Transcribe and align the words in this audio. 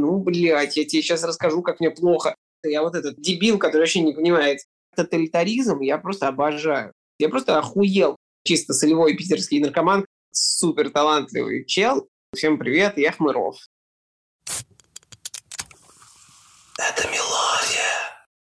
Ну, 0.00 0.20
блядь, 0.20 0.76
я 0.76 0.84
тебе 0.84 1.02
сейчас 1.02 1.24
расскажу, 1.24 1.60
как 1.62 1.80
мне 1.80 1.90
плохо. 1.90 2.36
Я 2.62 2.82
вот 2.82 2.94
этот 2.94 3.20
дебил, 3.20 3.58
который 3.58 3.82
вообще 3.82 4.00
не 4.00 4.12
понимает. 4.12 4.60
Тоталитаризм 4.94 5.80
я 5.80 5.98
просто 5.98 6.28
обожаю. 6.28 6.92
Я 7.18 7.28
просто 7.28 7.58
охуел. 7.58 8.14
Чисто 8.44 8.74
солевой 8.74 9.16
питерский 9.16 9.60
наркоман, 9.60 10.06
супер 10.32 10.90
талантливый 10.90 11.64
чел. 11.64 12.06
Всем 12.32 12.58
привет, 12.58 12.96
я 12.96 13.10
Хмыров. 13.10 13.56
Это 16.78 17.08
мелодия. 17.08 17.82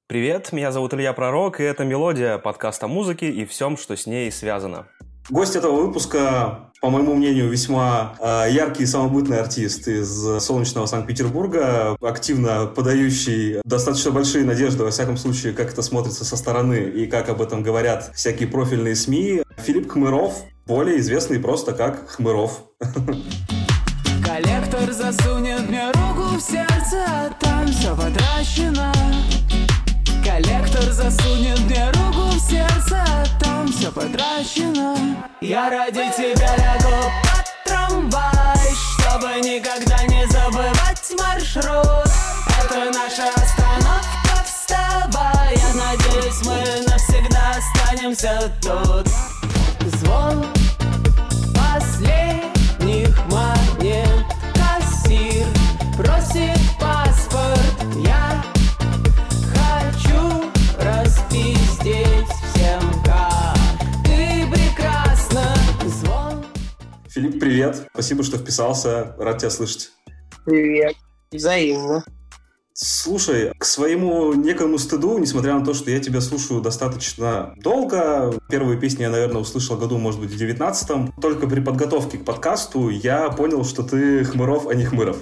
Привет, 0.07 0.51
меня 0.51 0.73
зовут 0.73 0.93
Илья 0.93 1.13
Пророк, 1.13 1.61
и 1.61 1.63
это 1.63 1.85
«Мелодия», 1.85 2.37
подкаст 2.37 2.83
о 2.83 2.87
музыке 2.87 3.31
и 3.31 3.45
всем, 3.45 3.77
что 3.77 3.95
с 3.95 4.05
ней 4.05 4.29
связано. 4.29 4.89
Гость 5.29 5.55
этого 5.55 5.81
выпуска, 5.81 6.73
по 6.85 6.91
моему 6.91 7.15
мнению, 7.15 7.49
весьма 7.49 8.13
э, 8.19 8.51
яркий 8.51 8.83
и 8.83 8.85
самобытный 8.85 9.39
артист 9.39 9.87
из 9.87 10.39
солнечного 10.39 10.85
Санкт-Петербурга, 10.85 11.97
активно 11.99 12.67
подающий 12.67 13.59
достаточно 13.65 14.11
большие 14.11 14.45
надежды, 14.45 14.83
во 14.83 14.91
всяком 14.91 15.17
случае, 15.17 15.53
как 15.53 15.73
это 15.73 15.81
смотрится 15.81 16.23
со 16.23 16.37
стороны 16.37 16.75
и 16.75 17.07
как 17.07 17.29
об 17.29 17.41
этом 17.41 17.63
говорят 17.63 18.11
всякие 18.13 18.47
профильные 18.47 18.95
СМИ. 18.95 19.41
Филипп 19.57 19.93
Хмыров, 19.93 20.43
более 20.67 20.99
известный 20.99 21.39
просто 21.39 21.73
как 21.73 22.07
Хмыров. 22.07 22.65
Коллектор 24.23 24.91
засунет 24.91 25.67
мне 25.67 25.87
руку 25.87 26.37
в 26.37 26.39
сердце, 26.39 27.03
а 27.07 27.31
там 27.39 27.65
все 27.65 27.95
потрачено. 27.95 28.93
Коллектор 30.35 30.91
засунет 30.91 31.61
мне 31.61 31.89
руку 31.91 32.27
в 32.27 32.39
сердце, 32.39 33.01
там 33.39 33.69
все 33.69 33.89
потрачено. 33.89 34.97
Я 35.39 35.69
ради 35.69 36.11
тебя 36.11 36.57
лягу 36.57 37.09
под 37.23 37.45
трамвай, 37.63 38.69
чтобы 38.99 39.39
никогда 39.39 40.03
не 40.03 40.27
забывать 40.27 41.13
маршрут. 41.17 42.11
Это 42.59 42.91
наша 42.91 43.29
остановка, 43.29 44.43
вставай. 44.43 45.55
Я 45.55 45.73
надеюсь, 45.73 46.43
мы 46.43 46.83
навсегда 46.85 47.55
останемся 47.55 48.51
тут. 48.61 49.07
Звон 49.99 50.45
последних 51.53 52.54
Филипп, 67.15 67.39
привет. 67.39 67.87
Спасибо, 67.93 68.23
что 68.23 68.37
вписался. 68.37 69.15
Рад 69.17 69.37
тебя 69.37 69.49
слышать. 69.49 69.91
Привет. 70.45 70.97
Взаимно. 71.31 72.03
Слушай, 72.73 73.53
к 73.57 73.63
своему 73.63 74.33
некому 74.33 74.77
стыду, 74.77 75.17
несмотря 75.17 75.57
на 75.57 75.63
то, 75.63 75.73
что 75.73 75.89
я 75.91 76.01
тебя 76.01 76.19
слушаю 76.19 76.59
достаточно 76.59 77.53
долго, 77.55 78.33
первые 78.49 78.77
песни 78.77 79.03
я, 79.03 79.09
наверное, 79.09 79.41
услышал 79.41 79.77
году, 79.77 79.97
может 79.97 80.19
быть, 80.19 80.29
в 80.29 80.35
девятнадцатом, 80.35 81.13
только 81.21 81.47
при 81.47 81.61
подготовке 81.61 82.17
к 82.17 82.25
подкасту 82.25 82.89
я 82.89 83.29
понял, 83.29 83.63
что 83.63 83.83
ты 83.83 84.25
Хмыров, 84.25 84.67
а 84.67 84.73
не 84.73 84.83
Хмыров. 84.83 85.15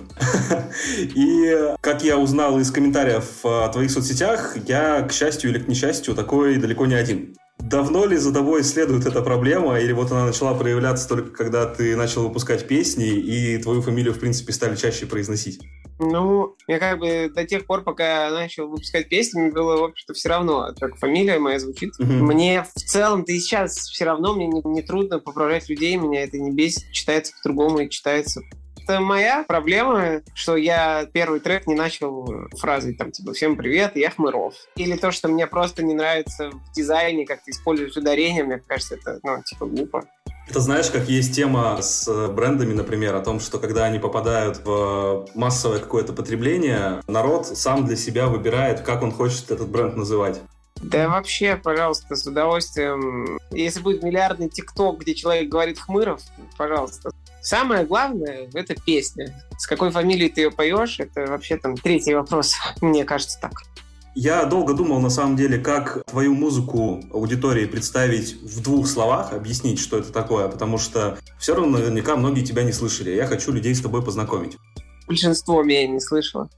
И, 0.97 1.75
как 1.79 2.03
я 2.03 2.17
узнал 2.17 2.57
из 2.57 2.71
комментариев 2.71 3.23
в 3.43 3.69
твоих 3.71 3.91
соцсетях, 3.91 4.57
я, 4.67 5.03
к 5.03 5.13
счастью 5.13 5.51
или 5.51 5.59
к 5.59 5.67
несчастью, 5.67 6.15
такой 6.15 6.57
далеко 6.57 6.87
не 6.87 6.95
один. 6.95 7.35
Давно 7.63 8.05
ли 8.05 8.17
за 8.17 8.33
тобой 8.33 8.63
следует 8.63 9.05
эта 9.05 9.21
проблема, 9.21 9.79
или 9.79 9.93
вот 9.93 10.11
она 10.11 10.25
начала 10.25 10.53
проявляться 10.53 11.07
только 11.07 11.31
когда 11.31 11.65
ты 11.65 11.95
начал 11.95 12.27
выпускать 12.27 12.67
песни, 12.67 13.09
и 13.09 13.57
твою 13.57 13.81
фамилию, 13.81 14.13
в 14.13 14.19
принципе, 14.19 14.51
стали 14.51 14.75
чаще 14.75 15.05
произносить? 15.05 15.61
Ну, 15.97 16.55
я 16.67 16.79
как 16.79 16.99
бы 16.99 17.31
до 17.33 17.45
тех 17.45 17.65
пор, 17.65 17.83
пока 17.83 18.25
я 18.25 18.31
начал 18.31 18.67
выпускать 18.67 19.07
песни, 19.07 19.39
мне 19.39 19.51
было, 19.51 19.77
в 19.77 19.83
общем-то, 19.85 20.13
все 20.13 20.29
равно, 20.29 20.73
как 20.77 20.97
фамилия 20.97 21.39
моя 21.39 21.59
звучит. 21.59 21.93
Мгм. 21.99 22.25
Мне 22.25 22.63
в 22.63 22.81
целом-то 22.81 23.31
и 23.31 23.39
сейчас 23.39 23.77
все 23.77 24.05
равно, 24.05 24.33
мне 24.33 24.47
не, 24.47 24.61
не 24.65 24.81
трудно 24.81 25.19
поправлять 25.19 25.69
людей, 25.69 25.95
меня 25.95 26.23
это 26.23 26.37
не 26.37 26.51
бесит, 26.51 26.91
читается 26.91 27.33
по-другому 27.41 27.79
и 27.79 27.89
читается. 27.89 28.41
Это 28.83 28.99
моя 28.99 29.45
проблема, 29.47 30.21
что 30.33 30.57
я 30.57 31.05
первый 31.13 31.39
трек 31.39 31.67
не 31.67 31.75
начал 31.75 32.27
фразой 32.57 32.93
там 32.95 33.11
типа 33.11 33.31
«Всем 33.31 33.55
привет, 33.55 33.95
я 33.95 34.09
Хмыров». 34.09 34.55
Или 34.75 34.97
то, 34.97 35.11
что 35.11 35.29
мне 35.29 35.47
просто 35.47 35.83
не 35.83 35.93
нравится 35.93 36.49
в 36.49 36.73
дизайне, 36.75 37.25
как 37.25 37.41
ты 37.43 37.51
используешь 37.51 37.95
ударение, 37.95 38.43
мне 38.43 38.61
кажется, 38.67 38.95
это, 38.95 39.19
ну, 39.23 39.41
типа, 39.41 39.67
глупо. 39.67 40.03
Это 40.49 40.59
знаешь, 40.59 40.89
как 40.91 41.07
есть 41.07 41.33
тема 41.33 41.81
с 41.81 42.05
э, 42.09 42.27
брендами, 42.27 42.73
например, 42.73 43.15
о 43.15 43.21
том, 43.21 43.39
что 43.39 43.57
когда 43.57 43.85
они 43.85 43.99
попадают 43.99 44.59
в 44.65 45.29
массовое 45.33 45.79
какое-то 45.79 46.11
потребление, 46.11 47.01
народ 47.07 47.47
сам 47.47 47.85
для 47.85 47.95
себя 47.95 48.27
выбирает, 48.27 48.81
как 48.81 49.01
он 49.01 49.13
хочет 49.13 49.49
этот 49.51 49.69
бренд 49.69 49.95
называть. 49.95 50.41
Да 50.81 51.07
вообще, 51.07 51.55
пожалуйста, 51.55 52.17
с 52.17 52.27
удовольствием. 52.27 53.39
Если 53.51 53.79
будет 53.79 54.03
миллиардный 54.03 54.49
тикток, 54.49 54.99
где 54.99 55.15
человек 55.15 55.47
говорит 55.47 55.79
Хмыров, 55.79 56.21
пожалуйста. 56.57 57.11
Самое 57.43 57.85
главное— 57.85 58.49
это 58.53 58.73
песня. 58.73 59.43
С 59.57 59.67
какой 59.67 59.91
фамилией 59.91 60.29
ты 60.29 60.41
ее 60.41 60.51
поешь, 60.51 61.01
это 61.01 61.25
вообще 61.25 61.57
там 61.57 61.75
третий 61.75 62.15
вопрос. 62.15 62.55
Мне 62.81 63.03
кажется 63.03 63.37
так. 63.41 63.51
Я 64.15 64.45
долго 64.45 64.73
думал, 64.73 65.01
на 65.01 65.09
самом 65.09 65.35
деле, 65.35 65.57
как 65.57 66.05
твою 66.05 66.35
музыку 66.35 67.03
аудитории 67.11 67.65
представить 67.65 68.41
в 68.41 68.61
двух 68.61 68.87
словах, 68.87 69.33
объяснить, 69.33 69.79
что 69.79 69.97
это 69.97 70.13
такое, 70.13 70.47
потому 70.47 70.77
что 70.77 71.17
все 71.37 71.53
равно 71.53 71.79
наверняка 71.79 72.15
многие 72.15 72.45
тебя 72.45 72.63
не 72.63 72.71
слышали. 72.71 73.09
Я 73.09 73.27
хочу 73.27 73.51
людей 73.51 73.75
с 73.75 73.81
тобой 73.81 74.03
познакомить. 74.03 74.55
Большинство 75.07 75.63
меня 75.63 75.85
не 75.87 75.99
слышало. 75.99 76.49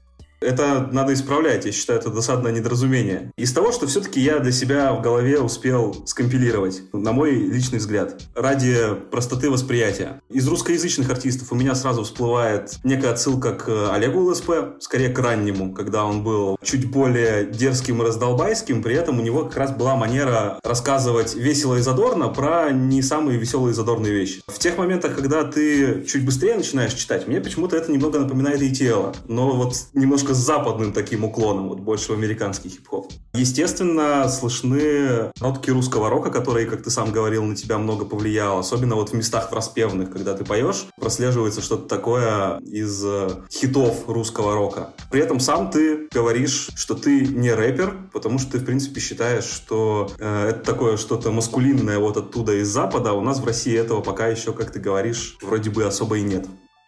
Это 0.46 0.88
надо 0.92 1.12
исправлять, 1.12 1.64
я 1.64 1.72
считаю, 1.72 1.98
это 1.98 2.08
досадное 2.10 2.52
недоразумение. 2.52 3.32
Из 3.36 3.52
того, 3.52 3.72
что 3.72 3.88
все-таки 3.88 4.20
я 4.20 4.38
для 4.38 4.52
себя 4.52 4.92
в 4.92 5.02
голове 5.02 5.40
успел 5.40 6.06
скомпилировать, 6.06 6.82
на 6.92 7.10
мой 7.10 7.32
личный 7.32 7.80
взгляд, 7.80 8.22
ради 8.36 8.76
простоты 9.10 9.50
восприятия. 9.50 10.20
Из 10.30 10.46
русскоязычных 10.46 11.10
артистов 11.10 11.50
у 11.50 11.56
меня 11.56 11.74
сразу 11.74 12.04
всплывает 12.04 12.78
некая 12.84 13.10
отсылка 13.10 13.54
к 13.54 13.92
Олегу 13.92 14.20
ЛСП, 14.20 14.76
скорее 14.78 15.08
к 15.08 15.18
раннему, 15.18 15.74
когда 15.74 16.04
он 16.04 16.22
был 16.22 16.56
чуть 16.62 16.88
более 16.88 17.46
дерзким 17.46 18.02
и 18.02 18.04
раздолбайским, 18.04 18.84
при 18.84 18.94
этом 18.94 19.18
у 19.18 19.22
него 19.22 19.46
как 19.46 19.56
раз 19.56 19.72
была 19.72 19.96
манера 19.96 20.60
рассказывать 20.62 21.34
весело 21.34 21.74
и 21.74 21.80
задорно 21.80 22.28
про 22.28 22.70
не 22.70 23.02
самые 23.02 23.36
веселые 23.36 23.72
и 23.72 23.74
задорные 23.74 24.12
вещи. 24.12 24.42
В 24.46 24.60
тех 24.60 24.78
моментах, 24.78 25.16
когда 25.16 25.42
ты 25.42 26.04
чуть 26.04 26.24
быстрее 26.24 26.54
начинаешь 26.54 26.94
читать, 26.94 27.26
мне 27.26 27.40
почему-то 27.40 27.76
это 27.76 27.90
немного 27.90 28.20
напоминает 28.20 28.62
и 28.62 28.72
тело, 28.72 29.12
но 29.26 29.50
вот 29.50 29.74
немножко 29.92 30.35
с 30.36 30.46
западным 30.46 30.92
таким 30.92 31.24
уклоном, 31.24 31.68
вот 31.68 31.80
больше 31.80 32.12
в 32.12 32.14
американский 32.14 32.68
хип-хоп. 32.68 33.12
Естественно, 33.34 34.28
слышны 34.28 35.32
нотки 35.40 35.70
русского 35.70 36.10
рока, 36.10 36.30
которые, 36.30 36.66
как 36.66 36.82
ты 36.82 36.90
сам 36.90 37.10
говорил, 37.10 37.44
на 37.44 37.56
тебя 37.56 37.78
много 37.78 38.04
повлиял, 38.04 38.58
особенно 38.58 38.94
вот 38.94 39.10
в 39.10 39.14
местах 39.14 39.50
распевных, 39.52 40.10
когда 40.10 40.34
ты 40.34 40.44
поешь, 40.44 40.86
прослеживается 41.00 41.60
что-то 41.60 41.88
такое 41.88 42.58
из 42.60 43.02
э, 43.04 43.30
хитов 43.50 44.08
русского 44.08 44.54
рока. 44.54 44.90
При 45.10 45.20
этом 45.20 45.40
сам 45.40 45.70
ты 45.70 46.08
говоришь, 46.12 46.70
что 46.76 46.94
ты 46.94 47.26
не 47.26 47.52
рэпер, 47.52 47.96
потому 48.12 48.38
что 48.38 48.52
ты, 48.52 48.58
в 48.58 48.64
принципе, 48.64 49.00
считаешь, 49.00 49.44
что 49.44 50.10
э, 50.18 50.48
это 50.50 50.60
такое 50.60 50.96
что-то 50.96 51.30
маскулинное 51.30 51.98
вот 51.98 52.16
оттуда 52.16 52.54
из 52.60 52.68
Запада, 52.68 53.10
а 53.10 53.14
у 53.14 53.20
нас 53.22 53.40
в 53.40 53.44
России 53.44 53.76
этого 53.76 54.02
пока 54.02 54.28
еще, 54.28 54.52
как 54.52 54.70
ты 54.70 54.78
говоришь, 54.78 55.38
вроде 55.42 55.70
бы 55.70 55.84
особо 55.84 56.18
и 56.18 56.22
нет. 56.22 56.46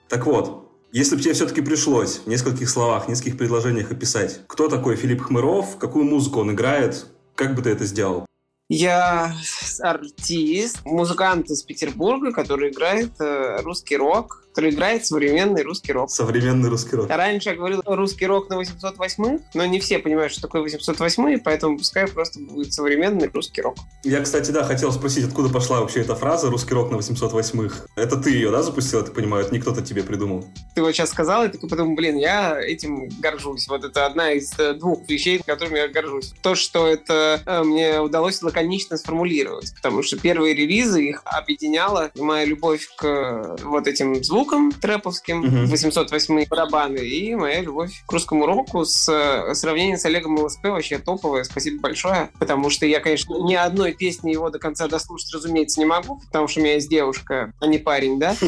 Так 0.08 0.26
вот, 0.26 0.68
если 0.93 1.16
бы 1.16 1.22
тебе 1.22 1.34
все-таки 1.34 1.60
пришлось 1.60 2.19
в 2.19 2.26
нескольких 2.26 2.69
словах, 2.69 3.06
в 3.06 3.09
нескольких 3.09 3.37
предложениях 3.37 3.91
описать, 3.91 4.41
кто 4.47 4.69
такой 4.69 4.97
Филипп 4.97 5.22
Хмыров, 5.22 5.76
какую 5.78 6.04
музыку 6.04 6.41
он 6.41 6.53
играет, 6.53 7.06
как 7.34 7.54
бы 7.54 7.62
ты 7.62 7.71
это 7.71 7.84
сделал? 7.84 8.26
Я 8.71 9.34
артист, 9.81 10.84
музыкант 10.84 11.50
из 11.50 11.62
Петербурга, 11.62 12.32
который 12.32 12.71
играет 12.71 13.12
э, 13.19 13.62
русский 13.62 13.97
рок, 13.97 14.44
который 14.58 14.70
играет 14.74 15.06
современный 15.06 15.62
русский 15.62 15.92
рок. 15.92 16.10
Современный 16.10 16.69
русский 16.69 16.96
рок. 16.96 17.08
Раньше 17.08 17.50
я 17.50 17.54
говорил 17.54 17.80
русский 17.86 18.26
рок 18.26 18.50
на 18.50 18.56
808, 18.56 19.38
но 19.55 19.66
не 19.66 19.78
все 19.78 20.00
понимают, 20.00 20.32
что 20.32 20.43
такое 20.43 20.62
808, 20.62 21.38
поэтому 21.44 21.78
пускай 21.78 22.08
просто 22.08 22.40
будет 22.40 22.72
современный 22.72 23.31
русский 23.32 23.62
рок. 23.62 23.76
Я, 24.02 24.20
кстати, 24.20 24.50
да, 24.50 24.64
хотел 24.64 24.90
спросить, 24.90 25.25
откуда 25.26 25.49
пошла 25.49 25.78
вообще 25.78 26.00
эта 26.00 26.16
фраза 26.16 26.50
«русский 26.50 26.75
рок 26.75 26.90
на 26.90 26.96
808-х». 26.96 27.87
Это 27.94 28.16
ты 28.16 28.32
ее, 28.32 28.50
да, 28.50 28.64
запустил, 28.64 28.99
я 28.99 29.05
так 29.05 29.14
понимаю? 29.14 29.44
Это 29.44 29.55
не 29.55 29.60
кто-то 29.60 29.81
тебе 29.81 30.02
придумал? 30.02 30.44
Ты 30.75 30.82
вот 30.82 30.90
сейчас 30.90 31.11
сказал, 31.11 31.44
и 31.44 31.49
такой 31.49 31.69
подумал, 31.69 31.94
блин, 31.94 32.16
я 32.16 32.61
этим 32.61 33.08
горжусь. 33.20 33.69
Вот 33.69 33.84
это 33.84 34.06
одна 34.06 34.32
из 34.32 34.58
э, 34.58 34.75
двух 34.75 35.08
вещей, 35.08 35.40
которыми 35.46 35.78
я 35.78 35.87
горжусь. 35.87 36.34
То, 36.43 36.56
что 36.56 36.88
это 36.88 37.40
э, 37.46 37.62
мне 37.62 38.00
удалось 38.00 38.43
лаконично 38.43 38.96
сформулировать, 38.96 39.72
потому 39.76 40.02
что 40.02 40.19
первые 40.19 40.54
релизы 40.54 41.04
их 41.04 41.22
объединяла 41.25 42.11
моя 42.16 42.44
любовь 42.44 42.88
к 42.96 43.04
э, 43.04 43.56
вот 43.62 43.87
этим 43.87 44.16
звукам, 44.25 44.48
звукам 44.49 44.73
трэповским, 44.73 45.39
Мгм. 45.39 45.67
808 45.67 46.47
барабаны, 46.49 46.99
и 46.99 47.35
моя 47.35 47.61
любовь 47.61 48.03
к 48.06 48.12
русскому 48.12 48.47
року 48.47 48.85
с 48.85 49.09
э, 49.09 49.55
сравнением 49.55 49.99
с 49.99 50.05
Олегом 50.05 50.39
ЛСП 50.39 50.65
вообще 50.65 50.99
топовое. 50.99 51.45
Спасибо 51.45 51.83
большое, 51.83 52.31
потому 52.39 52.71
что 52.71 52.87
я, 52.87 53.00
конечно, 53.00 53.35
ни 53.43 53.55
одной 53.55 53.93
песни 53.93 54.33
его 54.33 54.50
до 54.50 54.59
конца 54.59 54.89
дослушать, 54.89 55.33
разумеется, 55.35 55.81
не 55.81 55.87
могу, 55.87 56.21
потому 56.27 56.49
что 56.49 56.61
у 56.61 56.62
меня 56.62 56.75
есть 56.75 56.89
девушка, 56.89 57.53
а 57.61 57.67
не 57.67 57.79
парень, 57.79 58.19
да? 58.19 58.35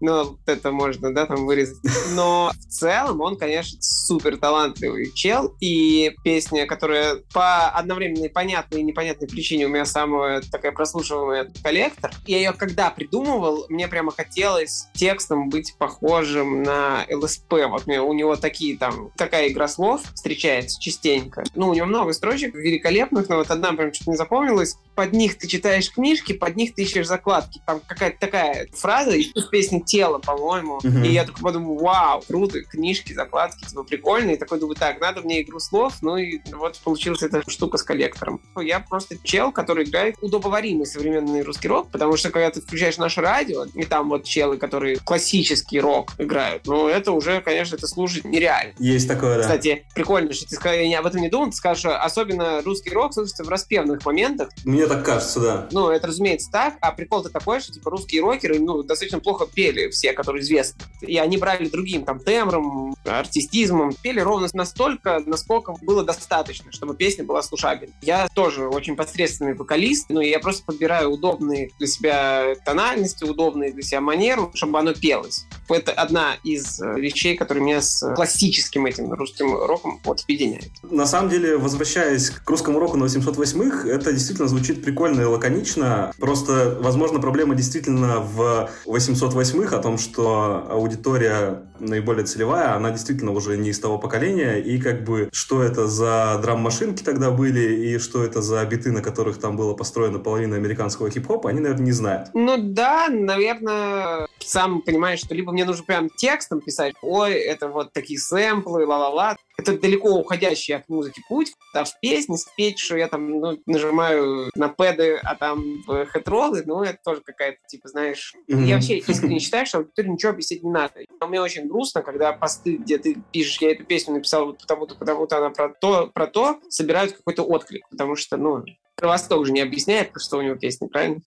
Ну, 0.00 0.36
это 0.46 0.72
можно, 0.72 1.14
да, 1.14 1.26
там 1.26 1.46
вырезать. 1.46 1.78
Но 2.14 2.50
в 2.58 2.72
целом 2.72 3.20
он, 3.20 3.36
конечно, 3.36 3.78
супер 3.80 4.36
талантливый 4.36 5.12
чел, 5.12 5.54
и 5.60 6.12
песня, 6.24 6.66
которая 6.66 7.18
по 7.32 7.68
одновременной 7.68 8.28
понятной 8.28 8.80
и 8.80 8.82
непонятной 8.82 9.28
причине 9.28 9.66
у 9.66 9.68
меня 9.68 9.84
самая 9.84 10.42
такая 10.50 10.72
прослушиваемая 10.72 11.52
коллектор. 11.62 12.10
Я 12.26 12.38
ее 12.38 12.52
когда 12.52 12.90
придумывал, 12.90 13.66
мне 13.68 13.86
прямо 13.86 14.10
хотелось 14.12 14.61
текстом 14.94 15.48
быть 15.48 15.74
похожим 15.78 16.62
на 16.62 17.04
ЛСП. 17.10 17.52
Вот 17.68 17.86
у 17.86 18.12
него 18.12 18.36
такие 18.36 18.76
там, 18.78 19.10
такая 19.16 19.48
игра 19.48 19.68
слов 19.68 20.02
встречается 20.14 20.80
частенько. 20.80 21.44
Ну, 21.54 21.68
у 21.68 21.74
него 21.74 21.86
много 21.86 22.12
строчек 22.12 22.54
великолепных, 22.54 23.28
но 23.28 23.36
вот 23.36 23.50
одна 23.50 23.72
прям 23.72 23.92
что-то 23.92 24.10
не 24.10 24.16
запомнилась. 24.16 24.76
Под 24.94 25.12
них 25.12 25.38
ты 25.38 25.46
читаешь 25.48 25.90
книжки, 25.90 26.32
под 26.32 26.56
них 26.56 26.74
ты 26.74 26.82
ищешь 26.82 27.06
закладки. 27.06 27.60
Там 27.66 27.80
какая-то 27.86 28.18
такая 28.18 28.68
фраза 28.72 29.16
из 29.16 29.44
песни 29.46 29.80
«Тело», 29.80 30.18
по-моему. 30.18 30.80
Мгм. 30.82 31.04
И 31.04 31.08
я 31.08 31.24
такой 31.24 31.42
подумал, 31.42 31.78
вау, 31.78 32.22
круто, 32.26 32.60
книжки, 32.62 33.12
закладки, 33.12 33.64
типа 33.64 33.84
прикольные. 33.84 34.36
И 34.36 34.38
такой 34.38 34.60
думаю, 34.60 34.76
так, 34.76 35.00
надо 35.00 35.22
мне 35.22 35.42
игру 35.42 35.60
слов, 35.60 35.94
ну 36.02 36.16
и 36.16 36.40
вот 36.52 36.78
получилась 36.78 37.22
эта 37.22 37.48
штука 37.48 37.78
с 37.78 37.82
коллектором. 37.82 38.40
Я 38.60 38.80
просто 38.80 39.16
чел, 39.22 39.52
который 39.52 39.84
играет 39.84 40.16
удобоваримый 40.20 40.86
современный 40.86 41.42
русский 41.42 41.68
рок, 41.68 41.90
потому 41.90 42.16
что 42.16 42.30
когда 42.30 42.50
ты 42.50 42.60
включаешь 42.60 42.98
наше 42.98 43.20
радио, 43.20 43.64
и 43.64 43.84
там 43.84 44.08
вот 44.08 44.24
челы, 44.24 44.56
которые 44.56 44.96
классический 44.96 45.80
рок 45.80 46.12
играют, 46.18 46.66
ну 46.66 46.88
это 46.88 47.12
уже, 47.12 47.40
конечно, 47.40 47.76
это 47.76 47.86
слушать 47.86 48.24
нереально. 48.24 48.74
Есть 48.78 49.08
такое, 49.08 49.36
да. 49.36 49.42
Кстати, 49.42 49.86
прикольно, 49.94 50.32
что 50.32 50.46
ты 50.46 50.54
сказал, 50.56 50.78
я 50.78 50.98
об 50.98 51.06
этом 51.06 51.20
не 51.20 51.28
думал, 51.28 51.50
ты 51.50 51.56
скажешь, 51.56 51.84
особенно 51.86 52.62
русский 52.62 52.90
рок 52.90 53.14
слушается 53.14 53.44
в 53.44 53.48
распевных 53.48 54.04
моментах, 54.04 54.50
Мне 54.64 54.81
так 54.86 55.04
кажется, 55.04 55.40
да. 55.40 55.68
ну, 55.72 55.90
это, 55.90 56.06
разумеется, 56.06 56.50
так, 56.50 56.74
а 56.80 56.92
прикол-то 56.92 57.30
такой, 57.30 57.60
что, 57.60 57.72
типа, 57.72 57.90
русские 57.90 58.22
рокеры, 58.22 58.58
ну, 58.58 58.82
достаточно 58.82 59.20
плохо 59.20 59.46
пели 59.46 59.88
все, 59.90 60.12
которые 60.12 60.42
известны. 60.42 60.82
И 61.00 61.16
они 61.18 61.36
брали 61.36 61.68
другим, 61.68 62.04
там, 62.04 62.20
тембром, 62.20 62.94
артистизмом, 63.04 63.94
пели 64.02 64.20
ровно 64.20 64.48
настолько, 64.52 65.22
насколько 65.26 65.74
было 65.82 66.04
достаточно, 66.04 66.72
чтобы 66.72 66.94
песня 66.94 67.24
была 67.24 67.42
слушабельной. 67.42 67.94
Я 68.02 68.28
тоже 68.34 68.66
очень 68.66 68.96
посредственный 68.96 69.54
вокалист, 69.54 70.10
но 70.10 70.20
я 70.20 70.38
просто 70.38 70.64
подбираю 70.64 71.10
удобные 71.10 71.70
для 71.78 71.86
себя 71.86 72.54
тональности, 72.64 73.24
удобные 73.24 73.72
для 73.72 73.82
себя 73.82 74.00
манеру, 74.00 74.50
чтобы 74.54 74.78
оно 74.78 74.94
пелось. 74.94 75.46
Это 75.68 75.92
одна 75.92 76.34
из 76.44 76.80
э, 76.80 77.00
вещей, 77.00 77.36
которые 77.36 77.64
меня 77.64 77.80
с 77.80 78.14
классическим 78.14 78.86
этим 78.86 79.12
русским 79.12 79.54
роком 79.54 80.00
вот 80.04 80.22
объединяет. 80.22 80.70
На 80.82 81.06
самом 81.06 81.30
деле, 81.30 81.56
возвращаясь 81.56 82.30
к 82.30 82.48
русскому 82.48 82.78
року 82.78 82.96
на 82.96 83.04
808-х, 83.04 83.88
это 83.88 84.12
действительно 84.12 84.48
звучит 84.48 84.71
прикольно 84.74 85.20
и 85.20 85.24
лаконично. 85.24 86.12
Просто, 86.18 86.78
возможно, 86.80 87.20
проблема 87.20 87.54
действительно 87.54 88.20
в 88.20 88.70
808-х, 88.86 89.76
о 89.76 89.82
том, 89.82 89.98
что 89.98 90.66
аудитория 90.70 91.62
наиболее 91.78 92.24
целевая, 92.24 92.74
она 92.74 92.90
действительно 92.90 93.32
уже 93.32 93.56
не 93.56 93.70
из 93.70 93.80
того 93.80 93.98
поколения, 93.98 94.58
и 94.58 94.80
как 94.80 95.04
бы, 95.04 95.28
что 95.32 95.62
это 95.62 95.88
за 95.88 96.38
драм-машинки 96.40 97.02
тогда 97.02 97.30
были, 97.30 97.74
и 97.86 97.98
что 97.98 98.24
это 98.24 98.40
за 98.40 98.64
биты, 98.64 98.92
на 98.92 99.02
которых 99.02 99.38
там 99.38 99.56
было 99.56 99.74
построена 99.74 100.18
половина 100.18 100.56
американского 100.56 101.10
хип-хопа, 101.10 101.50
они, 101.50 101.60
наверное, 101.60 101.86
не 101.86 101.92
знают. 101.92 102.28
Ну 102.34 102.56
да, 102.56 103.08
наверное, 103.10 104.28
сам 104.38 104.80
понимаешь, 104.82 105.20
что 105.20 105.34
либо 105.34 105.52
мне 105.52 105.64
нужно 105.64 105.84
прям 105.84 106.08
текстом 106.08 106.60
писать, 106.60 106.94
ой, 107.02 107.34
это 107.34 107.68
вот 107.68 107.92
такие 107.92 108.18
сэмплы, 108.18 108.86
ла-ла-ла. 108.86 109.36
Это 109.58 109.78
далеко 109.78 110.10
уходящий 110.10 110.74
от 110.74 110.88
музыки 110.88 111.22
путь. 111.28 111.52
А 111.74 111.84
в 111.84 112.00
песне 112.00 112.36
спеть, 112.36 112.78
что 112.78 112.96
я 112.96 113.08
там 113.08 113.28
ну, 113.28 113.58
нажимаю 113.66 114.50
на 114.54 114.68
пэды, 114.68 115.18
а 115.22 115.34
там 115.34 115.82
в 115.86 116.06
хэтролы, 116.06 116.62
ну 116.66 116.82
это 116.82 116.98
тоже 117.04 117.20
какая-то, 117.20 117.58
типа, 117.66 117.88
знаешь... 117.88 118.34
Мгм. 118.48 118.64
Я 118.64 118.74
вообще 118.76 118.98
искренне 118.98 119.38
считаю, 119.40 119.66
что 119.66 119.78
аудитории 119.78 120.08
ничего 120.08 120.32
объяснять 120.32 120.62
не 120.62 120.70
надо. 120.70 120.94
Но 121.20 121.26
мне 121.26 121.40
очень 121.40 121.68
грустно, 121.68 122.02
когда 122.02 122.32
посты, 122.32 122.76
где 122.76 122.98
ты 122.98 123.16
пишешь, 123.32 123.60
я 123.60 123.72
эту 123.72 123.84
песню 123.84 124.14
написал 124.14 124.46
вот 124.46 124.58
потому-то, 124.58 124.94
потому-то 124.94 125.38
она 125.38 125.50
про 125.50 125.68
то, 125.68 126.10
про 126.12 126.26
то, 126.26 126.60
собирают 126.68 127.12
какой-то 127.12 127.42
отклик. 127.42 127.88
Потому 127.90 128.16
что, 128.16 128.36
ну, 128.36 128.64
Кровосток 129.02 129.46
же 129.46 129.52
не 129.52 129.60
объясняет, 129.60 130.12
что 130.16 130.38
у 130.38 130.42
него 130.42 130.54
песня, 130.56 130.88
правильно? 130.88 131.20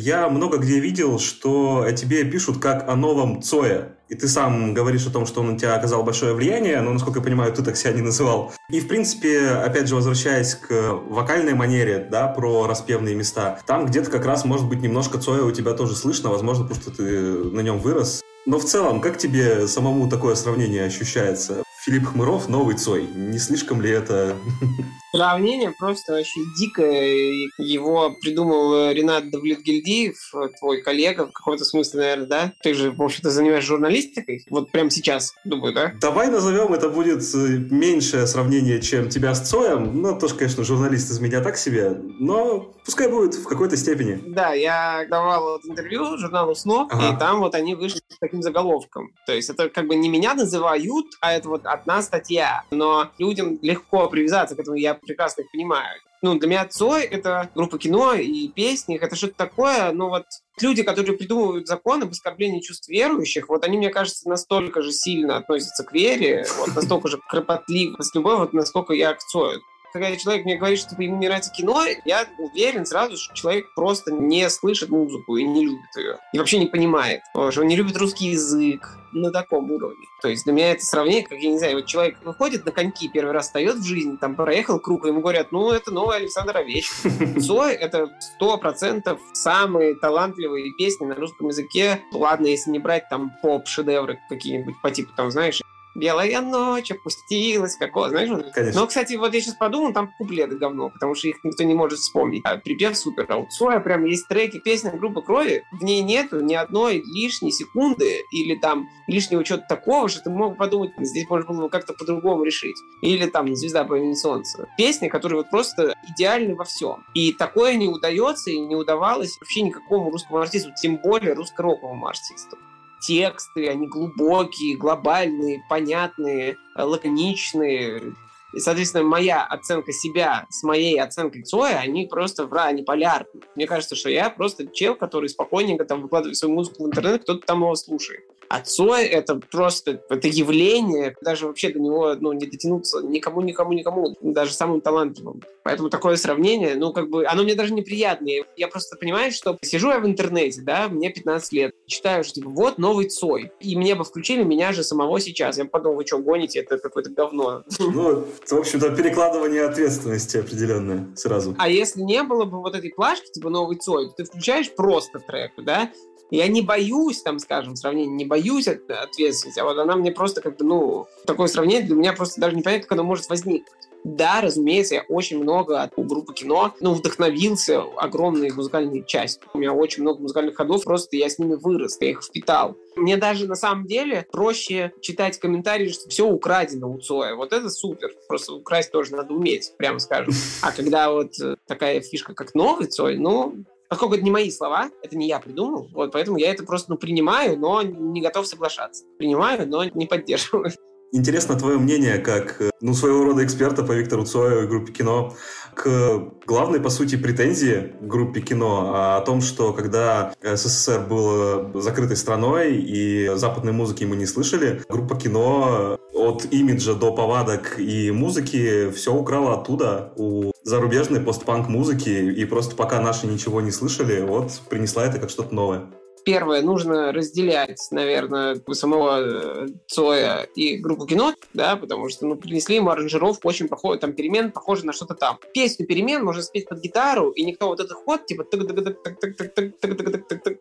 Я 0.00 0.30
много 0.30 0.56
где 0.56 0.80
видел, 0.80 1.18
что 1.18 1.82
о 1.82 1.92
тебе 1.92 2.24
пишут 2.24 2.58
как 2.58 2.88
о 2.88 2.96
новом 2.96 3.42
Цое. 3.42 3.96
И 4.08 4.14
ты 4.14 4.28
сам 4.28 4.72
говоришь 4.72 5.06
о 5.06 5.10
том, 5.10 5.26
что 5.26 5.42
он 5.42 5.52
на 5.52 5.58
тебя 5.58 5.74
оказал 5.74 6.02
большое 6.02 6.32
влияние, 6.32 6.80
но, 6.80 6.94
насколько 6.94 7.18
я 7.18 7.24
понимаю, 7.24 7.52
ты 7.52 7.62
так 7.62 7.76
себя 7.76 7.92
не 7.92 8.00
называл. 8.00 8.50
И, 8.70 8.80
в 8.80 8.88
принципе, 8.88 9.48
опять 9.50 9.88
же, 9.88 9.94
возвращаясь 9.94 10.54
к 10.54 10.72
вокальной 11.10 11.52
манере, 11.52 12.08
да, 12.10 12.28
про 12.28 12.66
распевные 12.66 13.14
места, 13.14 13.60
там 13.66 13.84
где-то 13.84 14.10
как 14.10 14.24
раз, 14.24 14.46
может 14.46 14.66
быть, 14.66 14.80
немножко 14.80 15.18
Цоя 15.18 15.42
у 15.42 15.50
тебя 15.50 15.74
тоже 15.74 15.94
слышно, 15.94 16.30
возможно, 16.30 16.64
потому 16.64 16.80
что 16.80 16.90
ты 16.92 17.04
на 17.04 17.60
нем 17.60 17.78
вырос. 17.78 18.22
Но 18.46 18.58
в 18.58 18.64
целом, 18.64 19.02
как 19.02 19.18
тебе 19.18 19.68
самому 19.68 20.08
такое 20.08 20.34
сравнение 20.34 20.84
ощущается? 20.86 21.62
Филипп 21.84 22.06
Хмыров, 22.06 22.48
новый 22.48 22.76
Цой. 22.76 23.06
Не 23.14 23.38
слишком 23.38 23.82
ли 23.82 23.90
это... 23.90 24.34
Сравнение 25.12 25.72
просто 25.78 26.12
вообще 26.12 26.40
дикое. 26.56 27.48
Его 27.58 28.14
придумал 28.20 28.74
э, 28.90 28.94
Ренат 28.94 29.30
Давлетгильдиев, 29.30 30.16
э, 30.34 30.48
твой 30.58 30.82
коллега, 30.82 31.26
в 31.26 31.32
каком-то 31.32 31.64
смысле, 31.64 32.00
наверное, 32.00 32.26
да? 32.26 32.52
Ты 32.62 32.74
же, 32.74 32.90
в 32.92 33.02
общем-то, 33.02 33.30
занимаешься 33.30 33.68
журналистикой. 33.68 34.44
Вот 34.50 34.70
прямо 34.70 34.90
сейчас, 34.90 35.34
думаю, 35.44 35.74
да? 35.74 35.92
Давай 36.00 36.28
назовем, 36.28 36.72
это 36.72 36.88
будет 36.88 37.22
э, 37.34 37.38
меньшее 37.70 38.26
сравнение, 38.26 38.80
чем 38.80 39.08
тебя 39.08 39.34
с 39.34 39.48
Цоем. 39.48 40.00
Ну, 40.00 40.18
тоже, 40.18 40.34
конечно, 40.34 40.62
журналист 40.64 41.10
из 41.10 41.18
меня 41.20 41.40
так 41.40 41.56
себе, 41.56 41.90
но 42.18 42.72
пускай 42.84 43.08
будет 43.08 43.34
в 43.34 43.44
какой-то 43.48 43.76
степени. 43.76 44.20
Да, 44.26 44.52
я 44.54 45.06
давал 45.10 45.42
вот 45.42 45.64
интервью 45.64 46.16
журналу 46.18 46.54
СНО, 46.54 46.86
Ага. 46.90 47.14
и 47.14 47.18
там 47.18 47.40
вот 47.40 47.54
они 47.54 47.74
вышли 47.74 47.98
с 48.08 48.18
таким 48.20 48.42
заголовком. 48.42 49.12
То 49.26 49.32
есть 49.32 49.50
это 49.50 49.68
как 49.68 49.86
бы 49.86 49.96
не 49.96 50.08
меня 50.08 50.34
называют, 50.34 51.06
а 51.20 51.32
это 51.32 51.48
вот 51.48 51.66
одна 51.66 52.00
статья. 52.02 52.62
Но 52.70 53.10
людям 53.18 53.58
легко 53.62 54.08
привязаться 54.08 54.54
к 54.54 54.58
этому, 54.60 54.76
я 54.76 54.94
прекрасно 55.00 55.42
их 55.42 55.50
понимаю. 55.50 56.00
Ну, 56.22 56.38
для 56.38 56.48
меня 56.48 56.66
Цой— 56.66 57.02
это 57.10 57.50
группа 57.54 57.78
кино 57.78 58.12
и 58.12 58.48
песни, 58.48 58.98
это 58.98 59.16
что-то 59.16 59.34
такое, 59.34 59.90
ну 59.92 60.10
вот 60.10 60.26
люди, 60.60 60.82
которые 60.82 61.16
придумывают 61.16 61.66
закон 61.66 62.02
об 62.02 62.10
оскорблении 62.10 62.60
чувств 62.60 62.88
верующих, 62.88 63.48
вот 63.48 63.64
они, 63.64 63.78
мне 63.78 63.88
кажется, 63.88 64.28
настолько 64.28 64.82
же 64.82 64.92
сильно 64.92 65.38
относятся 65.38 65.82
к 65.82 65.92
вере, 65.92 66.44
вот 66.58 66.74
настолько 66.74 67.08
же 67.08 67.18
кропотливо 67.26 68.02
с 68.02 68.14
любовью, 68.14 68.40
вот 68.40 68.52
насколько 68.52 68.92
я 68.92 69.14
к 69.14 69.20
Цою 69.20 69.62
когда 69.92 70.16
человек 70.16 70.44
мне 70.44 70.56
говорит, 70.56 70.78
что 70.78 70.90
типа, 70.90 71.02
ему 71.02 71.18
не 71.18 71.26
нравится 71.26 71.52
кино, 71.52 71.84
я 72.04 72.26
уверен 72.38 72.86
сразу, 72.86 73.16
что 73.16 73.34
человек 73.34 73.72
просто 73.74 74.12
не 74.12 74.48
слышит 74.50 74.88
музыку 74.88 75.36
и 75.36 75.44
не 75.44 75.64
любит 75.64 75.96
ее. 75.96 76.18
И 76.32 76.38
вообще 76.38 76.58
не 76.58 76.66
понимает. 76.66 77.22
Что 77.32 77.60
он 77.60 77.68
не 77.68 77.76
любит 77.76 77.96
русский 77.96 78.28
язык 78.28 78.96
на 79.12 79.30
таком 79.30 79.70
уровне. 79.70 80.06
То 80.22 80.28
есть 80.28 80.44
для 80.44 80.52
меня 80.52 80.72
это 80.72 80.84
сравнение, 80.84 81.26
как, 81.26 81.38
я 81.38 81.50
не 81.50 81.58
знаю, 81.58 81.76
вот 81.76 81.86
человек 81.86 82.16
выходит 82.22 82.64
на 82.64 82.72
коньки, 82.72 83.08
первый 83.08 83.32
раз 83.32 83.46
встает 83.46 83.76
в 83.76 83.84
жизни, 83.84 84.16
там 84.16 84.36
проехал 84.36 84.78
круг, 84.78 85.04
и 85.04 85.08
ему 85.08 85.20
говорят, 85.20 85.52
ну, 85.52 85.70
это 85.70 85.90
новый 85.90 86.16
Александр 86.16 86.58
Овечкин. 86.58 87.40
Цой— 87.46 87.72
это 87.74 88.10
сто 88.20 88.56
процентов 88.58 89.20
самые 89.32 89.94
талантливые 89.94 90.72
песни 90.74 91.06
на 91.06 91.14
русском 91.14 91.48
языке. 91.48 92.02
Ладно, 92.12 92.46
если 92.46 92.70
не 92.70 92.78
брать 92.78 93.08
там 93.08 93.32
поп-шедевры 93.42 94.18
какие-нибудь 94.28 94.80
по 94.82 94.90
типу, 94.90 95.12
там, 95.16 95.30
знаешь, 95.30 95.60
Белая 96.00 96.40
ночь 96.40 96.90
опустилась, 96.90 97.76
какого, 97.76 98.08
знаешь? 98.08 98.30
Конечно. 98.54 98.80
Но, 98.80 98.86
кстати, 98.86 99.14
вот 99.16 99.34
я 99.34 99.40
сейчас 99.40 99.54
подумал, 99.54 99.92
там 99.92 100.12
куплеты 100.16 100.56
говно, 100.56 100.88
потому 100.88 101.14
что 101.14 101.28
их 101.28 101.44
никто 101.44 101.62
не 101.62 101.74
может 101.74 101.98
вспомнить. 101.98 102.42
А 102.44 102.56
припев 102.56 102.96
супер. 102.96 103.26
А 103.28 103.36
у 103.36 103.46
Цоя 103.46 103.80
прям 103.80 104.06
есть 104.06 104.26
треки, 104.26 104.58
песня 104.58 104.92
группы 104.92 105.20
Крови, 105.20 105.62
в 105.72 105.84
ней 105.84 106.02
нету 106.02 106.40
ни 106.40 106.54
одной 106.54 107.02
лишней 107.04 107.52
секунды 107.52 108.22
или 108.32 108.54
там 108.54 108.88
лишнего 109.06 109.44
чего-то 109.44 109.66
такого, 109.68 110.08
что 110.08 110.22
ты 110.22 110.30
мог 110.30 110.56
подумать, 110.56 110.92
здесь 110.98 111.28
можно 111.28 111.52
было 111.52 111.62
бы 111.62 111.68
как-то 111.68 111.92
по-другому 111.92 112.44
решить. 112.44 112.76
Или 113.02 113.26
там 113.26 113.54
«Звезда 113.54 113.84
по 113.84 113.94
имени 113.98 114.14
Солнце». 114.14 114.68
Песни, 114.78 115.08
которые 115.08 115.38
вот 115.38 115.50
просто 115.50 115.94
идеальны 116.08 116.54
во 116.54 116.64
всем. 116.64 117.04
И 117.14 117.32
такое 117.32 117.76
не 117.76 117.88
удается 117.88 118.50
и 118.50 118.58
не 118.58 118.74
удавалось 118.74 119.36
вообще 119.38 119.60
никакому 119.62 120.10
русскому 120.10 120.38
артисту, 120.38 120.70
тем 120.80 120.96
более 120.96 121.34
русско-роковому 121.34 122.06
артисту 122.06 122.56
тексты, 123.00 123.68
они 123.68 123.86
глубокие, 123.86 124.76
глобальные, 124.76 125.62
понятные, 125.68 126.56
э, 126.76 126.82
лаконичные. 126.82 128.14
И, 128.52 128.58
соответственно, 128.58 129.04
моя 129.04 129.44
оценка 129.44 129.92
себя 129.92 130.46
с 130.50 130.62
моей 130.64 131.00
оценкой 131.00 131.42
Цоя, 131.42 131.78
они 131.78 132.06
просто 132.06 132.46
в 132.46 132.58
они 132.58 132.82
полярны. 132.82 133.40
Мне 133.54 133.66
кажется, 133.66 133.94
что 133.94 134.10
я 134.10 134.28
просто 134.28 134.66
чел, 134.66 134.96
который 134.96 135.28
спокойненько 135.28 135.84
там 135.84 136.02
выкладывает 136.02 136.36
свою 136.36 136.54
музыку 136.54 136.84
в 136.84 136.86
интернет, 136.86 137.22
кто-то 137.22 137.46
там 137.46 137.60
его 137.60 137.74
слушает. 137.76 138.24
А 138.48 138.60
Цой— 138.62 139.04
это 139.06 139.36
просто 139.36 140.02
это 140.10 140.26
явление, 140.26 141.16
даже 141.22 141.46
вообще 141.46 141.70
до 141.70 141.78
него 141.78 142.16
ну, 142.18 142.32
не 142.32 142.46
дотянуться 142.46 143.00
никому, 143.00 143.42
никому, 143.42 143.72
никому, 143.72 144.16
даже 144.22 144.52
самым 144.52 144.80
талантливым. 144.80 145.40
Поэтому 145.64 145.90
такое 145.90 146.16
сравнение, 146.16 146.74
ну, 146.76 146.92
как 146.92 147.08
бы, 147.08 147.26
оно 147.26 147.42
мне 147.42 147.54
даже 147.54 147.74
неприятное. 147.74 148.44
Я 148.56 148.68
просто 148.68 148.96
понимаю, 148.96 149.32
что 149.32 149.58
сижу 149.62 149.90
я 149.90 150.00
в 150.00 150.06
интернете, 150.06 150.62
да, 150.62 150.88
мне 150.88 151.10
15 151.10 151.52
лет, 151.52 151.74
читаю, 151.86 152.24
что, 152.24 152.34
типа, 152.34 152.50
вот 152.50 152.78
новый 152.78 153.08
Цой. 153.08 153.52
И 153.60 153.76
мне 153.76 153.94
бы 153.94 154.04
включили 154.04 154.42
меня 154.42 154.72
же 154.72 154.82
самого 154.82 155.20
сейчас. 155.20 155.58
Я 155.58 155.64
подумал, 155.64 155.96
вы 155.96 156.06
что, 156.06 156.18
гоните, 156.18 156.60
это 156.60 156.78
какое-то 156.78 157.10
говно. 157.10 157.64
Ну, 157.78 158.26
в 158.46 158.52
общем-то, 158.52 158.90
перекладывание 158.90 159.64
ответственности 159.64 160.38
определенное 160.38 161.08
сразу. 161.16 161.54
А 161.58 161.68
если 161.68 162.00
не 162.02 162.22
было 162.22 162.44
бы 162.44 162.60
вот 162.60 162.74
этой 162.74 162.90
плашки, 162.90 163.30
типа, 163.32 163.50
новый 163.50 163.76
Цой, 163.76 164.08
то 164.08 164.14
ты 164.16 164.24
включаешь 164.24 164.74
просто 164.74 165.18
трек, 165.18 165.52
да, 165.58 165.90
я 166.30 166.48
не 166.48 166.62
боюсь, 166.62 167.22
там, 167.22 167.38
скажем, 167.38 167.76
сравнения, 167.76 168.14
не 168.14 168.24
боюсь 168.24 168.68
от 168.68 168.88
ответственности, 168.90 169.60
а 169.60 169.64
вот 169.64 169.78
она 169.78 169.96
мне 169.96 170.12
просто 170.12 170.40
как 170.40 170.56
бы, 170.56 170.64
ну, 170.64 171.06
такое 171.26 171.48
сравнение 171.48 171.86
для 171.86 171.96
меня 171.96 172.12
просто 172.12 172.40
даже 172.40 172.56
не 172.56 172.62
понятно, 172.62 172.86
как 172.86 172.92
оно 172.92 173.04
может 173.04 173.28
возникнуть. 173.28 173.66
Да, 174.02 174.40
разумеется, 174.40 174.94
я 174.94 175.02
очень 175.08 175.38
много 175.38 175.82
от 175.82 175.92
группы 175.94 176.32
кино, 176.32 176.74
ну, 176.80 176.94
вдохновился 176.94 177.82
огромной 177.98 178.50
музыкальной 178.50 179.04
частью. 179.04 179.46
У 179.52 179.58
меня 179.58 179.72
очень 179.72 180.02
много 180.02 180.22
музыкальных 180.22 180.56
ходов, 180.56 180.84
просто 180.84 181.16
я 181.16 181.28
с 181.28 181.38
ними 181.38 181.54
вырос, 181.54 181.98
я 182.00 182.10
их 182.10 182.22
впитал. 182.22 182.76
Мне 182.96 183.18
даже 183.18 183.46
на 183.46 183.56
самом 183.56 183.86
деле 183.86 184.26
проще 184.32 184.92
читать 185.02 185.38
комментарии, 185.38 185.88
что 185.88 186.08
все 186.08 186.26
украдено 186.26 186.90
у 186.90 186.98
Цоя. 186.98 187.34
Вот 187.34 187.52
это 187.52 187.68
супер. 187.68 188.10
Просто 188.26 188.54
украсть 188.54 188.90
тоже 188.90 189.14
надо 189.14 189.34
уметь, 189.34 189.72
прямо 189.76 189.98
скажем. 189.98 190.32
А 190.62 190.72
когда 190.72 191.10
вот 191.10 191.38
э, 191.40 191.56
такая 191.66 192.00
фишка, 192.00 192.34
как 192.34 192.54
новый 192.54 192.86
Цой, 192.86 193.18
ну, 193.18 193.54
поскольку 193.90 194.14
это 194.14 194.24
не 194.24 194.30
мои 194.30 194.50
слова, 194.50 194.88
это 195.02 195.18
не 195.18 195.26
я 195.26 195.40
придумал, 195.40 195.88
вот, 195.92 196.12
поэтому 196.12 196.38
я 196.38 196.50
это 196.52 196.62
просто 196.64 196.92
ну, 196.92 196.96
принимаю, 196.96 197.58
но 197.58 197.82
не 197.82 198.22
готов 198.22 198.46
соглашаться. 198.46 199.04
Принимаю, 199.18 199.68
но 199.68 199.84
не 199.84 200.06
поддерживаю. 200.06 200.70
Интересно 201.12 201.56
твое 201.56 201.76
мнение, 201.76 202.18
как 202.18 202.60
э, 202.62 202.70
ну, 202.80 202.94
своего 202.94 203.24
рода 203.24 203.44
эксперта 203.44 203.82
по 203.82 203.90
Виктору 203.90 204.24
Цою 204.24 204.62
и 204.62 204.66
группе 204.68 204.92
кино, 204.92 205.34
к 205.74 206.32
главной, 206.46 206.78
по 206.78 206.88
сути, 206.88 207.16
претензии 207.16 207.94
группе 208.00 208.40
кино 208.40 209.16
о 209.16 209.20
том, 209.22 209.40
что 209.40 209.72
когда 209.72 210.32
СССР 210.40 211.06
был 211.08 211.80
закрытой 211.80 212.16
страной 212.16 212.76
и 212.76 213.28
западной 213.34 213.72
музыки 213.72 214.04
мы 214.04 214.14
не 214.14 214.26
слышали, 214.26 214.82
группа 214.88 215.16
кино 215.16 215.98
от 216.14 216.46
имиджа 216.52 216.94
до 216.94 217.12
повадок 217.12 217.78
и 217.78 218.10
музыки 218.12 218.90
все 218.90 219.12
украла 219.12 219.54
оттуда, 219.54 220.12
у 220.16 220.52
зарубежной 220.70 221.20
постпанк 221.20 221.68
музыки, 221.68 222.08
и 222.08 222.44
просто 222.44 222.76
пока 222.76 223.00
наши 223.00 223.26
ничего 223.26 223.60
не 223.60 223.72
слышали, 223.72 224.20
вот 224.20 224.52
принесла 224.70 225.04
это 225.04 225.18
как 225.18 225.28
что-то 225.28 225.52
новое. 225.52 225.82
Первое, 226.24 226.62
нужно 226.62 227.12
разделять, 227.12 227.80
наверное, 227.90 228.60
самого 228.72 229.20
э, 229.20 229.66
Цоя 229.86 230.46
и 230.54 230.76
группу 230.76 231.06
кино, 231.06 231.34
да, 231.54 231.76
потому 231.76 232.08
что, 232.08 232.26
ну, 232.26 232.36
принесли 232.36 232.76
ему 232.76 232.90
аранжировку 232.90 233.48
очень 233.48 233.68
похожую, 233.68 233.98
там, 234.00 234.12
перемен, 234.12 234.52
похоже 234.52 234.86
на 234.86 234.92
что-то 234.92 235.14
там. 235.14 235.38
Песню 235.52 235.86
перемен 235.86 236.24
можно 236.24 236.42
спеть 236.42 236.68
под 236.68 236.80
гитару, 236.80 237.30
и 237.30 237.44
никто 237.44 237.68
вот 237.68 237.80
этот 237.80 237.92
ход, 237.92 238.26
типа, 238.26 238.44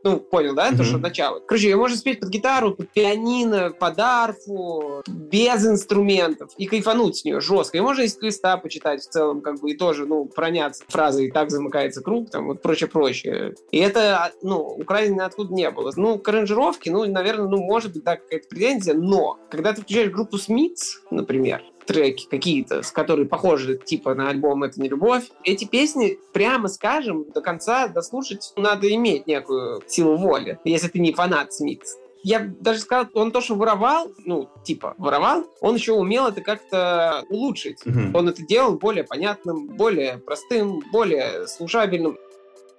ну, 0.03 0.19
понял, 0.19 0.55
да, 0.55 0.71
то, 0.71 0.83
что 0.83 0.97
начало. 0.97 1.39
Короче, 1.39 1.69
ее 1.69 1.77
можно 1.77 1.97
спеть 1.97 2.19
под 2.19 2.29
гитару, 2.29 2.73
под 2.73 2.89
пианино, 2.89 3.71
под 3.71 3.99
арфу, 3.99 5.03
без 5.07 5.65
инструментов, 5.65 6.51
и 6.57 6.65
кайфануть 6.65 7.17
с 7.17 7.25
нее 7.25 7.41
жестко. 7.41 7.77
И 7.77 7.81
можно 7.81 8.03
из 8.03 8.17
листа 8.21 8.57
почитать 8.57 9.01
в 9.01 9.09
целом, 9.09 9.41
как 9.41 9.59
бы, 9.59 9.71
и 9.71 9.77
тоже, 9.77 10.05
ну, 10.05 10.25
проняться 10.25 10.83
фразой 10.87 11.27
«и 11.27 11.31
так 11.31 11.51
замыкается 11.51 12.01
круг», 12.01 12.29
там, 12.29 12.47
вот 12.47 12.61
прочее-прочее. 12.61 13.55
И 13.71 13.77
это, 13.77 14.31
ну, 14.41 14.59
украдено 14.59 15.25
откуда 15.25 15.48
не 15.49 15.69
было. 15.71 15.91
Ну, 15.95 16.17
к 16.17 16.27
аранжировке, 16.27 16.91
ну, 16.91 17.05
наверное, 17.05 17.47
ну, 17.47 17.57
может 17.57 17.93
быть, 17.93 18.03
да, 18.03 18.17
какая-то 18.17 18.47
претензия, 18.47 18.93
но 18.93 19.39
когда 19.49 19.73
ты 19.73 19.81
включаешь 19.81 20.11
группу 20.11 20.37
Смитс, 20.37 21.01
например, 21.11 21.63
треки 21.89 22.27
какие-то, 22.29 22.83
с 22.83 22.91
которые 22.91 23.27
похожи 23.27 23.75
типа 23.77 24.13
на 24.13 24.29
альбом 24.29 24.63
«Это 24.63 24.79
не 24.79 24.87
любовь». 24.87 25.23
Эти 25.43 25.65
песни, 25.65 26.19
прямо 26.33 26.67
скажем, 26.67 27.25
до 27.31 27.41
конца 27.41 27.87
дослушать 27.87 28.53
надо 28.55 28.93
иметь 28.93 29.25
некую 29.25 29.81
силу 29.87 30.15
воли, 30.15 30.59
если 30.63 30.87
ты 30.87 30.99
не 30.99 31.13
фанат 31.13 31.51
Смитс. 31.51 31.95
Я 32.21 32.47
даже 32.59 32.79
сказал, 32.79 33.07
он 33.13 33.31
то, 33.31 33.41
что 33.41 33.55
воровал, 33.55 34.11
ну, 34.25 34.49
типа, 34.63 34.93
воровал, 34.97 35.45
он 35.61 35.75
еще 35.75 35.93
умел 35.93 36.27
это 36.27 36.41
как-то 36.41 37.23
улучшить. 37.29 37.81
Mm-hmm. 37.83 38.11
Он 38.13 38.29
это 38.29 38.45
делал 38.45 38.77
более 38.77 39.05
понятным, 39.05 39.67
более 39.67 40.17
простым, 40.17 40.83
более 40.91 41.47
слушабельным. 41.47 42.19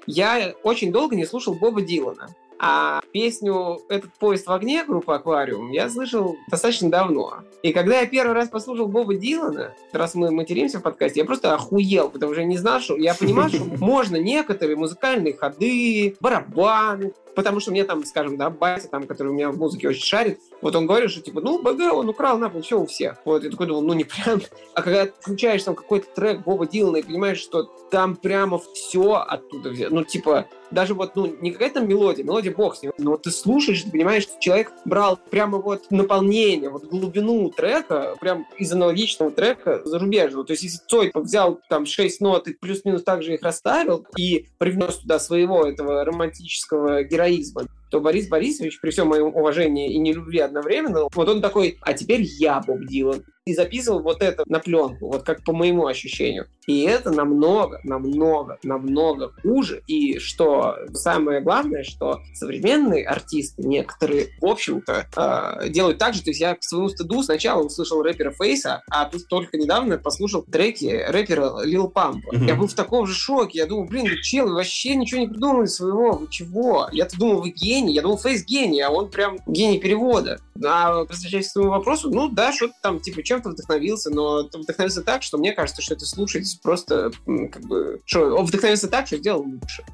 Я 0.06 0.54
очень 0.62 0.92
долго 0.92 1.16
не 1.16 1.24
слушал 1.24 1.54
Боба 1.54 1.80
Дилана. 1.80 2.28
А 2.62 3.00
песню 3.12 3.80
«Этот 3.88 4.12
поезд 4.12 4.46
в 4.46 4.52
огне» 4.52 4.84
группы 4.84 5.14
«Аквариум» 5.14 5.70
я 5.70 5.88
слышал 5.88 6.36
достаточно 6.50 6.90
давно. 6.90 7.38
И 7.62 7.72
когда 7.72 8.00
я 8.00 8.06
первый 8.06 8.34
раз 8.34 8.50
послушал 8.50 8.86
Боба 8.86 9.14
Дилана, 9.14 9.72
раз 9.94 10.14
мы 10.14 10.30
материмся 10.30 10.78
в 10.78 10.82
подкасте, 10.82 11.20
я 11.20 11.26
просто 11.26 11.54
охуел, 11.54 12.10
потому 12.10 12.32
что 12.34 12.42
я 12.42 12.46
не 12.46 12.58
знал, 12.58 12.80
что... 12.80 12.98
Я 12.98 13.14
понимал, 13.14 13.48
что 13.48 13.64
можно 13.64 14.16
некоторые 14.16 14.76
музыкальные 14.76 15.32
ходы, 15.32 16.16
барабаны, 16.20 17.14
потому 17.34 17.60
что 17.60 17.70
мне 17.70 17.84
там, 17.84 18.04
скажем, 18.04 18.36
да, 18.36 18.50
батя, 18.50 18.88
там, 18.88 19.06
который 19.06 19.28
у 19.28 19.32
меня 19.32 19.50
в 19.50 19.58
музыке 19.58 19.88
очень 19.88 20.04
шарит, 20.04 20.40
вот 20.60 20.76
он 20.76 20.86
говорит, 20.86 21.10
что 21.10 21.20
типа, 21.20 21.40
ну, 21.40 21.62
БГ 21.62 21.92
он 21.92 22.08
украл 22.08 22.38
нахуй 22.38 22.62
все 22.62 22.80
у 22.80 22.86
всех. 22.86 23.18
Вот, 23.24 23.44
я 23.44 23.50
такой 23.50 23.66
думал, 23.66 23.82
ну, 23.82 23.94
не 23.94 24.04
прям. 24.04 24.40
А 24.74 24.82
когда 24.82 25.06
включаешь 25.20 25.62
там 25.62 25.74
какой-то 25.74 26.06
трек 26.14 26.42
Боба 26.42 26.66
Дилана 26.66 26.98
и 26.98 27.02
понимаешь, 27.02 27.38
что 27.38 27.64
там 27.90 28.16
прямо 28.16 28.58
все 28.58 29.14
оттуда 29.14 29.70
взято, 29.70 29.94
ну, 29.94 30.04
типа, 30.04 30.46
даже 30.70 30.94
вот, 30.94 31.16
ну, 31.16 31.26
не 31.40 31.50
какая-то 31.50 31.80
мелодия, 31.80 32.24
мелодия 32.24 32.54
бог 32.54 32.76
с 32.76 32.82
ним, 32.82 32.92
но 32.98 33.12
вот 33.12 33.22
ты 33.22 33.30
слушаешь, 33.30 33.82
ты 33.82 33.90
понимаешь, 33.90 34.22
что 34.22 34.40
человек 34.40 34.72
брал 34.84 35.18
прямо 35.30 35.58
вот 35.58 35.90
наполнение, 35.90 36.70
вот 36.70 36.84
глубину 36.84 37.50
трека, 37.50 38.16
прям 38.20 38.46
из 38.56 38.72
аналогичного 38.72 39.30
трека 39.30 39.82
зарубежного. 39.84 40.44
То 40.44 40.52
есть, 40.52 40.62
если 40.62 40.78
Цой 40.86 41.10
взял 41.14 41.60
там 41.68 41.86
шесть 41.86 42.20
нот 42.20 42.48
и 42.48 42.54
плюс-минус 42.54 43.02
так 43.02 43.22
же 43.22 43.34
их 43.34 43.42
расставил 43.42 44.06
и 44.16 44.46
привнес 44.58 44.96
туда 44.98 45.18
своего 45.18 45.64
этого 45.64 46.04
романтического 46.04 47.02
Iraísma. 47.20 47.66
То 47.90 48.00
Борис 48.00 48.28
Борисович, 48.28 48.80
при 48.80 48.90
всем 48.90 49.08
моем 49.08 49.28
уважении 49.28 49.92
и 49.92 49.98
нелюбви 49.98 50.38
одновременно, 50.40 51.08
вот 51.12 51.28
он 51.28 51.42
такой, 51.42 51.78
а 51.82 51.92
теперь 51.92 52.22
я 52.22 52.60
Боб 52.60 52.80
Дилан. 52.84 53.24
И 53.46 53.54
записывал 53.54 54.00
вот 54.00 54.22
это 54.22 54.44
на 54.46 54.60
пленку, 54.60 55.08
вот 55.08 55.22
как 55.22 55.42
по 55.44 55.52
моему 55.52 55.86
ощущению. 55.86 56.46
И 56.66 56.82
это 56.82 57.10
намного, 57.10 57.80
намного, 57.82 58.58
намного 58.62 59.32
хуже. 59.42 59.82
И 59.88 60.18
что 60.18 60.76
самое 60.92 61.40
главное, 61.40 61.82
что 61.82 62.20
современные 62.34 63.06
артисты, 63.06 63.62
некоторые, 63.62 64.28
в 64.40 64.46
общем-то, 64.46 65.06
э, 65.16 65.68
делают 65.70 65.98
так 65.98 66.14
же. 66.14 66.22
То 66.22 66.30
есть 66.30 66.40
я 66.40 66.54
к 66.54 66.62
своему 66.62 66.90
стыду 66.90 67.22
сначала 67.22 67.62
услышал 67.64 68.02
рэпера 68.02 68.30
Фейса, 68.30 68.82
а 68.88 69.06
тут 69.06 69.26
только 69.26 69.56
недавно 69.56 69.98
послушал 69.98 70.42
треки 70.42 71.04
рэпера 71.08 71.64
Лил 71.64 71.88
Пампа. 71.88 72.36
Mm-hmm. 72.36 72.46
Я 72.46 72.54
был 72.54 72.68
в 72.68 72.74
таком 72.74 73.06
же 73.06 73.14
шоке. 73.14 73.58
Я 73.58 73.66
думал, 73.66 73.86
блин, 73.86 74.04
вы 74.04 74.22
чел, 74.22 74.46
вы 74.46 74.54
вообще 74.54 74.94
ничего 74.94 75.22
не 75.22 75.28
придумали 75.28 75.66
своего. 75.66 76.12
Вы 76.12 76.28
чего? 76.28 76.88
Я-то 76.92 77.18
думал, 77.18 77.40
вы 77.40 77.50
гений. 77.50 77.79
Я 77.88 78.02
думал, 78.02 78.18
Фейс 78.18 78.44
гений, 78.44 78.80
а 78.80 78.90
он 78.90 79.10
прям 79.10 79.38
гений 79.46 79.80
перевода. 79.80 80.40
А 80.64 81.04
возвращаясь 81.04 81.48
к 81.48 81.52
своему 81.52 81.70
вопросу, 81.70 82.10
ну 82.10 82.28
да, 82.28 82.52
что-то 82.52 82.74
там, 82.82 83.00
типа, 83.00 83.22
чем-то 83.22 83.50
вдохновился, 83.50 84.10
но 84.10 84.42
вдохновился 84.44 85.02
так, 85.02 85.22
что 85.22 85.38
мне 85.38 85.52
кажется, 85.52 85.82
что 85.82 85.94
это 85.94 86.06
слушать 86.06 86.60
просто, 86.62 87.10
как 87.26 87.62
бы, 87.62 88.00
что 88.04 88.36
он 88.36 88.46
вдохновился 88.46 88.88
так, 88.88 89.06
что 89.06 89.16
сделал 89.16 89.42
лучше. 89.42 89.84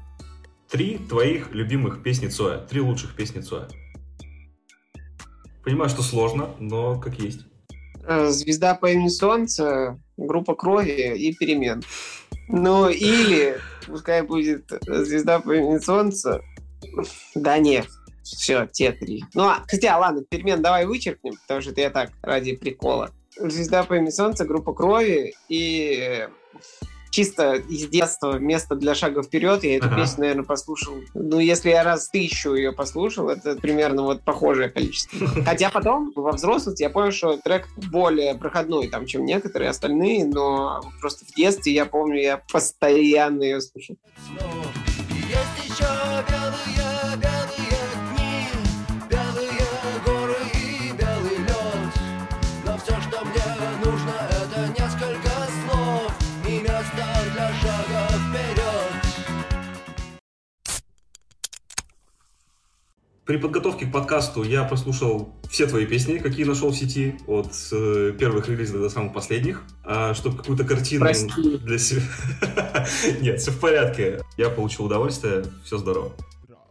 Три 0.69 0.97
твоих 0.97 1.51
любимых 1.51 2.03
песни 2.03 2.27
Цоя, 2.27 2.57
три 2.57 2.81
лучших 2.81 3.15
песни 3.15 3.39
Цоя. 3.39 3.69
Понимаю, 5.63 5.89
что 5.89 6.01
сложно, 6.01 6.49
но 6.59 6.99
как 6.99 7.19
есть. 7.19 7.41
Э, 8.05 8.29
Звезда 8.29 8.73
по 8.75 8.89
имени 8.91 9.09
Солнце, 9.09 9.99
группа 10.15 10.55
крови 10.55 11.17
и 11.17 11.33
перемен. 11.33 11.83
Ну, 12.47 12.89
или, 12.89 13.57
пускай 13.85 14.21
будет 14.21 14.71
Звезда 14.85 15.39
по 15.39 15.53
имени 15.53 15.79
Солнце, 15.79 16.41
да 17.35 17.57
нет, 17.57 17.87
все, 18.23 18.67
те 18.67 18.91
три. 18.91 19.23
Ну, 19.33 19.43
а, 19.43 19.63
хотя, 19.67 19.97
ладно, 19.97 20.23
перемен 20.27 20.61
давай 20.61 20.85
вычеркнем, 20.85 21.33
потому 21.41 21.61
что 21.61 21.71
это 21.71 21.81
я 21.81 21.89
так, 21.89 22.11
ради 22.21 22.55
прикола. 22.55 23.11
Звезда 23.37 23.83
по 23.83 23.95
имени 23.95 24.09
Солнце, 24.09 24.45
группа 24.45 24.73
крови 24.73 25.35
и 25.47 26.27
чисто 27.11 27.53
из 27.55 27.87
детства 27.87 28.37
место 28.37 28.75
для 28.75 28.93
шага 28.93 29.23
вперед. 29.23 29.63
Я 29.63 29.77
эту 29.77 29.87
ага. 29.87 29.95
песню, 29.95 30.19
наверное, 30.21 30.43
послушал. 30.43 30.95
Ну, 31.13 31.39
если 31.39 31.69
я 31.69 31.83
раз 31.83 32.09
тысячу 32.09 32.53
ее 32.53 32.73
послушал, 32.73 33.29
это 33.29 33.55
примерно 33.55 34.03
вот 34.03 34.21
похожее 34.23 34.69
количество. 34.69 35.27
Хотя 35.45 35.69
потом, 35.69 36.11
во 36.15 36.31
взрослости, 36.31 36.83
я 36.83 36.89
понял, 36.89 37.11
что 37.11 37.37
трек 37.37 37.67
более 37.75 38.35
проходной, 38.35 38.87
там, 38.87 39.05
чем 39.05 39.25
некоторые 39.25 39.69
остальные, 39.69 40.25
но 40.25 40.81
просто 40.99 41.25
в 41.25 41.33
детстве, 41.33 41.73
я 41.73 41.85
помню, 41.85 42.21
я 42.21 42.41
постоянно 42.51 43.43
ее 43.43 43.61
слушал. 43.61 43.97
Есть 45.09 45.79
еще 45.79 45.85
При 63.27 63.35
подготовке 63.35 63.85
к 63.85 63.91
подкасту 63.91 64.43
я 64.43 64.63
прослушал 64.63 65.35
все 65.49 65.67
твои 65.67 65.85
песни, 65.85 66.17
какие 66.17 66.45
нашел 66.45 66.69
в 66.69 66.77
сети, 66.77 67.17
от 67.27 67.51
э, 67.73 68.13
первых 68.17 68.47
релизов 68.47 68.79
до 68.79 68.89
самых 68.89 69.11
последних, 69.11 69.63
а, 69.83 70.13
чтобы 70.13 70.37
какую-то 70.37 70.63
картину 70.63 71.01
Прости. 71.01 71.57
для 71.57 71.77
себя... 71.77 72.03
Нет, 73.21 73.41
все 73.41 73.51
в 73.51 73.59
порядке. 73.59 74.21
Я 74.37 74.49
получил 74.49 74.85
удовольствие, 74.85 75.43
все 75.65 75.77
здорово. 75.77 76.13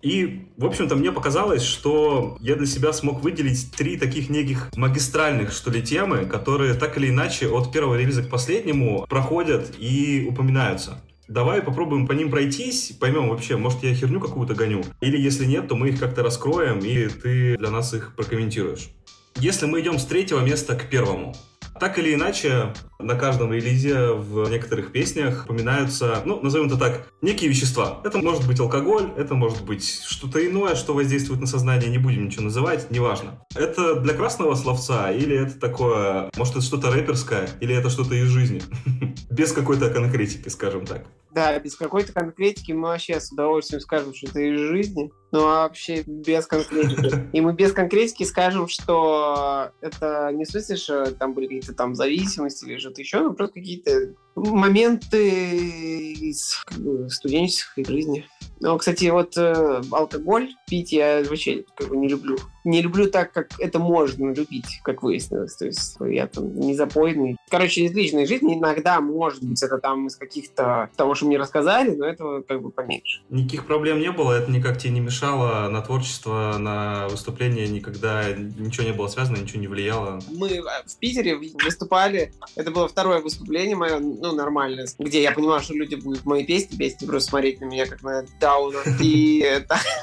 И, 0.00 0.46
в 0.56 0.64
общем-то, 0.64 0.96
мне 0.96 1.12
показалось, 1.12 1.62
что 1.62 2.38
я 2.40 2.54
для 2.54 2.66
себя 2.66 2.94
смог 2.94 3.22
выделить 3.22 3.72
три 3.72 3.98
таких 3.98 4.30
неких 4.30 4.70
магистральных, 4.76 5.52
что 5.52 5.70
ли, 5.70 5.82
темы, 5.82 6.24
которые 6.24 6.72
так 6.72 6.96
или 6.96 7.10
иначе 7.10 7.48
от 7.48 7.70
первого 7.70 7.96
релиза 7.96 8.22
к 8.22 8.30
последнему 8.30 9.04
проходят 9.10 9.74
и 9.78 10.26
упоминаются. 10.26 11.02
Давай 11.28 11.60
попробуем 11.60 12.06
по 12.06 12.12
ним 12.12 12.30
пройтись, 12.30 12.92
поймем 13.00 13.28
вообще, 13.28 13.56
может 13.56 13.82
я 13.82 13.94
херню 13.94 14.20
какую-то 14.20 14.54
гоню, 14.54 14.84
или 15.00 15.18
если 15.18 15.44
нет, 15.44 15.66
то 15.66 15.74
мы 15.74 15.88
их 15.88 15.98
как-то 15.98 16.22
раскроем, 16.22 16.78
и 16.78 17.08
ты 17.08 17.56
для 17.56 17.70
нас 17.70 17.92
их 17.94 18.14
прокомментируешь. 18.14 18.90
Если 19.36 19.66
мы 19.66 19.80
идем 19.80 19.98
с 19.98 20.06
третьего 20.06 20.40
места 20.40 20.76
к 20.76 20.88
первому, 20.88 21.34
так 21.78 21.98
или 21.98 22.14
иначе, 22.14 22.72
на 22.98 23.16
каждом 23.16 23.52
релизе 23.52 24.12
в 24.12 24.48
некоторых 24.48 24.92
песнях 24.92 25.44
упоминаются, 25.44 26.22
ну, 26.24 26.40
назовем 26.40 26.68
это 26.68 26.78
так, 26.78 27.08
некие 27.20 27.50
вещества. 27.50 28.00
Это 28.02 28.18
может 28.18 28.46
быть 28.46 28.58
алкоголь, 28.60 29.12
это 29.16 29.34
может 29.34 29.62
быть 29.62 30.02
что-то 30.06 30.44
иное, 30.46 30.74
что 30.74 30.94
воздействует 30.94 31.40
на 31.40 31.46
сознание, 31.46 31.90
не 31.90 31.98
будем 31.98 32.26
ничего 32.26 32.44
называть, 32.44 32.90
неважно. 32.90 33.44
Это 33.54 33.96
для 33.96 34.14
красного 34.14 34.54
словца 34.54 35.10
или 35.10 35.36
это 35.36 35.60
такое, 35.60 36.30
может, 36.36 36.54
это 36.56 36.64
что-то 36.64 36.90
рэперское, 36.90 37.48
или 37.60 37.74
это 37.74 37.90
что-то 37.90 38.14
из 38.14 38.28
жизни? 38.28 38.62
Без 39.30 39.52
какой-то 39.52 39.90
конкретики, 39.90 40.48
скажем 40.48 40.86
так. 40.86 41.06
Да, 41.36 41.58
без 41.58 41.76
какой-то 41.76 42.14
конкретики 42.14 42.72
мы 42.72 42.88
вообще 42.88 43.20
с 43.20 43.30
удовольствием 43.30 43.82
скажем, 43.82 44.14
что 44.14 44.30
это 44.30 44.40
из 44.40 44.58
жизни, 44.58 45.12
ну 45.32 45.42
вообще 45.42 46.02
без 46.06 46.46
конкретики. 46.46 47.28
И 47.32 47.40
мы 47.40 47.52
без 47.52 47.72
конкретики 47.72 48.24
скажем, 48.24 48.68
что 48.68 49.70
это 49.80 50.30
не 50.32 50.44
в 50.44 50.48
смысле, 50.48 50.76
что 50.76 51.10
там 51.12 51.34
были 51.34 51.46
какие-то 51.46 51.74
там 51.74 51.94
зависимости 51.94 52.64
или 52.64 52.78
что-то 52.78 53.00
еще, 53.00 53.20
но 53.20 53.32
просто 53.32 53.54
какие-то 53.54 54.14
моменты 54.36 56.12
из 56.12 56.62
студенческой 57.08 57.84
жизни. 57.84 58.26
Ну, 58.60 58.78
кстати, 58.78 59.06
вот 59.06 59.36
э, 59.36 59.82
алкоголь 59.90 60.48
пить 60.66 60.92
я 60.92 61.22
вообще 61.28 61.64
как 61.76 61.88
бы 61.88 61.96
не 61.96 62.08
люблю. 62.08 62.38
Не 62.64 62.80
люблю 62.80 63.08
так, 63.10 63.32
как 63.32 63.48
это 63.58 63.78
можно 63.78 64.32
любить, 64.32 64.80
как 64.82 65.02
выяснилось. 65.02 65.54
То 65.56 65.66
есть 65.66 65.96
я 66.00 66.26
там 66.26 66.58
не 66.58 66.74
запойный. 66.74 67.36
Короче, 67.50 67.82
из 67.82 67.92
личной 67.92 68.26
жизни 68.26 68.54
иногда, 68.54 69.00
может 69.00 69.42
быть, 69.42 69.62
это 69.62 69.78
там 69.78 70.06
из 70.06 70.16
каких-то 70.16 70.90
того, 70.96 71.14
что 71.14 71.26
мне 71.26 71.36
рассказали, 71.36 71.94
но 71.94 72.06
этого 72.06 72.42
как 72.42 72.62
бы 72.62 72.70
поменьше. 72.70 73.20
Никаких 73.28 73.66
проблем 73.66 74.00
не 74.00 74.10
было, 74.10 74.32
это 74.32 74.50
никак 74.50 74.78
тебе 74.78 74.94
не 74.94 75.00
мешало 75.00 75.15
на 75.24 75.80
творчество, 75.80 76.56
на 76.58 77.08
выступление 77.08 77.68
никогда 77.68 78.32
ничего 78.32 78.86
не 78.86 78.92
было 78.92 79.08
связано, 79.08 79.36
ничего 79.36 79.60
не 79.60 79.68
влияло. 79.68 80.20
Мы 80.30 80.48
э, 80.48 80.62
в 80.86 80.96
Питере 80.98 81.36
выступали, 81.36 82.32
это 82.54 82.70
было 82.70 82.88
второе 82.88 83.20
выступление 83.20 83.76
мое, 83.76 83.98
ну, 83.98 84.32
нормальное, 84.32 84.86
где 84.98 85.22
я 85.22 85.32
понимал, 85.32 85.60
что 85.60 85.74
люди 85.74 85.94
будут 85.94 86.24
мои 86.24 86.44
песни 86.44 86.76
петь 86.76 87.00
и 87.00 87.06
просто 87.06 87.30
смотреть 87.30 87.60
на 87.60 87.66
меня 87.66 87.86
как 87.86 88.02
на 88.02 88.24
дауна. 88.40 88.80
И. 89.00 89.44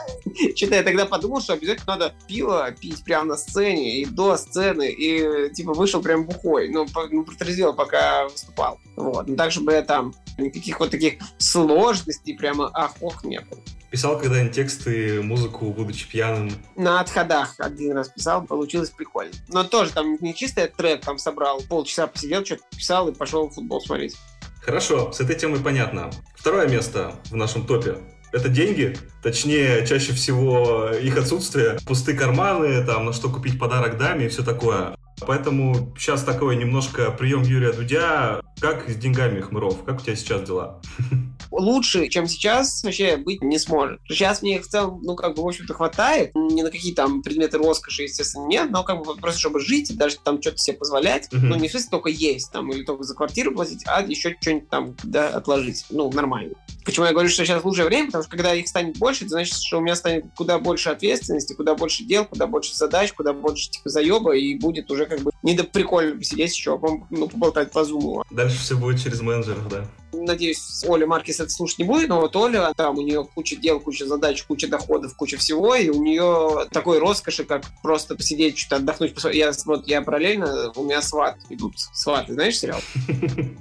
Что-то 0.55 0.75
я 0.75 0.83
тогда 0.83 1.05
подумал, 1.05 1.41
что 1.41 1.53
обязательно 1.53 1.95
надо 1.95 2.13
пиво 2.27 2.71
пить 2.79 3.03
прямо 3.03 3.25
на 3.25 3.37
сцене 3.37 4.01
и 4.01 4.05
до 4.05 4.35
сцены, 4.37 4.89
и 4.89 5.53
типа 5.53 5.73
вышел 5.73 6.01
прям 6.01 6.25
бухой. 6.25 6.69
Ну, 6.69 6.87
ну 7.11 7.23
протрезвел, 7.23 7.73
пока 7.73 8.25
выступал. 8.25 8.79
Вот. 8.95 9.27
Ну, 9.27 9.35
так, 9.35 9.51
чтобы 9.51 9.73
я 9.73 9.81
там 9.81 10.13
никаких 10.37 10.79
вот 10.79 10.91
таких 10.91 11.15
сложностей 11.37 12.35
прямо 12.35 12.69
ах-ох 12.73 13.23
не 13.23 13.39
было. 13.39 13.59
Писал 13.91 14.19
когда-нибудь 14.19 14.55
тексты, 14.55 15.21
музыку, 15.21 15.65
будучи 15.71 16.09
пьяным? 16.09 16.51
На 16.75 16.99
отходах 16.99 17.53
один 17.59 17.91
раз 17.95 18.09
писал, 18.09 18.43
получилось 18.43 18.89
прикольно. 18.89 19.33
Но 19.49 19.63
тоже 19.63 19.91
там 19.91 20.17
не 20.19 20.33
чисто 20.33 20.61
я 20.61 20.67
трек 20.67 21.01
там 21.01 21.19
собрал, 21.19 21.61
полчаса 21.61 22.07
посидел, 22.07 22.43
что-то 22.43 22.63
писал 22.75 23.09
и 23.09 23.13
пошел 23.13 23.49
футбол 23.49 23.81
смотреть. 23.81 24.15
Хорошо, 24.61 25.11
с 25.11 25.19
этой 25.19 25.35
темой 25.35 25.59
понятно. 25.59 26.09
Второе 26.35 26.67
место 26.67 27.13
в 27.29 27.35
нашем 27.35 27.67
топе 27.67 27.97
это 28.33 28.49
деньги, 28.49 28.97
точнее, 29.21 29.85
чаще 29.85 30.11
всего 30.13 30.89
их 30.89 31.15
отсутствие, 31.17 31.77
пустые 31.85 32.17
карманы, 32.17 32.83
там, 32.83 33.05
на 33.05 33.13
что 33.13 33.29
купить 33.29 33.59
подарок 33.59 33.97
даме 33.97 34.25
и 34.25 34.29
все 34.29 34.43
такое. 34.43 34.95
Поэтому 35.25 35.93
сейчас 35.97 36.23
такой 36.23 36.55
немножко 36.55 37.11
прием 37.11 37.43
Юрия 37.43 37.73
Дудя. 37.73 38.41
Как 38.59 38.89
с 38.89 38.95
деньгами, 38.95 39.41
Хмыров? 39.41 39.83
Как 39.83 39.99
у 39.99 40.03
тебя 40.03 40.15
сейчас 40.15 40.43
дела? 40.43 40.79
лучше, 41.51 42.07
чем 42.07 42.27
сейчас, 42.27 42.83
вообще 42.83 43.17
быть 43.17 43.41
не 43.43 43.59
сможет. 43.59 43.99
Сейчас 44.07 44.41
мне 44.41 44.55
их 44.57 44.63
в 44.65 44.67
целом, 44.67 45.01
ну, 45.03 45.15
как 45.15 45.35
бы, 45.35 45.43
в 45.43 45.47
общем-то, 45.47 45.73
хватает. 45.73 46.31
Ни 46.33 46.61
на 46.61 46.71
какие 46.71 46.93
там 46.93 47.21
предметы 47.21 47.57
роскоши, 47.57 48.03
естественно, 48.03 48.47
нет, 48.47 48.71
но 48.71 48.83
как 48.83 49.03
бы 49.03 49.15
просто, 49.15 49.39
чтобы 49.39 49.59
жить 49.59 49.91
и 49.91 49.95
даже 49.95 50.17
там 50.23 50.41
что-то 50.41 50.57
себе 50.57 50.77
позволять, 50.77 51.31
Мгм. 51.31 51.49
ну, 51.49 51.55
не 51.57 51.67
в 51.67 51.71
смысле 51.71 51.89
только 51.91 52.09
есть 52.09 52.51
там 52.51 52.71
или 52.71 52.83
только 52.83 53.03
за 53.03 53.13
квартиру 53.15 53.53
платить, 53.53 53.83
а 53.85 54.01
еще 54.01 54.35
что-нибудь 54.41 54.69
там, 54.69 54.95
да, 55.03 55.29
отложить. 55.29 55.85
Ну, 55.89 56.11
нормально. 56.11 56.53
Почему 56.85 57.05
я 57.05 57.13
говорю, 57.13 57.29
что 57.29 57.45
сейчас 57.45 57.63
лучшее 57.63 57.85
время? 57.87 58.07
Потому 58.07 58.23
что 58.23 58.31
когда 58.31 58.53
их 58.53 58.67
станет 58.67 58.97
больше, 58.97 59.23
это 59.23 59.29
значит, 59.29 59.55
что 59.55 59.77
у 59.77 59.81
меня 59.81 59.95
станет 59.95 60.25
куда 60.35 60.59
больше 60.59 60.89
ответственности, 60.89 61.53
куда 61.53 61.75
больше 61.75 62.03
дел, 62.03 62.25
куда 62.25 62.45
больше 62.47 62.75
задач, 62.75 63.13
куда 63.13 63.31
больше 63.31 63.69
типа 63.69 63.89
заеба, 63.89 64.35
и 64.35 64.55
будет 64.57 64.91
уже 64.91 65.05
как 65.13 65.23
бы 65.23 65.31
не 65.43 65.53
до 65.53 65.63
прикольно 65.63 66.17
посидеть 66.17 66.55
еще, 66.55 66.79
ну, 67.09 67.27
поболтать 67.27 67.71
по 67.71 67.83
зуму. 67.83 68.23
Дальше 68.31 68.57
все 68.57 68.77
будет 68.77 69.01
через 69.01 69.21
менеджеров, 69.21 69.67
да? 69.69 69.85
Надеюсь, 70.13 70.83
Оля 70.87 71.07
Маркис 71.07 71.39
это 71.39 71.49
слушать 71.49 71.79
не 71.79 71.85
будет, 71.85 72.07
но 72.07 72.21
вот 72.21 72.35
Оля, 72.35 72.71
там 72.75 72.97
у 72.97 73.01
нее 73.01 73.27
куча 73.33 73.55
дел, 73.55 73.79
куча 73.79 74.05
задач, 74.05 74.43
куча 74.43 74.67
доходов, 74.67 75.15
куча 75.15 75.37
всего, 75.37 75.75
и 75.75 75.89
у 75.89 76.01
нее 76.01 76.67
такой 76.71 76.99
роскоши, 76.99 77.43
как 77.45 77.63
просто 77.81 78.15
посидеть, 78.15 78.57
что-то 78.57 78.77
отдохнуть. 78.77 79.15
посмотреть. 79.15 79.39
Я, 79.39 79.51
вот, 79.65 79.87
я 79.87 80.01
параллельно, 80.01 80.71
у 80.75 80.83
меня 80.83 81.01
сват 81.01 81.37
идут. 81.49 81.73
Сваты, 81.93 82.33
знаешь 82.33 82.59
сериал? 82.59 82.79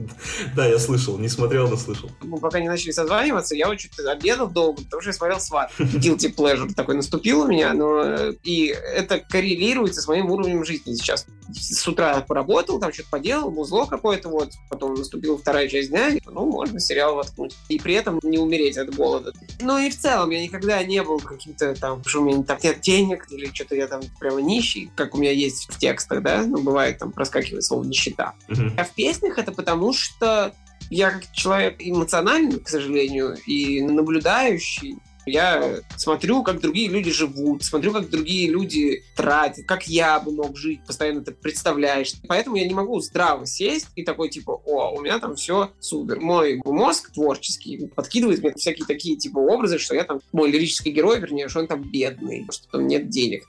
Да, 0.54 0.66
я 0.66 0.78
слышал, 0.78 1.18
не 1.18 1.28
смотрел, 1.28 1.68
но 1.68 1.76
слышал. 1.76 2.10
Мы 2.22 2.38
пока 2.38 2.60
не 2.60 2.68
начали 2.68 2.90
созваниваться, 2.90 3.54
я 3.54 3.66
что-то 3.78 4.10
обедал 4.10 4.48
долго, 4.48 4.82
потому 4.82 5.00
что 5.00 5.10
я 5.10 5.14
смотрел 5.14 5.40
сват. 5.40 5.72
Guilty 5.78 6.34
pleasure 6.34 6.72
такой 6.74 6.96
наступил 6.96 7.40
у 7.40 7.46
меня, 7.46 7.72
но 7.72 8.02
э, 8.02 8.34
и 8.42 8.66
это 8.66 9.18
коррелируется 9.18 10.02
с 10.02 10.08
моим 10.08 10.30
уровнем 10.30 10.64
жизни 10.64 10.94
сейчас. 10.94 11.26
С 11.52 11.86
утра 11.86 12.20
поработал, 12.20 12.78
там 12.78 12.92
что-то 12.92 13.10
поделал, 13.10 13.50
музло 13.50 13.86
какое-то, 13.86 14.28
вот, 14.28 14.52
потом 14.68 14.94
наступила 14.94 15.36
вторая 15.38 15.68
часть 15.68 15.90
дня, 15.90 16.08
и, 16.08 16.20
ну, 16.24 16.46
можно 16.46 16.80
сериал 16.80 17.16
воткнуть. 17.16 17.56
И 17.68 17.78
при 17.78 17.94
этом 17.94 18.20
не 18.22 18.38
умереть 18.38 18.76
от 18.76 18.94
голода. 18.94 19.32
Ну 19.60 19.78
и 19.78 19.90
в 19.90 19.98
целом 19.98 20.30
я 20.30 20.42
никогда 20.42 20.82
не 20.82 21.02
был 21.02 21.20
каким-то 21.20 21.74
там, 21.74 22.02
что 22.04 22.20
у 22.20 22.24
меня 22.24 22.42
там 22.42 22.58
нет 22.62 22.80
денег, 22.80 23.26
или 23.30 23.46
что-то 23.52 23.74
я 23.74 23.86
там 23.86 24.02
прямо 24.18 24.40
нищий, 24.40 24.90
как 24.96 25.14
у 25.14 25.18
меня 25.18 25.32
есть 25.32 25.72
в 25.72 25.78
текстах, 25.78 26.22
да, 26.22 26.44
ну, 26.46 26.62
бывает 26.62 26.98
там 26.98 27.12
проскакивает 27.12 27.64
слово 27.64 27.84
нищета. 27.84 28.34
Мгм. 28.48 28.74
А 28.78 28.84
в 28.84 28.90
песнях 28.90 29.38
это 29.38 29.52
потому, 29.52 29.92
что 29.92 30.52
я 30.90 31.10
как 31.10 31.32
человек 31.32 31.76
эмоциональный, 31.78 32.60
к 32.60 32.68
сожалению, 32.68 33.36
и 33.46 33.80
наблюдающий. 33.80 34.98
Я 35.26 35.80
смотрю, 35.96 36.42
как 36.42 36.60
другие 36.60 36.88
люди 36.88 37.10
живут, 37.10 37.64
смотрю, 37.64 37.92
как 37.92 38.10
другие 38.10 38.50
люди 38.50 39.04
тратят, 39.16 39.66
как 39.66 39.86
я 39.86 40.18
бы 40.18 40.32
мог 40.32 40.56
жить, 40.56 40.80
постоянно 40.86 41.20
это 41.20 41.32
представляешь. 41.32 42.14
Поэтому 42.26 42.56
я 42.56 42.66
не 42.66 42.74
могу 42.74 43.00
здраво 43.00 43.46
сесть 43.46 43.88
и 43.94 44.02
такой, 44.02 44.30
типа, 44.30 44.60
о, 44.64 44.92
у 44.92 45.00
меня 45.00 45.18
там 45.18 45.36
все 45.36 45.70
супер. 45.80 46.20
Мой 46.20 46.60
мозг 46.64 47.12
творческий 47.12 47.86
подкидывает 47.86 48.42
мне 48.42 48.52
всякие 48.54 48.86
такие, 48.86 49.16
типа, 49.16 49.38
образы, 49.38 49.78
что 49.78 49.94
я 49.94 50.04
там, 50.04 50.20
мой 50.32 50.50
лирический 50.50 50.92
герой, 50.92 51.20
вернее, 51.20 51.48
что 51.48 51.60
он 51.60 51.66
там 51.68 51.82
бедный, 51.82 52.46
что 52.50 52.68
там 52.68 52.86
нет 52.86 53.08
денег. 53.08 53.44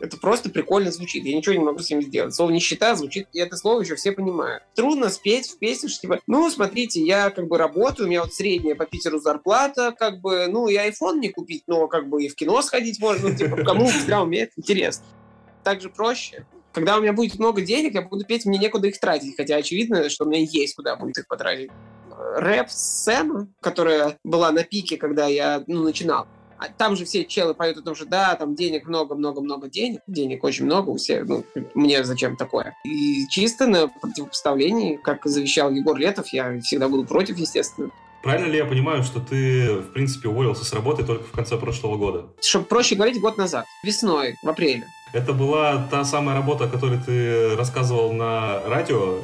Это 0.00 0.16
просто 0.16 0.50
прикольно 0.50 0.92
звучит. 0.92 1.24
Я 1.24 1.36
ничего 1.36 1.54
не 1.54 1.64
могу 1.64 1.80
с 1.80 1.90
ним 1.90 2.02
сделать. 2.02 2.34
Слово 2.34 2.50
нищета 2.50 2.94
звучит, 2.94 3.28
и 3.32 3.40
это 3.40 3.56
слово 3.56 3.80
еще 3.80 3.96
все 3.96 4.12
понимают. 4.12 4.62
Трудно 4.74 5.08
спеть 5.08 5.48
в 5.48 5.58
песне, 5.58 5.88
что 5.88 6.02
типа, 6.02 6.20
ну, 6.26 6.48
смотрите, 6.50 7.00
я 7.00 7.30
как 7.30 7.48
бы 7.48 7.58
работаю, 7.58 8.06
у 8.06 8.10
меня 8.10 8.22
вот 8.22 8.32
средняя 8.32 8.74
по 8.74 8.86
Питеру 8.86 9.18
зарплата, 9.18 9.94
как 9.98 10.20
бы, 10.20 10.46
ну, 10.48 10.68
и 10.68 10.76
iPhone 10.76 11.18
не 11.18 11.30
купить, 11.30 11.64
но 11.66 11.88
как 11.88 12.08
бы 12.08 12.22
и 12.22 12.28
в 12.28 12.36
кино 12.36 12.62
сходить 12.62 13.00
можно, 13.00 13.30
ну, 13.30 13.34
типа, 13.34 13.56
кому 13.64 13.86
всегда 13.88 14.22
умеет 14.22 14.52
интересно. 14.56 15.04
Так 15.64 15.80
же 15.80 15.88
проще. 15.88 16.46
Когда 16.72 16.96
у 16.96 17.00
меня 17.00 17.12
будет 17.12 17.38
много 17.38 17.60
денег, 17.62 17.94
я 17.94 18.02
буду 18.02 18.24
петь, 18.24 18.46
мне 18.46 18.58
некуда 18.58 18.86
их 18.86 19.00
тратить, 19.00 19.36
хотя 19.36 19.56
очевидно, 19.56 20.08
что 20.10 20.24
у 20.24 20.28
меня 20.28 20.40
есть 20.40 20.76
куда 20.76 20.96
будет 20.96 21.18
их 21.18 21.26
потратить. 21.26 21.70
Рэп-сцена, 22.36 23.48
которая 23.60 24.18
была 24.22 24.52
на 24.52 24.64
пике, 24.64 24.96
когда 24.96 25.26
я 25.26 25.64
ну, 25.66 25.82
начинал, 25.82 26.28
там 26.76 26.96
же 26.96 27.04
все 27.04 27.24
челы 27.24 27.54
поют 27.54 27.78
о 27.78 27.82
том, 27.82 27.94
что 27.94 28.06
да, 28.06 28.34
там 28.34 28.54
денег 28.54 28.86
много-много-много 28.86 29.68
денег, 29.68 30.00
денег 30.06 30.44
очень 30.44 30.64
много 30.64 30.90
у 30.90 30.96
всех, 30.96 31.26
ну, 31.26 31.44
мне 31.74 32.04
зачем 32.04 32.36
такое? 32.36 32.76
И 32.84 33.26
чисто 33.28 33.66
на 33.66 33.88
противопоставлении, 33.88 34.96
как 34.96 35.24
завещал 35.26 35.70
Егор 35.70 35.96
Летов, 35.96 36.28
я 36.32 36.60
всегда 36.60 36.88
буду 36.88 37.04
против, 37.04 37.38
естественно. 37.38 37.90
Правильно 38.22 38.50
ли 38.50 38.56
я 38.56 38.64
понимаю, 38.64 39.04
что 39.04 39.20
ты, 39.20 39.74
в 39.74 39.92
принципе, 39.92 40.28
уволился 40.28 40.64
с 40.64 40.72
работы 40.72 41.04
только 41.04 41.24
в 41.24 41.30
конце 41.30 41.56
прошлого 41.56 41.96
года? 41.96 42.26
Чтобы 42.40 42.64
проще 42.64 42.96
говорить, 42.96 43.20
год 43.20 43.38
назад, 43.38 43.64
весной, 43.84 44.36
в 44.42 44.48
апреле. 44.48 44.86
Это 45.12 45.32
была 45.32 45.86
та 45.90 46.04
самая 46.04 46.36
работа, 46.36 46.64
о 46.64 46.68
которой 46.68 46.98
ты 46.98 47.54
рассказывал 47.56 48.12
на 48.12 48.60
радио, 48.66 49.20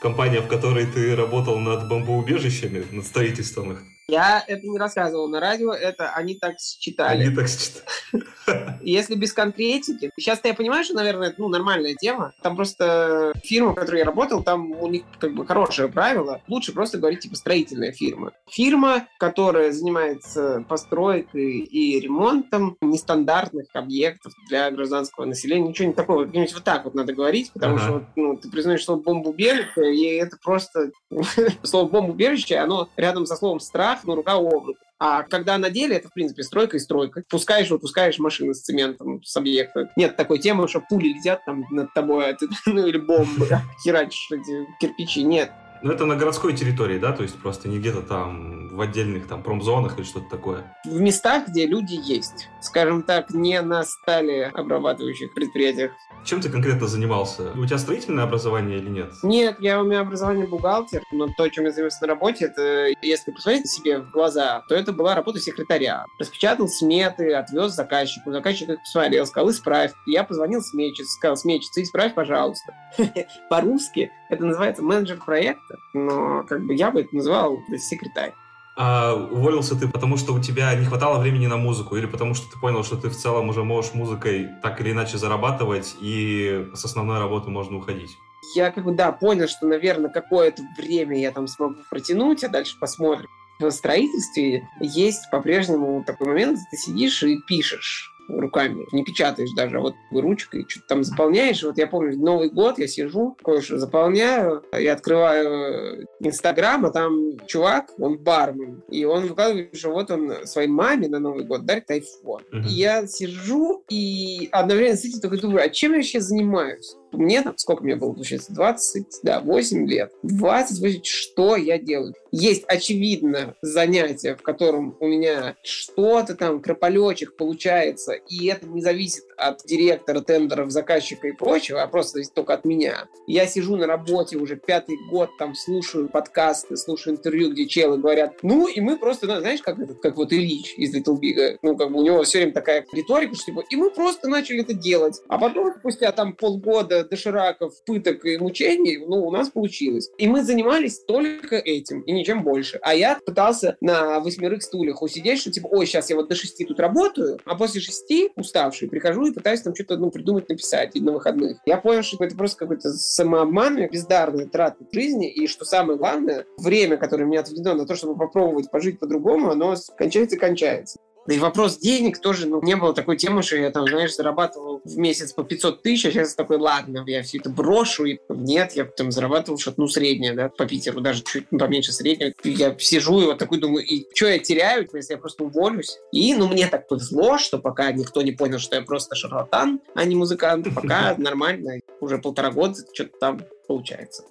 компания, 0.00 0.40
в 0.40 0.46
которой 0.46 0.86
ты 0.86 1.16
работал 1.16 1.58
над 1.58 1.88
бомбоубежищами, 1.88 2.84
над 2.92 3.04
строительством 3.04 3.72
их. 3.72 3.82
Я 4.08 4.44
это 4.46 4.64
не 4.64 4.78
рассказывал 4.78 5.26
на 5.28 5.40
радио, 5.40 5.72
это 5.72 6.10
они 6.10 6.36
так 6.36 6.60
считали. 6.60 7.24
Они 7.24 7.34
так 7.34 7.48
считают. 7.48 7.86
Если 8.80 9.16
без 9.16 9.32
конкретики, 9.32 10.12
сейчас 10.16 10.40
я 10.44 10.54
понимаю, 10.54 10.84
что, 10.84 10.94
наверное, 10.94 11.30
это 11.30 11.40
ну, 11.40 11.48
нормальная 11.48 11.96
тема. 11.96 12.32
Там 12.40 12.54
просто 12.54 13.32
фирма, 13.42 13.72
в 13.72 13.74
которой 13.74 13.98
я 13.98 14.04
работал, 14.04 14.44
там 14.44 14.70
у 14.70 14.86
них 14.86 15.02
как 15.18 15.34
бы 15.34 15.44
хорошее 15.44 15.88
правило. 15.88 16.40
Лучше 16.46 16.72
просто 16.72 16.98
говорить 16.98 17.20
типа 17.20 17.34
строительная 17.34 17.90
фирма. 17.90 18.30
Фирма, 18.48 19.08
которая 19.18 19.72
занимается 19.72 20.64
постройкой 20.68 21.58
и 21.58 21.98
ремонтом 21.98 22.76
нестандартных 22.80 23.66
объектов 23.72 24.32
для 24.48 24.70
гражданского 24.70 25.24
населения. 25.24 25.68
Ничего 25.68 25.88
не 25.88 25.94
такого. 25.94 26.26
Вот 26.26 26.64
так 26.64 26.84
вот 26.84 26.94
надо 26.94 27.12
говорить, 27.12 27.50
потому 27.52 27.74
ага. 27.74 27.84
что 27.84 28.06
ну, 28.14 28.36
ты 28.36 28.48
признаешь 28.48 28.84
слово 28.84 29.00
бомбоубежище, 29.00 29.92
и 29.92 30.04
это 30.14 30.36
просто 30.40 30.92
слово 31.64 31.88
бомбоубежище, 31.88 32.56
оно 32.58 32.88
рядом 32.96 33.26
со 33.26 33.34
словом 33.34 33.58
страх, 33.58 33.95
но 34.04 34.14
рука 34.14 34.34
об 34.34 34.52
руку. 34.52 34.78
А 34.98 35.22
когда 35.24 35.58
на 35.58 35.68
деле, 35.68 35.96
это, 35.96 36.08
в 36.08 36.14
принципе, 36.14 36.42
стройка 36.42 36.78
и 36.78 36.80
стройка. 36.80 37.22
Пускаешь, 37.28 37.70
выпускаешь 37.70 38.18
машины 38.18 38.54
с 38.54 38.62
цементом, 38.62 39.22
с 39.22 39.36
объекта. 39.36 39.90
Нет 39.96 40.16
такой 40.16 40.38
темы, 40.38 40.68
что 40.68 40.80
пули 40.80 41.08
летят 41.08 41.44
там 41.44 41.66
над 41.70 41.92
тобой, 41.92 42.30
а 42.30 42.34
ты, 42.34 42.48
ну 42.66 42.86
или 42.86 42.98
бомбы, 42.98 43.48
херачишь 43.84 44.30
эти 44.30 44.66
кирпичи. 44.80 45.22
Нет. 45.22 45.52
Ну, 45.82 45.92
это 45.92 46.06
на 46.06 46.16
городской 46.16 46.54
территории, 46.54 46.98
да? 46.98 47.12
То 47.12 47.22
есть 47.22 47.36
просто 47.36 47.68
не 47.68 47.78
где-то 47.78 48.02
там 48.02 48.68
в 48.68 48.80
отдельных 48.80 49.26
там 49.26 49.42
промзонах 49.42 49.98
или 49.98 50.04
что-то 50.04 50.28
такое? 50.28 50.76
В 50.84 51.00
местах, 51.00 51.48
где 51.48 51.66
люди 51.66 51.94
есть. 51.94 52.48
Скажем 52.60 53.02
так, 53.02 53.30
не 53.30 53.60
на 53.62 53.84
стали 53.84 54.50
обрабатывающих 54.52 55.32
предприятиях. 55.34 55.92
Чем 56.24 56.40
ты 56.40 56.48
конкретно 56.48 56.86
занимался? 56.88 57.52
У 57.52 57.64
тебя 57.64 57.78
строительное 57.78 58.24
образование 58.24 58.78
или 58.78 58.88
нет? 58.88 59.12
Нет, 59.22 59.56
я 59.60 59.80
у 59.80 59.84
меня 59.84 60.00
образование 60.00 60.46
бухгалтер, 60.46 61.02
но 61.12 61.28
то, 61.36 61.48
чем 61.48 61.64
я 61.64 61.70
занимаюсь 61.70 62.00
на 62.00 62.06
работе, 62.08 62.46
это, 62.46 62.88
если 63.02 63.30
посмотреть 63.30 63.70
себе 63.70 64.00
в 64.00 64.10
глаза, 64.10 64.62
то 64.68 64.74
это 64.74 64.92
была 64.92 65.14
работа 65.14 65.38
секретаря. 65.38 66.04
Распечатал 66.18 66.68
сметы, 66.68 67.32
отвез 67.32 67.72
заказчику, 67.72 68.32
заказчик 68.32 68.68
их 68.70 68.80
посмотрел, 68.80 69.26
сказал, 69.26 69.50
исправь. 69.50 69.92
Я 70.06 70.24
позвонил 70.24 70.62
сметчице, 70.62 71.12
сказал, 71.12 71.36
сметчица, 71.36 71.82
исправь, 71.82 72.14
пожалуйста. 72.14 72.74
По-русски 73.50 74.10
это 74.28 74.44
называется 74.44 74.82
менеджер 74.82 75.18
проекта, 75.18 75.65
но 75.92 76.44
как 76.44 76.64
бы 76.64 76.74
я 76.74 76.90
бы 76.90 77.00
это 77.00 77.14
называл 77.14 77.58
секретарь. 77.78 78.34
А 78.78 79.14
уволился 79.14 79.74
ты 79.74 79.88
потому, 79.88 80.18
что 80.18 80.34
у 80.34 80.40
тебя 80.40 80.74
не 80.74 80.84
хватало 80.84 81.18
времени 81.18 81.46
на 81.46 81.56
музыку, 81.56 81.96
или 81.96 82.04
потому 82.04 82.34
что 82.34 82.50
ты 82.50 82.58
понял, 82.60 82.84
что 82.84 82.96
ты 82.96 83.08
в 83.08 83.16
целом 83.16 83.48
уже 83.48 83.64
можешь 83.64 83.94
музыкой 83.94 84.50
так 84.62 84.80
или 84.82 84.92
иначе 84.92 85.16
зарабатывать, 85.16 85.96
и 85.98 86.68
с 86.74 86.84
основной 86.84 87.18
работы 87.18 87.48
можно 87.48 87.78
уходить? 87.78 88.10
Я 88.54 88.70
как 88.70 88.84
бы, 88.84 88.92
да, 88.92 89.12
понял, 89.12 89.48
что, 89.48 89.66
наверное, 89.66 90.10
какое-то 90.10 90.62
время 90.76 91.18
я 91.18 91.30
там 91.30 91.46
смогу 91.46 91.76
протянуть, 91.90 92.44
а 92.44 92.48
дальше 92.48 92.76
посмотрим. 92.78 93.28
В 93.58 93.70
строительстве 93.70 94.68
есть 94.80 95.30
по-прежнему 95.30 96.04
такой 96.06 96.26
момент, 96.26 96.58
ты 96.70 96.76
сидишь 96.76 97.22
и 97.22 97.38
пишешь 97.46 98.12
руками, 98.28 98.86
не 98.92 99.04
печатаешь 99.04 99.50
даже, 99.56 99.78
а 99.78 99.80
вот 99.80 99.94
ручкой 100.10 100.64
что-то 100.68 100.86
там 100.88 101.04
заполняешь. 101.04 101.62
Вот 101.62 101.78
я 101.78 101.86
помню, 101.86 102.16
Новый 102.18 102.50
год 102.50 102.78
я 102.78 102.86
сижу, 102.86 103.36
кое-что 103.42 103.78
заполняю, 103.78 104.64
и 104.78 104.86
открываю 104.86 106.06
Инстаграм, 106.20 106.84
а 106.86 106.90
там 106.90 107.38
чувак, 107.46 107.90
он 107.98 108.18
бармен, 108.18 108.82
и 108.90 109.04
он 109.04 109.26
выкладывает, 109.26 109.76
что 109.76 109.90
вот 109.90 110.10
он 110.10 110.46
своей 110.46 110.68
маме 110.68 111.08
на 111.08 111.18
Новый 111.18 111.44
год 111.44 111.64
дарит 111.64 111.90
айфон. 111.90 112.42
Uh-huh. 112.52 112.66
И 112.68 112.72
я 112.74 113.06
сижу 113.06 113.84
и 113.88 114.48
одновременно 114.52 114.96
с 114.96 115.04
этим 115.04 115.20
только 115.20 115.38
думаю, 115.38 115.64
а 115.64 115.68
чем 115.68 115.94
я 115.94 116.02
сейчас 116.02 116.24
занимаюсь? 116.24 116.96
Мне 117.12 117.42
там, 117.42 117.56
сколько 117.56 117.82
мне 117.84 117.96
было, 117.96 118.12
получается, 118.12 118.52
20, 118.52 119.20
да, 119.22 119.40
8 119.40 119.86
лет. 119.86 120.12
28, 120.22 121.00
что 121.04 121.56
я 121.56 121.78
делаю? 121.78 122.14
Есть, 122.32 122.64
очевидно, 122.68 123.54
занятие, 123.62 124.36
в 124.36 124.42
котором 124.42 124.96
у 125.00 125.06
меня 125.06 125.56
что-то 125.62 126.34
там, 126.34 126.60
крополечек 126.60 127.36
получается, 127.36 128.12
и 128.12 128.46
это 128.46 128.66
не 128.66 128.82
зависит 128.82 129.24
от 129.36 129.64
директора, 129.64 130.20
тендеров, 130.20 130.70
заказчика 130.70 131.28
и 131.28 131.32
прочего, 131.32 131.82
а 131.82 131.86
просто 131.86 132.14
зависит 132.14 132.34
только 132.34 132.54
от 132.54 132.64
меня. 132.64 133.06
Я 133.26 133.46
сижу 133.46 133.76
на 133.76 133.86
работе 133.86 134.36
уже 134.36 134.56
пятый 134.56 134.96
год, 135.10 135.30
там 135.38 135.54
слушаю 135.54 136.08
подкасты, 136.08 136.76
слушаю 136.76 137.16
интервью, 137.16 137.52
где 137.52 137.66
челы 137.66 137.98
говорят, 137.98 138.34
ну, 138.42 138.68
и 138.68 138.80
мы 138.80 138.98
просто, 138.98 139.26
ну, 139.26 139.38
знаешь, 139.40 139.62
как, 139.62 139.78
этот, 139.78 140.00
как 140.00 140.16
вот 140.16 140.32
Ильич 140.32 140.74
из 140.76 140.94
Little 140.94 141.18
Big, 141.18 141.58
ну, 141.62 141.76
как 141.76 141.90
бы 141.90 142.00
у 142.00 142.04
него 142.04 142.22
все 142.24 142.38
время 142.38 142.52
такая 142.52 142.84
риторика, 142.92 143.34
что 143.34 143.46
типа, 143.46 143.64
и 143.70 143.76
мы 143.76 143.90
просто 143.90 144.28
начали 144.28 144.60
это 144.60 144.74
делать. 144.74 145.20
А 145.28 145.38
потом, 145.38 145.72
спустя 145.78 146.12
там 146.12 146.34
полгода 146.34 146.95
дошираков, 147.04 147.74
пыток 147.84 148.24
и 148.24 148.38
мучений, 148.38 148.98
ну, 148.98 149.26
у 149.26 149.30
нас 149.30 149.50
получилось. 149.50 150.10
И 150.18 150.26
мы 150.26 150.42
занимались 150.42 151.00
только 151.00 151.56
этим, 151.56 152.00
и 152.02 152.12
ничем 152.12 152.42
больше. 152.42 152.78
А 152.82 152.94
я 152.94 153.18
пытался 153.24 153.76
на 153.80 154.20
восьмерых 154.20 154.62
стульях 154.62 155.02
усидеть, 155.02 155.40
что 155.40 155.50
типа, 155.50 155.68
ой, 155.70 155.86
сейчас 155.86 156.10
я 156.10 156.16
вот 156.16 156.28
до 156.28 156.34
шести 156.34 156.64
тут 156.64 156.80
работаю, 156.80 157.38
а 157.44 157.56
после 157.56 157.80
шести, 157.80 158.30
уставший, 158.36 158.88
прихожу 158.88 159.26
и 159.26 159.32
пытаюсь 159.32 159.62
там 159.62 159.74
что-то 159.74 159.96
ну, 159.96 160.10
придумать, 160.10 160.48
написать 160.48 160.94
на 160.94 161.12
выходных. 161.12 161.58
Я 161.66 161.78
понял, 161.78 162.02
что 162.02 162.22
это 162.24 162.36
просто 162.36 162.58
какой-то 162.58 162.90
самообман, 162.92 163.88
бездарная 163.88 164.46
трата 164.46 164.84
жизни, 164.92 165.30
и 165.30 165.46
что 165.46 165.64
самое 165.64 165.98
главное, 165.98 166.46
время, 166.58 166.96
которое 166.96 167.24
мне 167.24 167.38
отведено 167.38 167.74
на 167.74 167.86
то, 167.86 167.94
чтобы 167.94 168.16
попробовать 168.16 168.70
пожить 168.70 168.98
по-другому, 168.98 169.50
оно 169.50 169.74
кончается 169.96 170.36
и 170.36 170.38
кончается. 170.38 170.98
Да 171.26 171.34
и 171.34 171.38
вопрос 171.38 171.78
денег 171.78 172.20
тоже, 172.20 172.46
ну, 172.46 172.62
не 172.62 172.76
было 172.76 172.94
такой 172.94 173.16
темы, 173.16 173.42
что 173.42 173.56
я 173.56 173.70
там, 173.70 173.86
знаешь, 173.86 174.14
зарабатывал 174.14 174.80
в 174.84 174.96
месяц 174.96 175.32
по 175.32 175.42
500 175.42 175.82
тысяч, 175.82 176.06
а 176.06 176.10
сейчас 176.10 176.34
такой, 176.34 176.58
ладно, 176.58 177.04
я 177.06 177.22
все 177.22 177.38
это 177.38 177.50
брошу. 177.50 178.04
И 178.04 178.18
нет, 178.28 178.72
я 178.74 178.84
там 178.84 179.10
зарабатывал 179.10 179.58
что-то, 179.58 179.80
ну, 179.80 179.88
среднее, 179.88 180.34
да, 180.34 180.48
по 180.48 180.66
Питеру, 180.66 181.00
даже 181.00 181.22
чуть 181.22 181.48
поменьше 181.48 181.92
среднего. 181.92 182.32
Я 182.44 182.76
сижу 182.78 183.20
и 183.20 183.26
вот 183.26 183.38
такой 183.38 183.58
думаю, 183.58 183.84
и 183.84 184.06
что 184.14 184.26
я 184.26 184.38
теряю, 184.38 184.88
если 184.92 185.14
я 185.14 185.18
просто 185.18 185.44
уволюсь? 185.44 185.98
И, 186.12 186.34
ну, 186.34 186.48
мне 186.48 186.68
так 186.68 186.88
повезло, 186.88 187.38
что 187.38 187.58
пока 187.58 187.90
никто 187.92 188.22
не 188.22 188.32
понял, 188.32 188.58
что 188.58 188.76
я 188.76 188.82
просто 188.82 189.14
шарлатан, 189.14 189.80
а 189.94 190.04
не 190.04 190.14
музыкант, 190.14 190.68
пока 190.74 191.14
нормально, 191.18 191.80
уже 192.00 192.18
полтора 192.18 192.50
года 192.50 192.78
что-то 192.92 193.18
там 193.18 193.40
получается. 193.66 194.24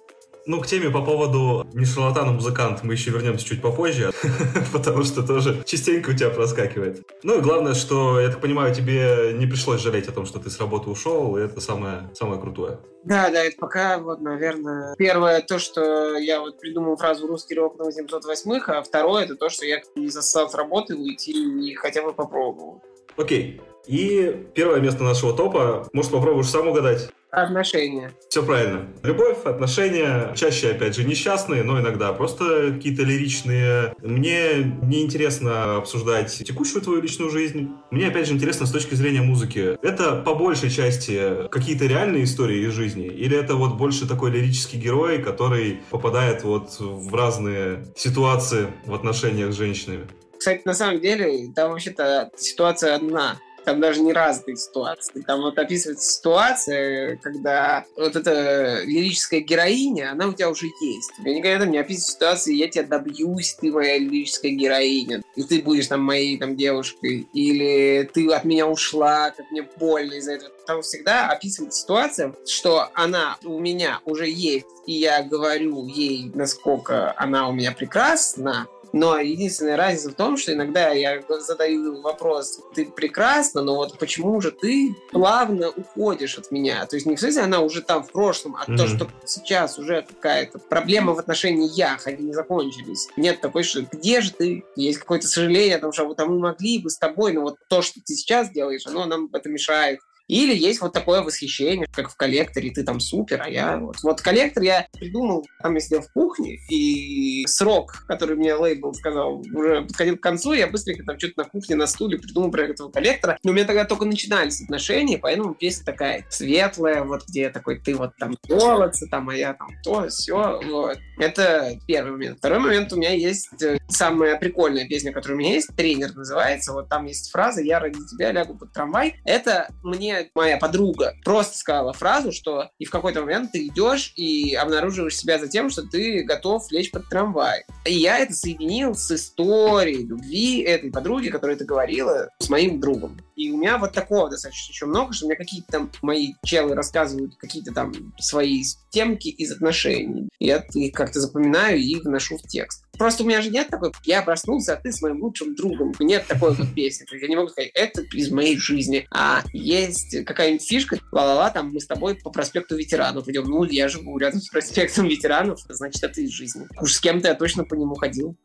Ну, 0.46 0.60
к 0.60 0.66
теме 0.68 0.90
по 0.90 1.02
поводу 1.02 1.66
не 1.74 1.84
шарлатана 1.84 2.30
музыкант 2.30 2.84
мы 2.84 2.92
еще 2.92 3.10
вернемся 3.10 3.44
чуть 3.44 3.60
попозже, 3.60 4.12
потому 4.72 5.02
что 5.02 5.26
тоже 5.26 5.64
частенько 5.66 6.10
у 6.10 6.12
тебя 6.12 6.30
проскакивает. 6.30 7.02
Ну 7.24 7.38
и 7.38 7.40
главное, 7.40 7.74
что, 7.74 8.20
я 8.20 8.28
так 8.28 8.40
понимаю, 8.40 8.72
тебе 8.72 9.32
не 9.34 9.46
пришлось 9.46 9.80
жалеть 9.80 10.06
о 10.06 10.12
том, 10.12 10.24
что 10.24 10.38
ты 10.38 10.48
с 10.48 10.60
работы 10.60 10.88
ушел, 10.88 11.36
и 11.36 11.42
это 11.42 11.60
самое, 11.60 12.10
самое 12.14 12.40
крутое. 12.40 12.78
Да, 13.02 13.28
да, 13.30 13.42
это 13.42 13.56
пока, 13.58 13.98
вот, 13.98 14.20
наверное, 14.20 14.94
первое 14.96 15.40
то, 15.40 15.58
что 15.58 16.16
я 16.16 16.38
вот 16.38 16.60
придумал 16.60 16.96
фразу 16.96 17.26
«русский 17.26 17.56
рок 17.56 17.76
на 17.78 17.84
808 17.84 18.60
а 18.68 18.82
второе 18.82 19.24
это 19.24 19.34
то, 19.34 19.48
что 19.48 19.66
я 19.66 19.80
не 19.96 20.08
застал 20.08 20.48
с 20.48 20.54
работы 20.54 20.94
уйти 20.94 21.32
и 21.32 21.74
хотя 21.74 22.02
бы 22.02 22.12
попробовал. 22.12 22.82
Окей. 23.16 23.60
И 23.86 24.46
первое 24.54 24.80
место 24.80 25.04
нашего 25.04 25.32
топа, 25.32 25.88
может, 25.92 26.10
попробуешь 26.10 26.48
сам 26.48 26.68
угадать? 26.68 27.10
Отношения. 27.30 28.12
Все 28.30 28.42
правильно. 28.42 28.86
Любовь, 29.02 29.44
отношения, 29.44 30.32
чаще, 30.34 30.70
опять 30.70 30.96
же, 30.96 31.04
несчастные, 31.04 31.64
но 31.64 31.78
иногда 31.78 32.12
просто 32.12 32.72
какие-то 32.72 33.02
лиричные. 33.02 33.94
Мне 34.00 34.78
не 34.82 35.02
интересно 35.02 35.76
обсуждать 35.76 36.32
текущую 36.32 36.80
твою 36.82 37.02
личную 37.02 37.30
жизнь. 37.30 37.72
Мне, 37.90 38.06
опять 38.08 38.26
же, 38.28 38.32
интересно 38.32 38.64
с 38.64 38.70
точки 38.70 38.94
зрения 38.94 39.20
музыки. 39.20 39.76
Это 39.82 40.16
по 40.16 40.34
большей 40.34 40.70
части 40.70 41.46
какие-то 41.50 41.84
реальные 41.84 42.24
истории 42.24 42.66
из 42.66 42.72
жизни? 42.72 43.06
Или 43.06 43.36
это 43.36 43.56
вот 43.56 43.74
больше 43.74 44.08
такой 44.08 44.30
лирический 44.30 44.78
герой, 44.78 45.18
который 45.18 45.80
попадает 45.90 46.42
вот 46.42 46.76
в 46.78 47.14
разные 47.14 47.84
ситуации 47.96 48.68
в 48.86 48.94
отношениях 48.94 49.52
с 49.52 49.56
женщинами? 49.56 50.06
Кстати, 50.38 50.62
на 50.64 50.74
самом 50.74 51.00
деле, 51.00 51.52
там 51.54 51.72
вообще-то 51.72 52.30
ситуация 52.36 52.94
одна 52.94 53.36
там 53.66 53.80
даже 53.80 54.00
не 54.00 54.12
разные 54.12 54.56
ситуации. 54.56 55.22
Там 55.26 55.42
вот 55.42 55.58
описывается 55.58 56.08
ситуация, 56.08 57.16
когда 57.16 57.84
вот 57.96 58.14
эта 58.14 58.82
лирическая 58.84 59.40
героиня, 59.40 60.12
она 60.12 60.28
у 60.28 60.32
тебя 60.32 60.48
уже 60.48 60.66
есть. 60.66 61.10
Я 61.24 61.34
никогда 61.34 61.64
там 61.64 61.72
не 61.72 61.78
описываю 61.78 62.12
ситуации, 62.12 62.54
я 62.54 62.68
тебя 62.68 62.84
добьюсь, 62.84 63.56
ты 63.60 63.72
моя 63.72 63.98
лирическая 63.98 64.52
героиня, 64.52 65.22
и 65.34 65.42
ты 65.42 65.60
будешь 65.62 65.88
там 65.88 66.00
моей 66.00 66.38
там 66.38 66.56
девушкой, 66.56 67.26
или 67.32 68.08
ты 68.14 68.32
от 68.32 68.44
меня 68.44 68.68
ушла, 68.68 69.30
как 69.30 69.50
мне 69.50 69.62
больно 69.62 70.14
из-за 70.14 70.34
этого. 70.34 70.52
Там 70.66 70.82
всегда 70.82 71.28
описывается 71.28 71.80
ситуация, 71.80 72.34
что 72.46 72.88
она 72.94 73.36
у 73.44 73.58
меня 73.58 74.00
уже 74.04 74.28
есть, 74.28 74.66
и 74.86 74.92
я 74.92 75.24
говорю 75.24 75.86
ей, 75.88 76.30
насколько 76.34 77.12
она 77.16 77.48
у 77.48 77.52
меня 77.52 77.72
прекрасна, 77.72 78.68
но 78.96 79.18
единственная 79.18 79.76
разница 79.76 80.10
в 80.10 80.14
том, 80.14 80.38
что 80.38 80.54
иногда 80.54 80.90
я 80.92 81.22
задаю 81.28 82.00
вопрос, 82.00 82.60
ты 82.74 82.86
прекрасна, 82.86 83.62
но 83.62 83.76
вот 83.76 83.98
почему 83.98 84.40
же 84.40 84.50
ты 84.50 84.96
плавно 85.10 85.68
уходишь 85.68 86.38
от 86.38 86.50
меня? 86.50 86.86
То 86.86 86.96
есть 86.96 87.04
не 87.04 87.16
в 87.16 87.20
смысле 87.20 87.42
она 87.42 87.60
уже 87.60 87.82
там 87.82 88.02
в 88.02 88.10
прошлом, 88.10 88.56
а 88.56 88.64
mm-hmm. 88.64 88.76
то, 88.76 88.86
что 88.86 89.08
сейчас 89.26 89.78
уже 89.78 90.02
какая-то 90.02 90.58
проблема 90.58 91.12
в 91.12 91.18
отношении 91.18 91.68
я, 91.74 91.98
они 92.06 92.24
не 92.24 92.32
закончились. 92.32 93.08
Нет 93.18 93.42
такой, 93.42 93.64
что 93.64 93.82
где 93.82 94.22
же 94.22 94.32
ты? 94.32 94.64
Есть 94.76 94.98
какое-то 94.98 95.28
сожаление 95.28 95.76
о 95.76 95.80
том, 95.80 95.92
что 95.92 96.06
вот 96.06 96.18
а 96.18 96.24
мы 96.24 96.38
могли 96.38 96.78
бы 96.78 96.88
с 96.88 96.96
тобой, 96.96 97.34
но 97.34 97.42
вот 97.42 97.56
то, 97.68 97.82
что 97.82 98.00
ты 98.00 98.14
сейчас 98.14 98.50
делаешь, 98.50 98.86
оно 98.86 99.04
нам 99.04 99.28
это 99.30 99.50
мешает 99.50 100.00
Или 100.28 100.54
есть 100.54 100.80
вот 100.80 100.92
такое 100.92 101.22
восхищение, 101.22 101.86
как 101.92 102.10
в 102.10 102.16
коллекторе, 102.16 102.70
ты 102.70 102.82
там 102.82 103.00
супер, 103.00 103.42
а 103.42 103.48
я 103.48 103.78
вот. 103.78 103.96
Вот 104.02 104.20
коллектор 104.20 104.62
я 104.62 104.86
придумал, 104.92 105.46
там 105.62 105.74
я 105.74 105.80
сидел 105.80 106.02
в 106.02 106.12
кухне, 106.12 106.58
и 106.68 107.46
срок, 107.46 108.04
который 108.08 108.36
мне 108.36 108.54
лейбл 108.54 108.92
сказал, 108.94 109.40
уже 109.54 109.82
подходил 109.82 110.16
к 110.16 110.20
концу, 110.20 110.52
я 110.52 110.66
быстренько 110.66 111.04
там 111.04 111.18
что-то 111.18 111.42
на 111.42 111.44
кухне, 111.44 111.76
на 111.76 111.86
стуле 111.86 112.18
придумал 112.18 112.50
про 112.50 112.64
этого 112.64 112.90
коллектора. 112.90 113.38
Но 113.44 113.52
у 113.52 113.54
меня 113.54 113.64
тогда 113.64 113.84
только 113.84 114.04
начинались 114.04 114.62
отношения, 114.62 115.18
поэтому 115.18 115.54
песня 115.54 115.84
такая 115.84 116.24
светлая, 116.28 117.04
вот 117.04 117.24
где 117.28 117.50
такой, 117.50 117.78
ты 117.78 117.94
вот 117.94 118.16
там 118.16 118.36
молодцы, 118.48 119.06
там, 119.08 119.28
а 119.28 119.34
я 119.34 119.54
там 119.54 119.68
то, 119.84 120.08
все, 120.08 120.60
вот. 120.64 120.98
Это 121.18 121.78
первый 121.86 122.12
момент. 122.12 122.38
Второй 122.38 122.58
момент, 122.58 122.92
у 122.92 122.96
меня 122.96 123.12
есть 123.12 123.62
э, 123.62 123.78
самая 123.88 124.36
прикольная 124.38 124.86
песня, 124.86 125.12
которая 125.12 125.36
у 125.36 125.38
меня 125.38 125.54
есть, 125.54 125.68
«Тренер» 125.76 126.14
называется, 126.14 126.72
вот 126.72 126.88
там 126.88 127.06
есть 127.06 127.30
фраза 127.30 127.62
«Я 127.62 127.80
ради 127.80 127.98
тебя 128.10 128.32
лягу 128.32 128.56
под 128.56 128.72
трамвай». 128.72 129.16
Это 129.24 129.68
мне 129.82 130.15
моя 130.34 130.58
подруга 130.58 131.14
просто 131.24 131.58
сказала 131.58 131.92
фразу, 131.92 132.32
что 132.32 132.70
и 132.78 132.84
в 132.84 132.90
какой-то 132.90 133.20
момент 133.20 133.52
ты 133.52 133.66
идешь 133.66 134.12
и 134.16 134.54
обнаруживаешь 134.54 135.16
себя 135.16 135.38
за 135.38 135.48
тем, 135.48 135.70
что 135.70 135.82
ты 135.82 136.22
готов 136.22 136.70
лечь 136.70 136.90
под 136.90 137.08
трамвай. 137.08 137.64
И 137.84 137.94
я 137.94 138.18
это 138.18 138.34
соединил 138.34 138.94
с 138.94 139.10
историей 139.10 140.04
любви 140.04 140.60
этой 140.62 140.90
подруги, 140.90 141.28
которая 141.28 141.56
это 141.56 141.64
говорила, 141.64 142.28
с 142.38 142.48
моим 142.48 142.80
другом. 142.80 143.18
И 143.36 143.50
у 143.50 143.58
меня 143.58 143.76
вот 143.76 143.92
такого 143.92 144.30
достаточно 144.30 144.72
еще 144.72 144.86
много, 144.86 145.12
что 145.12 145.26
меня 145.26 145.36
какие-то 145.36 145.70
там 145.70 145.92
мои 146.00 146.32
челы 146.44 146.74
рассказывают 146.74 147.36
какие-то 147.36 147.72
там 147.72 147.92
свои 148.18 148.64
темки 148.90 149.28
из 149.28 149.52
отношений. 149.52 150.28
Я 150.38 150.64
их 150.74 150.94
как-то 150.94 151.20
запоминаю 151.20 151.78
и 151.78 152.00
вношу 152.00 152.38
в 152.38 152.42
текст. 152.42 152.85
Просто 152.98 153.22
у 153.22 153.26
меня 153.26 153.42
же 153.42 153.50
нет 153.50 153.68
такой, 153.68 153.92
я 154.04 154.22
проснулся, 154.22 154.74
а 154.74 154.76
ты 154.76 154.92
с 154.92 155.02
моим 155.02 155.22
лучшим 155.22 155.54
другом. 155.54 155.92
Нет 156.00 156.26
такой 156.26 156.54
вот 156.54 156.74
песни. 156.74 157.04
То 157.04 157.16
я 157.16 157.28
не 157.28 157.36
могу 157.36 157.48
сказать, 157.48 157.70
это 157.74 158.02
из 158.12 158.30
моей 158.30 158.58
жизни. 158.58 159.06
А 159.10 159.42
есть 159.52 160.24
какая-нибудь 160.24 160.66
фишка, 160.66 160.98
ла-ла-ла, 161.12 161.50
там 161.50 161.72
мы 161.72 161.80
с 161.80 161.86
тобой 161.86 162.16
по 162.16 162.30
проспекту 162.30 162.76
ветеранов 162.76 163.28
идем. 163.28 163.44
Ну, 163.44 163.64
я 163.64 163.88
живу 163.88 164.16
рядом 164.18 164.40
с 164.40 164.48
проспектом 164.48 165.06
ветеранов, 165.08 165.60
значит, 165.68 166.02
это 166.02 166.20
из 166.20 166.30
жизни. 166.30 166.66
Уж 166.80 166.92
с 166.92 167.00
кем-то 167.00 167.28
я 167.28 167.34
точно 167.34 167.64
по 167.64 167.74
нему 167.74 167.94
ходил. 167.94 168.36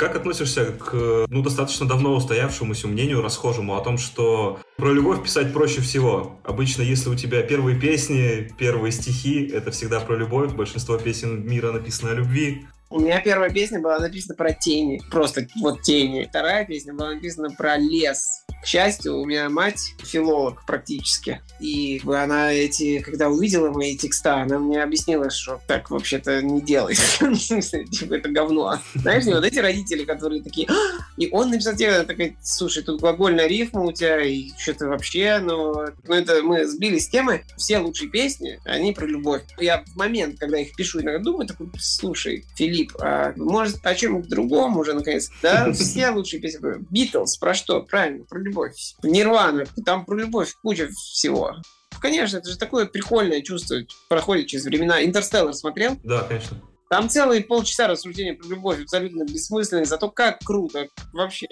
Как 0.00 0.16
относишься 0.16 0.72
к 0.72 1.26
ну, 1.28 1.42
достаточно 1.42 1.86
давно 1.86 2.14
устоявшемуся 2.14 2.88
мнению, 2.88 3.20
расхожему, 3.20 3.76
о 3.76 3.82
том, 3.82 3.98
что 3.98 4.58
про 4.78 4.94
любовь 4.94 5.22
писать 5.22 5.52
проще 5.52 5.82
всего? 5.82 6.40
Обычно, 6.42 6.80
если 6.80 7.10
у 7.10 7.14
тебя 7.14 7.42
первые 7.42 7.78
песни, 7.78 8.50
первые 8.58 8.92
стихи, 8.92 9.46
это 9.46 9.70
всегда 9.72 10.00
про 10.00 10.16
любовь. 10.16 10.54
Большинство 10.54 10.96
песен 10.96 11.46
мира 11.46 11.70
написано 11.70 12.12
о 12.12 12.14
любви. 12.14 12.66
У 12.92 12.98
меня 12.98 13.20
первая 13.20 13.50
песня 13.50 13.78
была 13.78 14.00
написана 14.00 14.34
про 14.34 14.52
тени. 14.52 15.00
Просто 15.12 15.46
вот 15.60 15.82
тени. 15.82 16.26
Вторая 16.28 16.64
песня 16.64 16.92
была 16.92 17.14
написана 17.14 17.48
про 17.50 17.76
лес. 17.76 18.44
К 18.62 18.66
счастью, 18.66 19.20
у 19.20 19.24
меня 19.24 19.48
мать 19.48 19.94
филолог 20.02 20.66
практически. 20.66 21.40
И 21.60 22.02
она 22.04 22.52
эти, 22.52 22.98
когда 22.98 23.28
увидела 23.28 23.70
мои 23.70 23.96
текста, 23.96 24.42
она 24.42 24.58
мне 24.58 24.82
объяснила, 24.82 25.30
что 25.30 25.60
так 25.68 25.88
вообще-то 25.90 26.42
не 26.42 26.60
делай. 26.60 26.94
Типа 27.20 28.14
это 28.14 28.28
говно. 28.28 28.80
Знаешь, 28.94 29.24
вот 29.24 29.44
эти 29.44 29.60
родители, 29.60 30.04
которые 30.04 30.42
такие... 30.42 30.66
«А!» 30.68 31.00
и 31.16 31.28
он 31.30 31.50
написал 31.50 31.76
тебе, 31.76 32.02
такой, 32.02 32.36
слушай, 32.42 32.82
тут 32.82 33.00
глагольная 33.00 33.46
рифма 33.46 33.82
у 33.82 33.92
тебя, 33.92 34.20
и 34.20 34.48
что-то 34.58 34.88
вообще, 34.88 35.38
но... 35.38 35.86
Ну, 36.08 36.14
это 36.14 36.42
мы 36.42 36.66
сбились 36.66 37.04
с 37.04 37.08
темы. 37.08 37.44
Все 37.56 37.78
лучшие 37.78 38.10
песни, 38.10 38.58
они 38.64 38.92
про 38.92 39.06
любовь. 39.06 39.42
Я 39.58 39.84
в 39.84 39.96
момент, 39.96 40.40
когда 40.40 40.58
их 40.58 40.74
пишу, 40.74 41.00
иногда 41.00 41.22
думаю, 41.22 41.46
такой, 41.46 41.70
слушай, 41.78 42.44
Филипп, 42.56 42.79
а 43.00 43.32
может, 43.36 43.84
о 43.84 43.94
чем-нибудь 43.94 44.28
другом 44.28 44.76
уже, 44.78 44.92
наконец? 44.92 45.30
Да, 45.42 45.72
все 45.72 46.10
лучшие 46.10 46.40
песни. 46.40 46.60
Битлз, 46.90 47.36
про 47.38 47.54
что? 47.54 47.82
Правильно, 47.82 48.24
про 48.24 48.38
любовь. 48.38 48.94
Нирвана, 49.02 49.64
там 49.84 50.04
про 50.04 50.16
любовь 50.16 50.54
куча 50.62 50.88
всего. 50.88 51.56
Конечно, 52.00 52.38
это 52.38 52.48
же 52.48 52.56
такое 52.56 52.86
прикольное 52.86 53.42
чувство, 53.42 53.76
проходит 54.08 54.46
через 54.46 54.64
времена. 54.64 55.04
Интерстеллар 55.04 55.54
смотрел? 55.54 55.98
Да, 56.02 56.22
конечно. 56.22 56.60
Там 56.88 57.08
целые 57.08 57.42
полчаса 57.42 57.86
рассуждения 57.86 58.34
про 58.34 58.48
любовь, 58.48 58.82
абсолютно 58.82 59.24
бессмысленные, 59.24 59.84
зато 59.84 60.10
как 60.10 60.40
круто 60.40 60.88
вообще. 61.12 61.46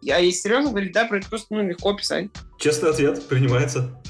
Я 0.00 0.18
если 0.18 0.42
серьезно 0.42 0.70
говорить, 0.70 0.92
да, 0.92 1.04
про 1.04 1.18
это 1.18 1.28
просто 1.28 1.54
ну, 1.54 1.62
легко 1.68 1.92
писать. 1.92 2.28
Честный 2.58 2.90
ответ, 2.90 3.26
принимается. 3.26 4.00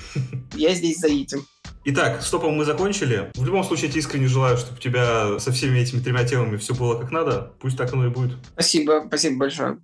Я 0.54 0.74
здесь 0.74 0.98
за 0.98 1.08
этим. 1.08 1.46
Итак, 1.84 2.22
стопом 2.22 2.54
мы 2.54 2.64
закончили. 2.64 3.30
В 3.34 3.44
любом 3.44 3.64
случае, 3.64 3.86
я 3.86 3.92
тебе 3.92 4.00
искренне 4.00 4.26
желаю, 4.26 4.56
чтобы 4.58 4.76
у 4.76 4.80
тебя 4.80 5.38
со 5.38 5.52
всеми 5.52 5.78
этими 5.78 6.00
тремя 6.00 6.24
темами 6.24 6.56
все 6.56 6.74
было 6.74 6.98
как 6.98 7.10
надо. 7.10 7.52
Пусть 7.60 7.76
так 7.78 7.92
оно 7.92 8.06
и 8.06 8.10
будет. 8.10 8.36
Спасибо, 8.52 9.04
спасибо 9.06 9.38
большое. 9.38 9.78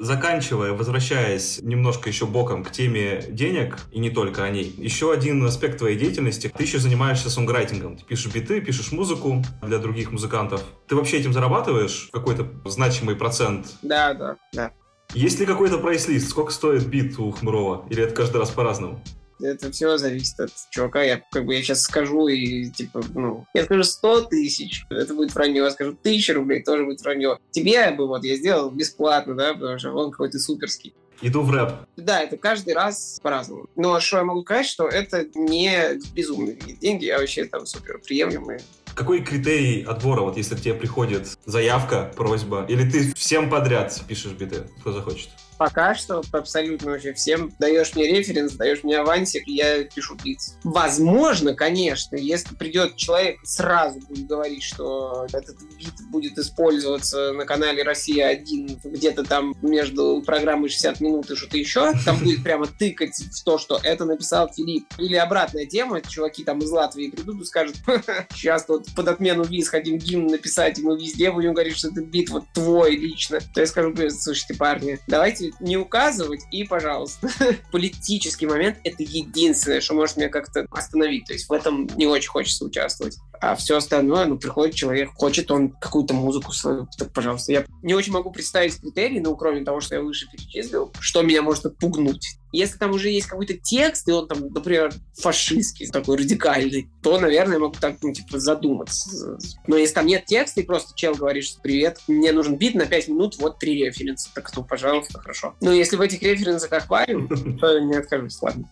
Заканчивая, 0.00 0.74
возвращаясь 0.74 1.58
немножко 1.60 2.08
еще 2.08 2.24
боком 2.24 2.62
к 2.62 2.70
теме 2.70 3.24
денег, 3.30 3.78
и 3.90 3.98
не 3.98 4.10
только 4.10 4.44
о 4.44 4.48
ней, 4.48 4.72
еще 4.78 5.12
один 5.12 5.44
аспект 5.44 5.78
твоей 5.78 5.98
деятельности. 5.98 6.52
Ты 6.56 6.62
еще 6.62 6.78
занимаешься 6.78 7.30
сонграйтингом. 7.30 7.96
Ты 7.96 8.04
пишешь 8.04 8.32
биты, 8.32 8.60
пишешь 8.60 8.92
музыку 8.92 9.42
для 9.60 9.78
других 9.78 10.12
музыкантов. 10.12 10.62
Ты 10.86 10.94
вообще 10.94 11.18
этим 11.18 11.32
зарабатываешь 11.32 12.10
какой-то 12.12 12.48
значимый 12.64 13.16
процент? 13.16 13.74
Да, 13.82 14.14
да, 14.14 14.36
да. 14.52 14.72
Есть 15.14 15.40
ли 15.40 15.46
какой-то 15.46 15.78
прайс-лист? 15.78 16.28
Сколько 16.28 16.52
стоит 16.52 16.86
бит 16.86 17.18
у 17.18 17.30
Хмурова? 17.30 17.86
Или 17.88 18.04
это 18.04 18.14
каждый 18.14 18.36
раз 18.36 18.50
по-разному? 18.50 19.00
Это 19.40 19.70
все 19.70 19.96
зависит 19.96 20.38
от 20.40 20.50
чувака. 20.70 21.02
Я 21.02 21.22
как 21.30 21.46
бы 21.46 21.54
я 21.54 21.62
сейчас 21.62 21.82
скажу 21.82 22.28
и 22.28 22.70
типа, 22.70 23.02
ну, 23.14 23.46
я 23.54 23.64
скажу 23.64 23.84
100 23.84 24.22
тысяч, 24.22 24.84
это 24.90 25.14
будет 25.14 25.34
вранье. 25.34 25.62
Я 25.62 25.70
скажу 25.70 25.96
тысячу 26.00 26.34
рублей, 26.34 26.62
тоже 26.62 26.84
будет 26.84 27.00
вранье. 27.00 27.38
Тебе 27.52 27.90
бы 27.92 28.06
вот 28.06 28.24
я 28.24 28.36
сделал 28.36 28.70
бесплатно, 28.70 29.34
да, 29.34 29.54
потому 29.54 29.78
что 29.78 29.92
он 29.92 30.10
какой-то 30.10 30.38
суперский. 30.38 30.92
Иду 31.20 31.42
в 31.42 31.50
рэп. 31.50 31.72
Да, 31.96 32.20
это 32.20 32.36
каждый 32.36 32.74
раз 32.74 33.18
по-разному. 33.22 33.66
Но 33.76 33.98
что 34.00 34.18
я 34.18 34.24
могу 34.24 34.42
сказать, 34.42 34.66
что 34.66 34.86
это 34.86 35.26
не 35.34 35.98
безумные 36.14 36.56
деньги, 36.80 37.08
а 37.08 37.18
вообще 37.18 37.44
там 37.44 37.66
супер 37.66 38.00
приемлемые. 38.06 38.60
Какой 38.98 39.20
критерий 39.20 39.84
отбора, 39.84 40.22
вот 40.22 40.36
если 40.36 40.56
к 40.56 40.60
тебе 40.60 40.74
приходит 40.74 41.38
заявка, 41.46 42.12
просьба, 42.16 42.66
или 42.68 42.82
ты 42.82 43.14
всем 43.14 43.48
подряд 43.48 43.96
пишешь 44.08 44.32
биты, 44.32 44.64
кто 44.80 44.90
захочет? 44.90 45.28
Пока 45.58 45.94
что 45.94 46.22
абсолютно 46.32 46.92
вообще 46.92 47.12
всем 47.12 47.52
даешь 47.58 47.94
мне 47.94 48.06
референс, 48.06 48.52
даешь 48.52 48.84
мне 48.84 48.98
авансик, 48.98 49.46
и 49.48 49.54
я 49.54 49.84
пишу 49.84 50.16
бит. 50.22 50.38
Возможно, 50.62 51.54
конечно, 51.54 52.16
если 52.16 52.54
придет 52.54 52.96
человек 52.96 53.38
сразу 53.42 54.00
будет 54.00 54.26
говорить, 54.26 54.62
что 54.62 55.26
этот 55.32 55.56
бит 55.76 55.94
будет 56.10 56.38
использоваться 56.38 57.32
на 57.32 57.44
канале 57.44 57.82
«Россия-1» 57.82 58.80
где-то 58.84 59.24
там 59.24 59.54
между 59.62 60.22
программой 60.24 60.68
60 60.68 61.00
минут 61.00 61.30
и 61.30 61.34
что-то 61.34 61.56
еще, 61.56 61.92
там 62.04 62.18
будет 62.18 62.42
прямо 62.44 62.66
тыкать 62.66 63.16
в 63.16 63.44
то, 63.44 63.58
что 63.58 63.80
это 63.82 64.04
написал 64.04 64.48
Филипп. 64.54 64.86
Или 64.98 65.16
обратная 65.16 65.66
тема, 65.66 66.00
чуваки 66.00 66.44
там 66.44 66.60
из 66.60 66.70
Латвии 66.70 67.10
придут 67.10 67.42
и 67.42 67.44
скажут, 67.44 67.76
сейчас 68.32 68.66
вот 68.68 68.86
под 68.94 69.08
отмену 69.08 69.42
виз 69.42 69.68
хотим 69.68 69.98
гимн 69.98 70.28
написать, 70.28 70.78
и 70.78 70.82
мы 70.82 70.96
везде 70.96 71.32
будем 71.32 71.52
говорить, 71.52 71.76
что 71.76 71.88
это 71.88 72.00
бит 72.00 72.30
вот 72.30 72.44
твой 72.54 72.96
лично. 72.96 73.40
То 73.54 73.60
я 73.60 73.66
скажу, 73.66 73.94
слушайте, 74.10 74.54
парни, 74.54 75.00
давайте 75.06 75.47
не 75.60 75.76
указывать, 75.76 76.42
и, 76.50 76.64
пожалуйста. 76.64 77.28
Политический 77.72 78.46
момент— 78.46 78.78
это 78.84 79.02
единственное, 79.02 79.80
что 79.80 79.94
может 79.94 80.16
меня 80.16 80.28
как-то 80.28 80.66
остановить. 80.70 81.26
То 81.26 81.32
есть 81.32 81.48
в 81.48 81.52
этом 81.52 81.88
не 81.96 82.06
очень 82.06 82.30
хочется 82.30 82.64
участвовать. 82.64 83.18
А 83.40 83.54
все 83.54 83.76
остальное, 83.76 84.26
ну, 84.26 84.38
приходит 84.38 84.74
человек, 84.74 85.10
хочет 85.14 85.50
он 85.50 85.70
какую-то 85.70 86.14
музыку 86.14 86.52
свою, 86.52 86.88
так, 86.98 87.12
пожалуйста. 87.12 87.52
Я 87.52 87.64
не 87.82 87.94
очень 87.94 88.12
могу 88.12 88.30
представить 88.30 88.80
критерии, 88.80 89.20
ну, 89.20 89.36
кроме 89.36 89.64
того, 89.64 89.80
что 89.80 89.94
я 89.94 90.02
выше 90.02 90.26
перечислил, 90.30 90.92
что 91.00 91.22
меня 91.22 91.42
может 91.42 91.66
отпугнуть. 91.66 92.38
Если 92.50 92.78
там 92.78 92.92
уже 92.92 93.10
есть 93.10 93.26
какой-то 93.26 93.54
текст, 93.54 94.08
и 94.08 94.12
он 94.12 94.26
там, 94.26 94.48
например, 94.48 94.92
фашистский, 95.20 95.86
такой 95.88 96.16
радикальный, 96.16 96.90
то, 97.02 97.20
наверное, 97.20 97.54
я 97.54 97.60
могу 97.60 97.76
так, 97.78 97.96
ну, 98.02 98.12
типа, 98.12 98.38
задуматься. 98.38 99.38
Но 99.66 99.76
если 99.76 99.94
там 99.94 100.06
нет 100.06 100.24
текста, 100.24 100.60
и 100.60 100.64
просто 100.64 100.96
чел 100.96 101.14
говорит, 101.14 101.44
что 101.44 101.60
привет, 101.60 102.00
мне 102.08 102.32
нужен 102.32 102.56
бит 102.56 102.74
на 102.74 102.86
5 102.86 103.08
минут, 103.08 103.36
вот 103.38 103.58
три 103.58 103.84
референса. 103.84 104.30
Так, 104.34 104.50
ну, 104.56 104.64
пожалуйста, 104.64 105.20
хорошо. 105.20 105.54
Но 105.60 105.72
если 105.72 105.96
в 105.96 106.00
этих 106.00 106.22
референсах 106.22 106.72
аквариум, 106.72 107.58
то 107.58 107.78
не 107.80 107.96
откажусь, 107.96 108.40
ладно. 108.40 108.68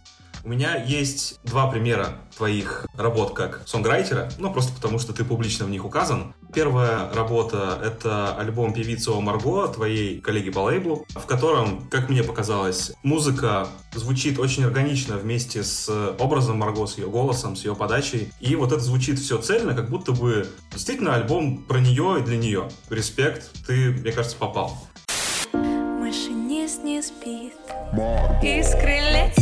У 0.47 0.49
меня 0.49 0.77
есть 0.77 1.41
два 1.43 1.67
примера 1.67 2.19
твоих 2.37 2.87
работ 2.97 3.35
как 3.35 3.63
сонграйтера, 3.67 4.31
ну, 4.39 4.53
просто 4.53 4.73
потому 4.73 5.01
что 5.01 5.13
ты 5.13 5.25
публично 5.25 5.67
в 5.67 5.71
них 5.71 5.85
указан. 5.85 6.35
Первая 6.55 7.13
работа— 7.13 7.81
это 7.85 8.33
альбом 8.37 8.73
певицы 8.73 9.11
Марго, 9.15 9.67
твоей 9.67 10.21
коллеги 10.21 10.51
по 10.51 10.61
лейблу, 10.61 11.05
в 11.17 11.27
котором, 11.27 11.89
как 11.91 12.09
мне 12.09 12.23
показалось, 12.23 12.93
музыка 13.03 13.67
звучит 13.93 14.39
очень 14.39 14.63
органично 14.63 15.17
вместе 15.17 15.65
с 15.65 15.91
образом 16.21 16.59
Марго, 16.59 16.87
с 16.87 16.97
ее 16.97 17.09
голосом, 17.09 17.57
с 17.57 17.65
ее 17.65 17.75
подачей. 17.75 18.33
И 18.39 18.55
вот 18.55 18.71
это 18.71 18.81
звучит 18.81 19.19
все 19.19 19.39
цельно, 19.39 19.75
как 19.75 19.91
будто 19.91 20.13
бы 20.13 20.49
действительно 20.71 21.17
альбом 21.17 21.59
про 21.65 21.81
нее 21.81 22.19
и 22.21 22.23
для 22.23 22.37
нее. 22.37 22.69
Респект, 22.89 23.51
ты, 23.67 23.91
мне 23.91 24.13
кажется, 24.13 24.37
попал. 24.37 24.79
Машинист 25.53 26.85
не 26.85 27.03
спит, 27.03 27.55
искры 28.45 29.01
летят. 29.11 29.36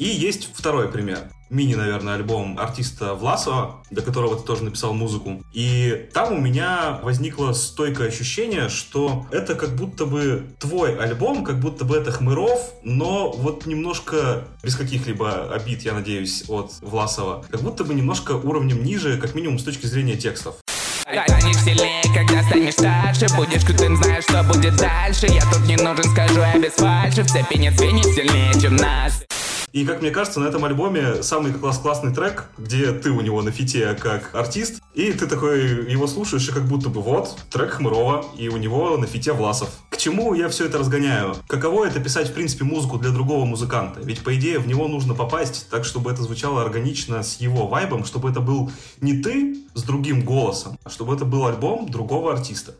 И 0.00 0.06
есть 0.06 0.48
Второй 0.54 0.88
пример. 0.88 1.30
Мини, 1.50 1.74
наверное, 1.74 2.14
альбом 2.14 2.58
артиста 2.58 3.12
Власова, 3.12 3.82
для 3.90 4.00
которого 4.00 4.36
ты 4.36 4.46
тоже 4.46 4.64
написал 4.64 4.94
музыку. 4.94 5.42
И 5.52 6.08
там 6.14 6.32
у 6.32 6.40
меня 6.40 6.98
возникло 7.02 7.52
стойкое 7.52 8.08
ощущение, 8.08 8.70
что 8.70 9.26
это 9.30 9.54
как 9.54 9.76
будто 9.76 10.06
бы 10.06 10.46
твой 10.58 10.96
альбом, 10.96 11.44
как 11.44 11.60
будто 11.60 11.84
бы 11.84 11.98
это 11.98 12.12
Хмыров, 12.12 12.72
но 12.82 13.30
вот 13.30 13.66
немножко 13.66 14.44
без 14.62 14.74
каких-либо 14.74 15.52
обид, 15.52 15.82
я 15.82 15.92
надеюсь, 15.92 16.44
от 16.48 16.72
Власова, 16.80 17.44
как 17.50 17.60
будто 17.60 17.84
бы 17.84 17.92
немножко 17.92 18.32
уровнем 18.32 18.82
ниже, 18.82 19.18
как 19.18 19.34
минимум 19.34 19.58
с 19.58 19.64
точки 19.64 19.84
зрения 19.84 20.16
текстов. 20.16 20.54
Станешь 21.02 21.58
сильнее, 21.58 22.02
когда 22.14 22.42
станешь 22.44 22.74
старше 22.74 23.26
Будешь 23.36 23.64
крутым, 23.64 23.96
знаешь, 23.96 24.22
что 24.22 24.44
будет 24.44 24.76
дальше 24.76 25.26
Я 25.26 25.42
тут 25.50 25.66
не 25.66 25.74
нужен, 25.74 26.04
скажу 26.04 26.38
я 26.40 26.56
без 26.56 26.74
фальши 26.74 27.24
В 27.24 27.26
цепи 27.26 27.56
нет 27.56 27.76
звеньев 27.76 28.04
сильнее, 28.14 28.52
чем 28.60 28.76
нас 28.76 29.24
И, 29.72 29.84
как 29.84 30.00
мне 30.00 30.10
кажется, 30.10 30.40
на 30.40 30.46
этом 30.46 30.64
альбоме 30.64 31.22
самый 31.22 31.52
класс 31.52 31.78
классный 31.78 32.12
трек, 32.12 32.50
где 32.58 32.92
ты 32.92 33.10
у 33.10 33.20
него 33.20 33.40
на 33.42 33.52
фите 33.52 33.94
как 33.94 34.34
артист, 34.34 34.82
и 34.94 35.12
ты 35.12 35.26
такой 35.26 35.90
его 35.90 36.06
слушаешь, 36.08 36.48
и 36.48 36.52
как 36.52 36.64
будто 36.64 36.88
бы 36.88 37.00
вот, 37.00 37.36
трек 37.50 37.70
Хмырова, 37.70 38.24
и 38.36 38.48
у 38.48 38.56
него 38.56 38.96
на 38.96 39.06
фите 39.06 39.32
Власов. 39.32 39.70
К 39.88 39.96
чему 39.96 40.34
я 40.34 40.48
все 40.48 40.66
это 40.66 40.78
разгоняю? 40.78 41.36
Каково 41.46 41.86
это 41.86 42.00
писать, 42.00 42.28
в 42.30 42.32
принципе, 42.32 42.64
музыку 42.64 42.98
для 42.98 43.10
другого 43.10 43.44
музыканта? 43.44 44.00
Ведь, 44.00 44.24
по 44.24 44.36
идее, 44.36 44.58
в 44.58 44.66
него 44.66 44.88
нужно 44.88 45.14
попасть 45.14 45.68
так, 45.70 45.84
чтобы 45.84 46.10
это 46.10 46.22
звучало 46.22 46.62
органично 46.62 47.22
с 47.22 47.40
его 47.40 47.68
вайбом, 47.68 48.04
чтобы 48.04 48.30
это 48.30 48.40
был 48.40 48.72
не 49.00 49.22
ты 49.22 49.56
с 49.74 49.82
другим 49.84 50.24
голосом, 50.24 50.78
а 50.82 50.90
чтобы 50.90 51.14
это 51.14 51.24
был 51.24 51.46
альбом 51.46 51.88
другого 51.88 52.32
артиста. 52.32 52.74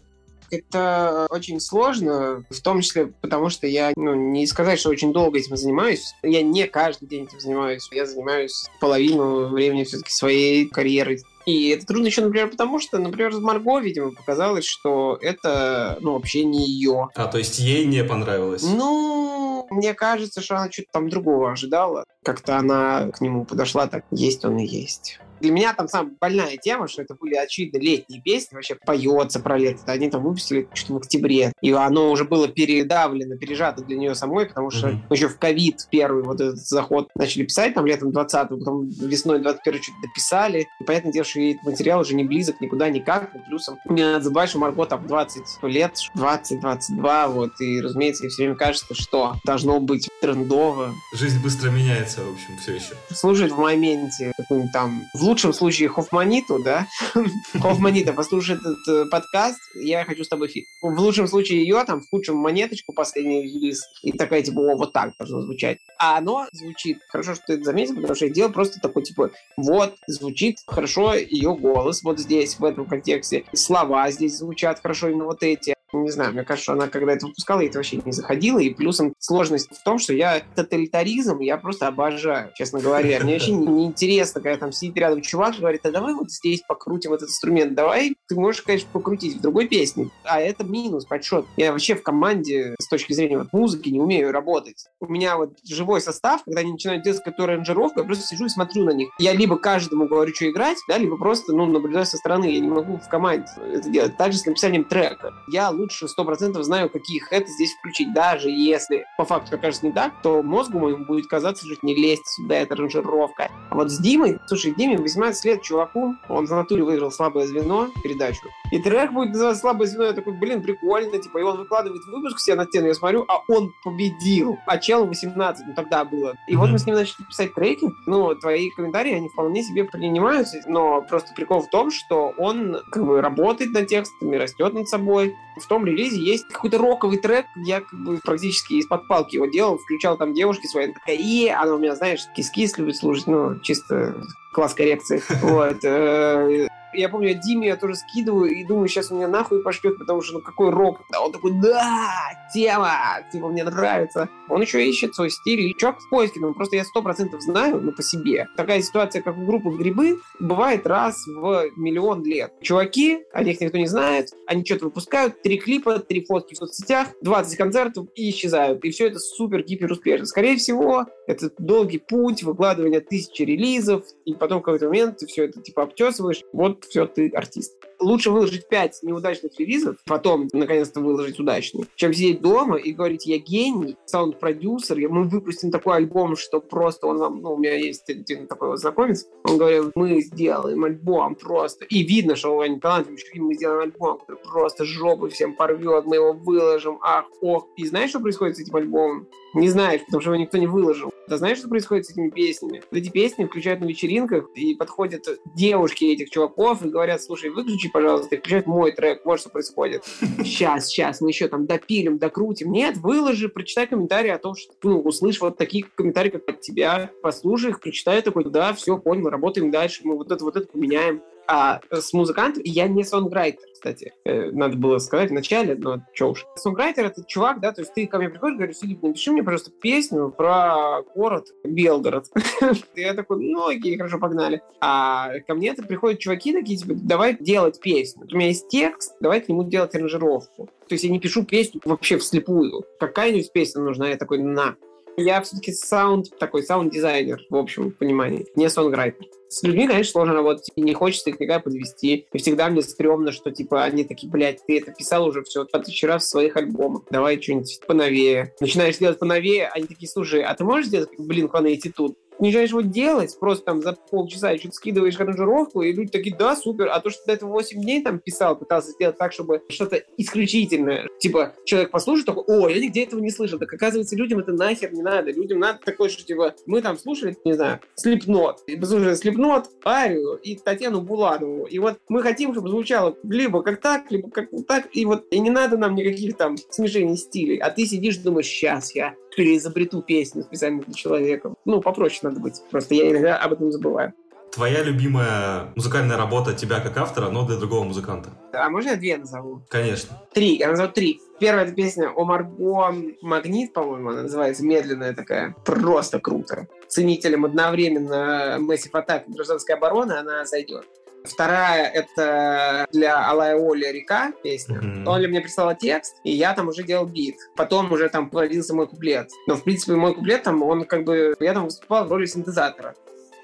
Это 0.51 1.27
очень 1.31 1.61
сложно, 1.61 2.45
в 2.51 2.61
том 2.61 2.81
числе 2.81 3.07
потому, 3.21 3.51
что 3.51 3.67
я, 3.67 3.93
ну, 3.97 4.15
не 4.15 4.47
сказать, 4.47 4.81
что 4.81 4.91
очень 4.91 5.13
долго 5.13 5.39
этим 5.39 5.57
занимаюсь. 5.57 6.15
Я 6.23 6.43
не 6.43 6.67
каждый 6.67 7.07
день 7.07 7.25
этим 7.25 7.41
занимаюсь. 7.41 7.89
Я 7.93 8.07
занимаюсь 8.07 8.69
половину 8.81 9.49
времени 9.49 9.85
все-таки 9.85 10.11
своей 10.11 10.69
карьерой. 10.69 11.21
И 11.47 11.71
это 11.71 11.87
трудно 11.87 12.07
еще, 12.07 12.23
например, 12.23 12.51
потому 12.51 12.79
что, 12.81 12.99
например, 12.99 13.33
Марго, 13.41 13.81
видимо, 13.81 14.13
показалось, 14.13 14.67
что 14.67 15.19
это, 15.21 15.99
ну, 16.01 16.13
вообще 16.13 16.45
не 16.45 16.67
ее. 16.67 17.09
А, 17.15 17.27
то 17.27 17.39
есть 17.39 17.59
ей 17.59 17.87
не 17.87 18.05
понравилось? 18.05 18.63
Ну, 18.63 19.67
мне 19.71 19.95
кажется, 19.95 20.43
что 20.43 20.57
она 20.57 20.71
что-то 20.71 20.89
там 20.93 21.09
другого 21.09 21.53
ожидала. 21.53 22.05
Как-то 22.25 22.57
она 22.59 23.11
к 23.11 23.21
нему 23.21 23.45
подошла 23.45 23.87
так, 23.87 24.05
есть 24.11 24.45
он 24.45 24.59
и 24.59 24.67
есть. 24.67 25.19
Для 25.41 25.53
меня 25.53 25.73
там 25.75 25.89
самая 25.89 26.13
больная 26.21 26.57
тема, 26.57 26.87
что 26.89 27.03
это 27.03 27.15
были, 27.15 27.35
очевидно, 27.35 27.79
летние 27.79 28.21
песни, 28.21 28.55
вообще 28.55 28.75
поется 28.75 29.41
про 29.41 29.59
лето. 29.59 29.81
Они 29.87 30.11
там 30.11 30.23
выпустили 30.23 30.69
что-то 30.75 30.95
в 30.95 30.97
октябре, 30.99 31.53
и 31.61 31.73
оно 31.73 32.11
уже 32.11 32.25
было 32.25 32.49
передавлено, 32.49 33.37
пережато 33.37 33.83
для 33.83 33.97
нее 33.97 34.15
самой, 34.15 34.47
потому 34.47 34.71
что 34.71 34.89
Мгм. 34.89 35.03
еще 35.11 35.29
в 35.29 35.39
ковид 35.39 35.87
первый 35.91 36.23
вот 36.23 36.41
этот 36.41 36.59
заход 36.59 37.09
начали 37.15 37.45
писать 37.45 37.75
там 37.75 37.87
летом 37.87 38.13
20 38.13 38.49
потом 38.49 38.89
весной 38.89 39.41
21 39.41 39.83
что-то 39.83 39.99
дописали. 40.03 40.67
И 40.81 40.85
понятное 40.85 41.13
дело, 41.13 41.25
что 41.25 41.41
ей 41.41 41.53
этот 41.55 41.65
материал 41.65 42.01
уже 42.01 42.15
не 42.15 42.25
близок 42.25 42.61
никуда, 42.61 42.89
никак. 42.89 43.35
И 43.35 43.39
плюсом 43.39 43.79
мне 43.87 44.05
надо 44.05 44.25
забывать, 44.25 44.51
что 44.51 44.59
Марго 44.59 44.85
там 44.87 45.07
20 45.07 45.43
лет, 45.63 45.97
20-22, 46.17 47.29
вот. 47.29 47.61
И, 47.61 47.81
разумеется, 47.81 48.25
ей 48.25 48.31
все 48.31 48.43
время 48.43 48.57
кажется, 48.57 48.95
что 48.95 49.35
должно 49.45 49.81
быть 49.81 50.09
трендово, 50.21 50.93
Жизнь 51.15 51.41
быстро 51.43 51.71
меняется, 51.71 52.21
в 52.23 52.33
общем, 52.33 52.57
все 52.63 52.75
еще. 52.77 52.95
слушать 53.11 53.53
в 53.53 53.59
моменте 53.59 54.33
какую-нибудь 54.51 54.73
там, 54.73 55.05
в 55.15 55.23
лучшем 55.23 55.53
случае, 55.53 55.89
Хофманиту, 55.89 56.61
да? 56.63 56.89
Хофманита, 57.61 58.13
послушай 58.13 58.57
этот 58.57 58.89
э, 58.89 59.05
подкаст, 59.09 59.61
я 59.77 60.05
хочу 60.05 60.25
с 60.25 60.29
тобой 60.29 60.49
feat. 60.49 60.65
В 60.83 60.99
лучшем 60.99 61.29
случае 61.29 61.61
ее, 61.63 61.85
там, 61.85 62.01
в 62.01 62.11
худшем 62.11 62.37
монеточку, 62.37 62.93
последний 62.93 63.43
релиз, 63.43 63.85
и 64.03 64.11
такая, 64.11 64.43
типа, 64.43 64.59
о, 64.59 64.77
вот 64.77 64.93
так 64.93 65.13
должно 65.19 65.43
звучать. 65.43 65.79
А 66.01 66.19
оно 66.19 66.47
звучит, 66.51 66.99
хорошо, 67.09 67.37
что 67.37 67.45
ты 67.47 67.53
это 67.55 67.65
заметил, 67.65 67.95
потому 67.95 68.15
что 68.17 68.27
я 68.27 68.33
делал 68.33 68.53
просто 68.53 68.81
такой, 68.81 69.05
типа, 69.05 69.31
вот, 69.57 69.95
звучит 70.09 70.57
хорошо 70.67 71.15
ее 71.15 71.55
голос 71.55 72.03
вот 72.03 72.19
здесь, 72.19 72.59
в 72.59 72.65
этом 72.65 72.87
контексте, 72.87 73.45
слова 73.53 74.11
здесь 74.11 74.37
звучат 74.37 74.81
хорошо, 74.81 75.11
именно 75.11 75.27
вот 75.27 75.45
эти. 75.45 75.75
Не 75.93 76.11
знаю, 76.11 76.33
мне 76.33 76.45
кажется, 76.45 76.63
что 76.65 76.73
она 76.75 76.89
когда 76.89 77.13
это 77.13 77.27
выпускала, 77.27 77.61
ей 77.61 77.69
это 77.69 77.79
вообще 77.79 78.01
не 78.05 78.13
заходило. 78.13 78.59
И 78.59 78.71
плюсом 78.71 79.15
сложность 79.19 79.69
в 79.77 79.83
том, 79.83 79.99
что 79.99 80.13
я 80.15 80.43
тоталитаризм 80.55 81.39
я 81.41 81.57
просто 81.57 81.87
обожаю, 81.89 82.51
честно 82.55 82.81
говоря. 82.81 83.21
Мне 83.21 83.35
вообще 83.35 83.53
не- 83.53 83.67
неинтересно, 83.67 84.41
когда 84.41 84.57
там 84.59 84.73
сидит 84.73 84.97
рядом 84.97 85.21
чувак 85.23 85.57
и 85.57 85.61
говорит, 85.61 85.85
а 85.85 85.91
давай 85.91 86.15
вот 86.15 86.31
здесь 86.31 86.63
покрутим 86.67 87.13
этот 87.13 87.29
инструмент. 87.29 87.75
Давай, 87.75 88.15
ты 88.29 88.35
можешь, 88.35 88.63
конечно, 88.63 88.89
покрутить 88.93 89.37
в 89.37 89.41
другой 89.41 89.67
песне. 89.69 90.11
А 90.25 90.41
это 90.41 90.65
минус, 90.65 91.05
подсчет. 91.05 91.45
Я 91.57 91.73
вообще 91.73 91.95
в 91.95 92.03
команде 92.03 92.75
с 92.81 92.89
точки 92.89 93.13
зрения 93.13 93.39
вот 93.39 93.53
музыки 93.53 93.89
не 93.89 94.01
умею 94.01 94.33
работать. 94.33 94.87
У 95.01 95.07
меня 95.07 95.37
вот 95.37 95.59
живой 95.65 96.01
состав, 96.01 96.45
когда 96.45 96.61
они 96.61 96.73
начинают 96.73 97.03
делать 97.03 97.19
какую-то 97.19 97.45
аранжировку, 97.45 98.01
я 98.01 98.07
просто 98.07 98.27
сижу 98.27 98.47
и 98.47 98.49
смотрю 98.49 98.85
на 98.85 98.91
них. 98.91 99.11
Я 99.19 99.33
либо 99.33 99.57
каждому 99.57 100.07
говорю, 100.07 100.35
что 100.35 100.49
играть, 100.49 100.79
да, 100.89 100.99
либо 100.99 101.17
просто, 101.17 101.53
ну, 101.53 101.67
наблюдаю 101.67 102.07
со 102.07 102.17
стороны. 102.17 102.47
Я 102.47 102.61
не 102.61 102.69
могу 102.69 102.99
в 102.99 103.09
команде 103.09 103.47
это 103.73 103.89
делать. 103.89 104.17
Также 104.17 104.39
с 104.39 104.47
написанием 104.47 104.85
трека. 104.85 105.33
Я 105.51 105.71
лучше 105.81 106.07
100% 106.07 106.63
знаю, 106.63 106.91
какие 106.91 107.19
хэты 107.19 107.49
здесь 107.49 107.75
включить. 107.75 108.13
Даже 108.13 108.51
если 108.51 109.05
по 109.17 109.25
факту 109.25 109.57
окажется 109.57 109.87
не 109.87 109.93
так, 109.93 110.13
то 110.23 110.43
мозгу 110.43 110.79
моему 110.79 111.05
будет 111.05 111.27
казаться, 111.27 111.67
что 111.67 111.77
не 111.83 111.95
лезть 111.95 112.29
сюда, 112.29 112.57
это 112.57 112.75
аранжировка. 112.75 113.51
А 113.71 113.75
вот 113.75 113.91
с 113.91 113.99
Димой, 113.99 114.39
слушай, 114.47 114.75
Диме 114.77 114.99
18 114.99 115.45
лет 115.45 115.63
чуваку, 115.63 116.15
он 116.29 116.47
в 116.47 116.51
натуре 116.51 116.83
выиграл 116.83 117.11
слабое 117.11 117.47
звено, 117.47 117.89
передачу. 118.03 118.49
И 118.73 118.79
трек 118.81 119.13
будет 119.13 119.31
называться 119.31 119.61
«Слабое 119.61 119.87
звено». 119.87 120.05
Я 120.05 120.13
такой, 120.13 120.33
блин, 120.35 120.63
прикольно, 120.63 121.19
типа, 121.19 121.39
и 121.39 121.43
он 121.43 121.59
выкладывает 121.59 122.03
выпуск 122.07 122.39
себе 122.39 122.57
на 122.57 122.67
стену, 122.67 122.87
я 122.87 122.95
смотрю, 122.95 123.25
а 123.29 123.43
он 123.49 123.73
победил. 123.85 124.59
А 124.67 124.79
челу 124.79 125.07
18, 125.07 125.67
ну 125.67 125.75
тогда 125.75 126.05
было. 126.05 126.37
И 126.47 126.57
вот 126.57 126.71
мы 126.71 126.79
с 126.79 126.87
ним 126.87 126.97
начали 126.97 127.25
писать 127.25 127.55
треки. 127.55 127.89
Ну, 128.07 128.35
твои 128.35 128.71
комментарии, 128.71 129.15
они 129.15 129.29
вполне 129.29 129.63
себе 129.63 129.85
принимаются, 129.85 130.61
но 130.67 131.03
просто 131.03 131.33
прикол 131.35 131.63
в 131.63 131.71
том, 131.71 131.91
что 131.91 132.33
он 132.39 132.79
как 132.91 133.05
бы 133.05 133.21
работает 133.21 133.73
над 133.73 133.87
текстами, 133.87 134.37
растет 134.37 134.73
над 134.73 134.89
собой. 134.89 135.37
В 135.57 135.67
том 135.71 135.87
релизе 135.87 136.19
есть 136.21 136.49
какой-то 136.49 136.79
роковый 136.79 137.19
трек, 137.19 137.47
я 137.65 137.81
как 137.81 137.99
бы 137.99 138.19
практически 138.19 138.75
из-под 138.75 139.07
палки 139.07 139.37
его 139.37 139.47
делал, 139.47 139.79
включал 139.79 140.19
там 140.19 140.35
девушки 140.35 140.67
свои, 140.67 140.87
она 140.87 140.95
такая, 140.95 141.17
е, 141.17 141.55
она 141.55 141.75
у 141.77 141.79
меня, 141.79 141.95
знаешь, 141.95 142.27
кис-кис 142.35 142.77
любит 142.77 142.97
слушать, 142.97 143.29
ну, 143.29 143.57
чисто 143.61 144.21
класс 144.53 144.75
коррекции. 144.75 145.23
Вот. 145.43 145.85
э, 145.85 146.69
Я 146.93 147.09
помню, 147.09 147.29
я 147.29 147.35
Диме 147.35 147.69
я 147.69 147.77
тоже 147.77 147.95
скидываю 147.95 148.51
и 148.51 148.65
думаю, 148.65 148.89
сейчас 148.89 149.11
у 149.13 149.15
меня 149.15 149.29
нахуй 149.29 149.63
пошлет, 149.63 149.97
потому 149.99 150.23
что 150.23 150.35
ну 150.35 150.41
какой 150.41 150.71
рок. 150.71 151.01
А 151.15 151.25
он 151.25 151.33
такой, 151.33 151.53
да, 151.61 152.11
тема, 152.53 152.91
типа 153.33 153.49
мне 153.49 153.63
нравится. 153.63 154.29
Он 154.49 154.61
еще 154.61 154.85
ищет 154.85 155.15
свой 155.15 155.31
стиль. 155.31 155.61
И 155.61 155.77
чувак 155.77 156.01
в 156.01 156.11
поиске, 156.11 156.41
ну 156.41 156.53
просто 156.53 156.75
я 156.75 156.85
сто 156.85 157.01
процентов 157.01 157.43
знаю, 157.43 157.81
ну 157.81 157.93
по 157.93 158.03
себе. 158.03 158.49
Такая 158.57 158.83
ситуация, 158.83 159.23
как 159.23 159.39
у 159.39 159.47
группы 159.47 159.71
«Грибы», 159.71 160.19
бывает 160.41 160.85
раз 160.87 161.25
в 161.29 161.67
миллион 161.77 162.25
лет. 162.25 162.53
Чуваки, 162.61 163.21
о 163.33 163.45
них 163.45 163.61
никто 163.61 163.79
не 163.79 163.87
знает, 163.87 164.31
они 164.49 164.65
что-то 164.65 164.87
выпускают, 164.87 165.41
три 165.43 165.59
клипа, 165.59 166.01
три 166.01 166.25
фотки 166.25 166.55
в 166.55 166.57
соцсетях, 166.57 167.07
20 167.23 167.57
концертов 167.57 168.09
и 168.17 168.31
исчезают. 168.31 168.85
И 168.85 168.91
все 168.91 169.07
это 169.07 169.21
супер-гипер 169.21 169.93
успешно. 169.93 170.27
Скорее 170.27 170.57
всего, 170.57 171.07
это 171.31 171.51
долгий 171.59 171.99
путь, 171.99 172.43
выкладывание 172.43 173.01
тысячи 173.01 173.43
релизов, 173.43 174.05
и 174.25 174.35
потом 174.35 174.61
в 174.61 174.63
какой-то 174.63 174.87
момент 174.87 175.19
ты 175.19 175.27
все 175.27 175.45
это 175.45 175.61
типа 175.61 175.85
обтесываешь, 175.85 176.43
вот 176.53 176.85
все, 176.85 177.07
ты 177.07 177.31
артист. 177.31 177.75
Лучше 178.01 178.31
выложить 178.31 178.69
5 178.69 179.01
неудачных 179.03 179.59
релизов, 179.59 179.97
потом 180.07 180.49
наконец-то 180.53 181.01
выложить 181.01 181.39
удачный, 181.39 181.85
чем 181.97 182.13
сидеть 182.15 182.41
дома 182.41 182.77
и 182.77 182.93
говорить, 182.93 183.27
я 183.27 183.39
гений, 183.39 183.97
саунд-продюсер, 184.07 185.09
мы 185.09 185.25
выпустим 185.25 185.71
такой 185.71 185.97
альбом, 185.97 186.37
что 186.37 186.61
просто 186.61 187.07
он 187.07 187.19
вам, 187.19 187.43
ну, 187.43 187.55
у 187.55 187.59
меня 187.59 187.77
есть 187.77 188.09
один 188.09 188.47
такой 188.47 188.69
вот 188.69 188.79
знакомец, 188.79 189.27
он 189.45 189.59
говорит, 189.59 189.93
мы 189.95 190.21
сделаем 190.23 190.85
альбом 190.85 191.35
просто, 191.35 191.85
и 191.85 192.03
видно, 192.03 192.37
что 192.37 192.59
они 192.61 192.81
талантливый 192.81 193.21
мы 193.35 193.55
сделаем 193.55 193.81
альбом, 193.81 194.19
который 194.19 194.39
просто 194.43 194.85
жопу 194.85 195.29
всем 195.29 195.55
порвет, 195.55 196.05
мы 196.07 196.17
его 196.17 196.33
выложим, 196.33 196.99
ах, 197.03 197.27
ох. 197.41 197.67
И 197.77 197.87
знаешь, 197.87 198.11
что 198.11 198.21
происходит 198.21 198.57
с 198.57 198.61
этим 198.61 198.77
альбомом? 198.77 199.27
Не 199.55 199.69
знаешь, 199.69 200.03
потому 200.05 200.21
что 200.21 200.31
его 200.33 200.41
никто 200.41 200.59
не 200.59 200.67
выложил. 200.67 201.11
Да 201.29 201.37
знаешь, 201.37 201.59
что 201.59 201.69
происходит 201.69 202.07
с 202.07 202.11
этими 202.11 202.31
песнями? 202.31 202.83
Эти 202.93 203.11
песни 203.11 203.45
включают 203.45 203.81
на 203.81 203.87
вечеринках, 203.87 204.49
и 204.55 204.75
подходят 204.75 205.27
девушки 205.55 206.05
этих 206.05 206.31
чуваков 206.31 206.85
и 206.85 206.89
говорят, 206.89 207.23
слушай, 207.23 207.51
выключи, 207.51 207.90
пожалуйста, 207.93 208.35
и 208.35 208.39
включают 208.39 208.67
мой 208.67 208.93
трек, 208.93 209.23
вот 209.25 209.41
что 209.41 209.51
происходит. 209.51 210.05
Сейчас, 210.39 210.87
сейчас, 210.87 211.21
мы 211.21 211.31
еще 211.31 211.49
там 211.49 211.67
допилим, 211.67 212.19
докрутим. 212.19 212.73
Нет, 212.73 212.97
выложи, 212.97 213.49
прочитай 213.49 213.87
комментарии 213.87 214.31
о 214.31 214.39
том, 214.39 214.55
что, 214.55 214.73
ну, 214.83 215.01
услышь 215.01 215.41
вот 215.41 215.57
такие 215.57 215.85
комментарии, 215.95 216.31
как 216.31 216.49
от 216.49 216.61
тебя, 216.61 217.11
послушай 217.23 217.71
их, 217.71 217.81
прочитай, 217.81 218.23
такой, 218.23 218.45
да, 218.45 218.73
все, 218.73 218.99
понял, 218.99 219.29
работаем 219.29 219.71
дальше, 219.71 220.03
мы 220.05 220.17
вот 220.17 220.31
это, 220.31 220.45
вот 220.45 220.57
это 220.57 220.67
поменяем. 220.67 221.23
А 221.47 221.81
с 221.91 222.13
музыкантом 222.13 222.63
я 222.65 222.87
не 222.89 223.05
сонграйтер, 223.05 223.67
кстати. 223.73 224.13
Э, 224.25 224.51
Надо 224.51 224.77
было 224.77 224.99
сказать 224.99 225.31
в 225.31 225.35
начале, 225.35 225.75
но 225.75 226.03
чё 226.13 226.31
уж. 226.31 226.47
Сонграйтер— 226.57 227.05
это 227.07 227.25
чувак, 227.25 227.61
да, 227.61 227.73
то 227.73 227.81
есть 227.81 227.95
ты 227.95 228.07
ко 228.07 228.19
мне 228.19 228.29
приходишь, 228.29 228.57
говоришь, 228.57 228.79
Филипп, 228.79 229.03
напиши 229.03 229.33
мне, 229.33 229.43
пожалуйста, 229.43 229.71
песню 229.71 230.31
про 230.31 231.03
город 231.15 231.49
Белгород. 231.65 232.27
Я 232.95 233.15
такой, 233.15 233.41
ну 233.41 233.69
окей, 233.69 233.97
хорошо, 233.97 234.19
погнали. 234.19 234.63
А 234.81 235.39
ко 235.47 235.55
мне 235.55 235.75
приходят 235.75 236.21
чуваки 236.21 236.53
такие, 236.53 236.79
типа, 236.79 236.95
давай 236.95 237.37
делать 237.39 237.81
песню. 237.81 238.27
У 238.31 238.37
меня 238.37 238.49
есть 238.49 238.69
текст, 238.69 239.17
давай 239.21 239.41
к 239.41 239.49
нему 239.49 239.65
делать 239.65 239.95
аранжировку. 239.95 240.69
То 240.89 240.95
есть 240.95 241.05
я 241.05 241.11
не 241.11 241.21
пишу 241.21 241.45
песню 241.45 241.81
вообще 241.85 242.19
вслепую. 242.19 242.85
Какая-нибудь 242.99 243.53
песня 243.53 243.83
нужна, 243.83 244.09
я 244.09 244.17
такой, 244.17 244.39
на. 244.39 244.77
Я 245.21 245.43
все-таки 245.43 245.73
саунд, 245.73 246.27
такой 246.39 246.63
саунд-дизайнер, 246.63 247.45
в 247.51 247.57
общем 247.57 247.91
понимании, 247.93 248.47
не 248.55 248.71
songwriter. 248.71 249.27
С 249.49 249.63
людьми, 249.65 249.89
конечно, 249.89 250.13
сложно 250.13 250.35
работать, 250.35 250.71
и 250.77 250.81
не 250.81 250.95
хочется 250.95 251.29
их 251.29 251.41
никогда 251.41 251.59
подвести. 251.59 252.27
И 252.33 252.39
всегда 252.39 252.69
мне 252.69 252.83
стрёмно, 252.83 253.33
что, 253.33 253.51
типа, 253.51 253.83
они 253.83 254.05
такие, 254.05 254.31
блядь, 254.31 254.65
ты 254.65 254.79
это 254.79 254.93
писал 254.93 255.27
уже 255.27 255.43
все 255.43 255.65
по 255.67 255.81
тысячи 255.81 256.05
раз 256.05 256.23
в 256.25 256.29
своих 256.29 256.57
альбомах, 256.57 257.03
давай 257.11 257.43
что-нибудь 257.43 257.81
поновее. 257.87 258.55
Начинаешь 258.61 258.99
делать 258.99 259.19
поновее, 259.19 259.69
они 259.69 259.87
такие, 259.87 260.09
слушай, 260.09 260.43
а 260.43 260.55
ты 260.55 260.65
можешь 260.65 260.87
сделать, 260.87 261.11
блин, 261.19 261.51
one 261.53 261.77
тут? 261.95 262.17
Начинаешь 262.41 262.71
его 262.71 262.81
делать, 262.81 263.37
просто 263.39 263.65
там 263.65 263.83
за 263.83 263.93
полчаса 263.93 264.51
еще 264.51 264.71
скидываешь 264.73 265.19
аранжировку, 265.21 265.83
и 265.83 265.93
люди 265.93 266.11
такие, 266.11 266.37
да, 266.37 266.57
супер, 266.57 266.89
а 266.89 267.01
то, 267.01 267.11
что 267.11 267.25
ты 267.25 267.33
это 267.33 267.47
8 267.47 267.81
дней 267.81 268.03
там 268.03 268.19
писал, 268.19 268.57
пытался 268.57 268.93
сделать 268.93 269.19
так, 269.19 269.33
чтобы 269.33 269.63
что-то 269.69 270.03
исключительное, 270.17 271.09
типа, 271.19 271.55
человек 271.65 271.91
послушает, 271.91 272.27
такой, 272.27 272.45
о, 272.47 272.69
я 272.69 272.81
нигде 272.81 273.05
этого 273.05 273.21
не 273.21 273.31
слышал, 273.31 273.59
так 273.59 273.73
оказывается, 273.73 274.17
людям 274.17 274.41
это 274.41 274.53
нахер 274.53 274.93
не 274.93 275.03
надо, 275.03 275.31
людям 275.31 275.59
надо 275.59 275.81
такое, 275.85 276.09
что, 276.09 276.25
типа, 276.25 276.55
мы 276.67 276.83
там 276.83 276.99
слушали, 276.99 277.37
не 277.45 277.53
знаю, 277.53 277.81
Слепнот, 277.95 278.63
и 278.67 278.77
послушали 278.77 279.15
Слепнот, 279.15 279.71
Арию 279.85 280.37
и 280.37 280.57
Татьяну 280.57 281.01
Буланову, 281.01 281.67
и 281.67 281.79
вот 281.79 281.99
мы 282.09 282.23
хотим, 282.23 282.53
чтобы 282.53 282.69
звучало 282.69 283.17
либо 283.23 283.63
как 283.63 283.81
так, 283.81 284.11
либо 284.11 284.31
как 284.31 284.49
так, 284.67 284.89
и 284.93 285.05
вот, 285.05 285.27
и 285.31 285.39
не 285.39 285.51
надо 285.51 285.77
нам 285.77 285.95
никаких 285.95 286.37
там 286.37 286.57
смешений 286.57 287.17
стилей, 287.17 287.59
а 287.59 287.71
ты 287.71 287.87
сидишь, 287.87 288.19
думаешь, 288.19 288.47
сейчас 288.47 288.95
я 288.95 289.15
переизобрету 289.37 290.03
песню 290.03 290.43
специально 290.43 290.83
для 290.83 290.95
человека. 290.95 291.55
Ну, 291.65 291.81
попроще 291.81 292.21
надо 292.23 292.41
быть. 292.41 292.61
Просто 292.71 292.95
я 292.95 293.11
иногда 293.11 293.37
об 293.37 293.53
этом 293.53 293.73
забываю. 293.73 294.13
Твоя 294.53 294.83
любимая 294.83 295.73
музыкальная 295.77 296.17
работа 296.17 296.55
тебя 296.55 296.81
как 296.81 296.97
автора, 296.97 297.31
но 297.31 297.47
для 297.47 297.57
другого 297.57 297.85
музыканта? 297.85 298.31
А 298.53 298.69
можно 298.69 298.91
я 298.91 298.97
две 298.97 299.17
назову? 299.17 299.63
Конечно. 299.69 300.21
Три. 300.33 300.57
Я 300.57 300.71
назову 300.71 300.91
три. 300.93 301.21
Первая 301.39 301.65
эта 301.65 301.75
песня 301.75 302.11
о 302.11 302.25
Марго 302.25 302.93
Магнит, 303.23 303.73
по-моему, 303.73 304.11
она 304.11 304.23
называется, 304.23 304.65
медленная 304.65 305.15
такая. 305.15 305.55
Просто 305.65 306.19
круто. 306.19 306.67
Ценителям 306.89 307.45
одновременно 307.45 308.59
Massive 308.59 308.93
Attack 308.93 309.23
и 309.29 309.33
гражданской 309.33 309.77
обороны 309.77 310.13
она 310.13 310.45
зайдет. 310.45 310.85
Вторая— 311.25 311.91
это 311.95 312.87
для 312.93 313.29
Алая 313.29 313.57
Оли 313.57 313.87
«Река» 313.93 314.33
песня. 314.43 314.79
Mm-hmm. 314.79 315.07
Он 315.07 315.21
ли 315.21 315.27
мне 315.29 315.41
прислал 315.41 315.77
текст, 315.77 316.17
и 316.25 316.33
я 316.33 316.55
там 316.55 316.69
уже 316.69 316.83
делал 316.83 317.07
бит. 317.07 317.37
Потом 317.57 317.93
уже 317.93 318.09
там 318.09 318.31
появился 318.31 318.75
мой 318.75 318.87
куплет. 318.87 319.31
Но, 319.47 319.57
в 319.57 319.65
принципе, 319.65 319.95
мой 319.95 320.15
куплет 320.15 320.43
там, 320.43 320.63
он 320.63 320.85
как 320.85 321.05
бы... 321.05 321.35
Я 321.41 321.53
там 321.53 321.65
выступал 321.65 322.07
в 322.07 322.13
роли 322.13 322.27
синтезатора. 322.27 322.95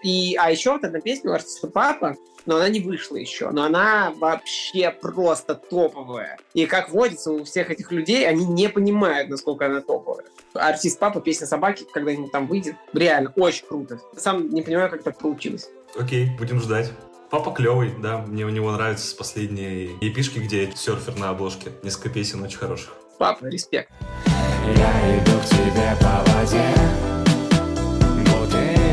И, 0.03 0.37
а 0.37 0.51
еще 0.51 0.73
вот 0.73 0.85
одна 0.85 1.01
песня 1.01 1.31
у 1.31 1.35
артиста 1.35 1.69
Папа, 1.69 2.17
но 2.47 2.57
она 2.57 2.69
не 2.69 2.81
вышла 2.81 3.17
еще. 3.17 3.51
Но 3.51 3.65
она 3.65 4.13
вообще 4.17 4.91
просто 4.91 5.55
топовая. 5.55 6.39
И 6.55 6.67
как 6.67 6.91
водится 6.91 7.33
у 7.33 7.45
всех 7.45 7.71
этих 7.71 7.91
людей, 7.93 8.29
они 8.29 8.47
не 8.47 8.69
понимают, 8.69 9.29
насколько 9.29 9.67
она 9.67 9.81
топовая. 9.81 10.27
Артист 10.55 10.99
Папа, 10.99 11.21
песня 11.21 11.47
собаки, 11.47 11.85
когда-нибудь 11.93 12.31
там 12.31 12.47
выйдет. 12.47 12.77
Реально, 12.93 13.33
очень 13.37 13.67
круто. 13.67 14.01
Сам 14.17 14.49
не 14.49 14.63
понимаю, 14.63 14.91
как 14.91 15.03
так 15.03 15.19
получилось. 15.19 15.69
Окей, 15.99 16.31
будем 16.39 16.61
ждать. 16.61 16.93
Папа 17.31 17.51
клевый, 17.51 17.93
да, 18.01 18.19
мне 18.19 18.45
у 18.45 18.51
него 18.51 18.71
нравятся 18.71 19.17
последние 19.17 19.97
епишки, 20.01 20.39
где 20.39 20.71
серфер 20.77 21.19
на 21.19 21.31
обложке. 21.31 21.73
Несколько 21.83 22.09
песен 22.11 22.43
очень 22.43 22.59
хороших. 22.59 22.93
Папа, 23.19 23.47
респект. 23.47 23.91
Я 24.65 25.19
иду 25.19 25.33
к 25.41 25.45
тебе 25.47 25.97
по 26.01 26.23
воде, 26.33 26.65
бутыли 28.27 28.86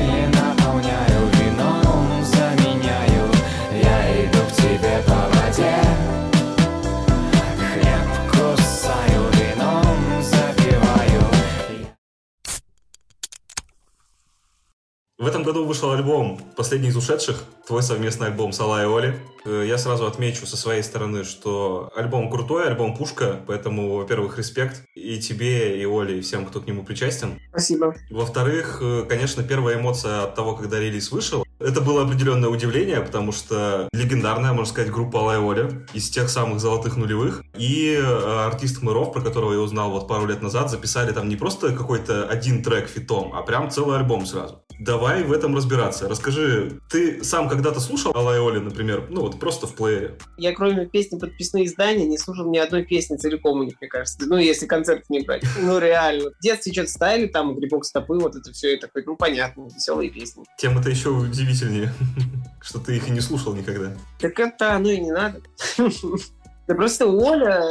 В 15.24 15.26
этом 15.26 15.44
году 15.44 15.64
вышел 15.64 15.90
альбом 15.92 16.38
«Последний 16.58 16.90
из 16.90 16.98
ушедших», 16.98 17.46
твой 17.66 17.82
совместный 17.82 18.28
альбом 18.28 18.52
с 18.52 18.60
Алай 18.60 18.86
Оли. 18.86 19.18
Э, 19.46 19.64
Я 19.66 19.78
сразу 19.78 20.06
отмечу 20.06 20.46
со 20.46 20.58
своей 20.58 20.84
стороны, 20.84 21.24
что 21.24 21.90
альбом 21.96 22.30
крутой, 22.30 22.68
альбом 22.68 22.98
пушка, 22.98 23.40
поэтому, 23.48 23.96
во-первых, 23.96 24.38
респект 24.38 24.82
и 24.96 25.18
тебе, 25.22 25.82
и 25.82 25.86
Оле, 25.86 26.18
и 26.18 26.22
всем, 26.22 26.46
кто 26.46 26.60
к 26.60 26.68
нему 26.68 26.84
причастен. 26.84 27.40
Спасибо. 27.52 27.96
Во-вторых, 28.10 28.80
э, 28.82 29.06
конечно, 29.08 29.44
первая 29.44 29.80
эмоция 29.80 30.24
от 30.24 30.36
того, 30.36 30.58
когда 30.58 30.78
релиз 30.78 31.10
вышел, 31.10 31.46
это 31.58 31.80
было 31.80 32.04
определенное 32.04 32.50
удивление, 32.50 33.00
потому 33.00 33.32
что 33.32 33.88
легендарная, 33.94 34.52
можно 34.52 34.74
сказать, 34.74 34.92
группа 34.92 35.22
Алай 35.22 35.38
Оля 35.38 35.70
из 35.94 36.10
тех 36.10 36.30
самых 36.30 36.60
золотых 36.60 36.98
нулевых. 36.98 37.46
И 37.58 37.98
э, 37.98 38.46
артист 38.46 38.80
Хмыров, 38.80 39.14
про 39.14 39.22
которого 39.22 39.54
я 39.54 39.60
узнал 39.60 39.92
вот 39.92 40.06
пару 40.10 40.26
лет 40.26 40.42
назад, 40.42 40.70
записали 40.70 41.14
там 41.14 41.30
не 41.30 41.38
просто 41.38 41.72
какой-то 41.72 42.28
один 42.28 42.62
трек 42.62 42.90
фитом, 42.90 43.32
а 43.34 43.42
прям 43.44 43.72
целый 43.72 43.98
альбом 43.98 44.26
сразу. 44.26 44.60
Давай 44.84 45.24
в 45.24 45.32
этом 45.32 45.56
разбираться. 45.56 46.10
Расскажи, 46.10 46.78
ты 46.90 47.24
сам 47.24 47.48
когда-то 47.48 47.80
слушал 47.80 48.12
Алай 48.14 48.38
Оли, 48.40 48.60
например, 48.60 49.08
ну 49.10 49.22
вот 49.22 49.40
просто 49.40 49.66
в 49.66 49.76
плеере? 49.76 50.18
Я 50.38 50.54
кроме 50.54 50.88
песни 50.88 51.18
«Подписные 51.18 51.68
издания» 51.68 52.06
не 52.06 52.18
слушал 52.18 52.50
ни 52.50 52.58
одной 52.58 52.84
песни 52.84 53.16
целиком 53.16 53.62
у 53.62 53.64
них, 53.64 53.76
мне 53.80 53.90
кажется. 53.90 54.18
Ну, 54.26 54.36
если 54.36 54.66
концерт 54.66 55.06
не 55.10 55.22
брать. 55.22 55.44
Ну, 55.62 55.80
реально. 55.80 56.32
В 56.32 56.44
детстве 56.44 56.74
что-то 56.74 56.90
ставили, 56.90 57.28
там, 57.28 57.56
«Грибок 57.56 57.86
стопы», 57.86 58.20
вот 58.20 58.36
это 58.36 58.52
все, 58.52 58.76
и 58.76 58.78
такой, 58.78 59.04
ну, 59.06 59.16
понятно, 59.16 59.70
веселые 59.74 60.10
песни. 60.10 60.44
Тем 60.58 60.78
это 60.78 60.90
еще 60.90 61.10
удивительнее, 61.10 61.94
что 62.62 62.80
ты 62.80 62.98
их 62.98 63.08
и 63.08 63.12
не 63.12 63.22
слушал 63.22 63.56
никогда. 63.56 63.96
Так 64.20 64.38
это 64.38 64.74
оно 64.74 64.90
и 64.90 65.00
не 65.00 65.12
надо. 65.12 65.42
Да 66.68 66.76
просто 66.76 67.08
Оля, 67.08 67.62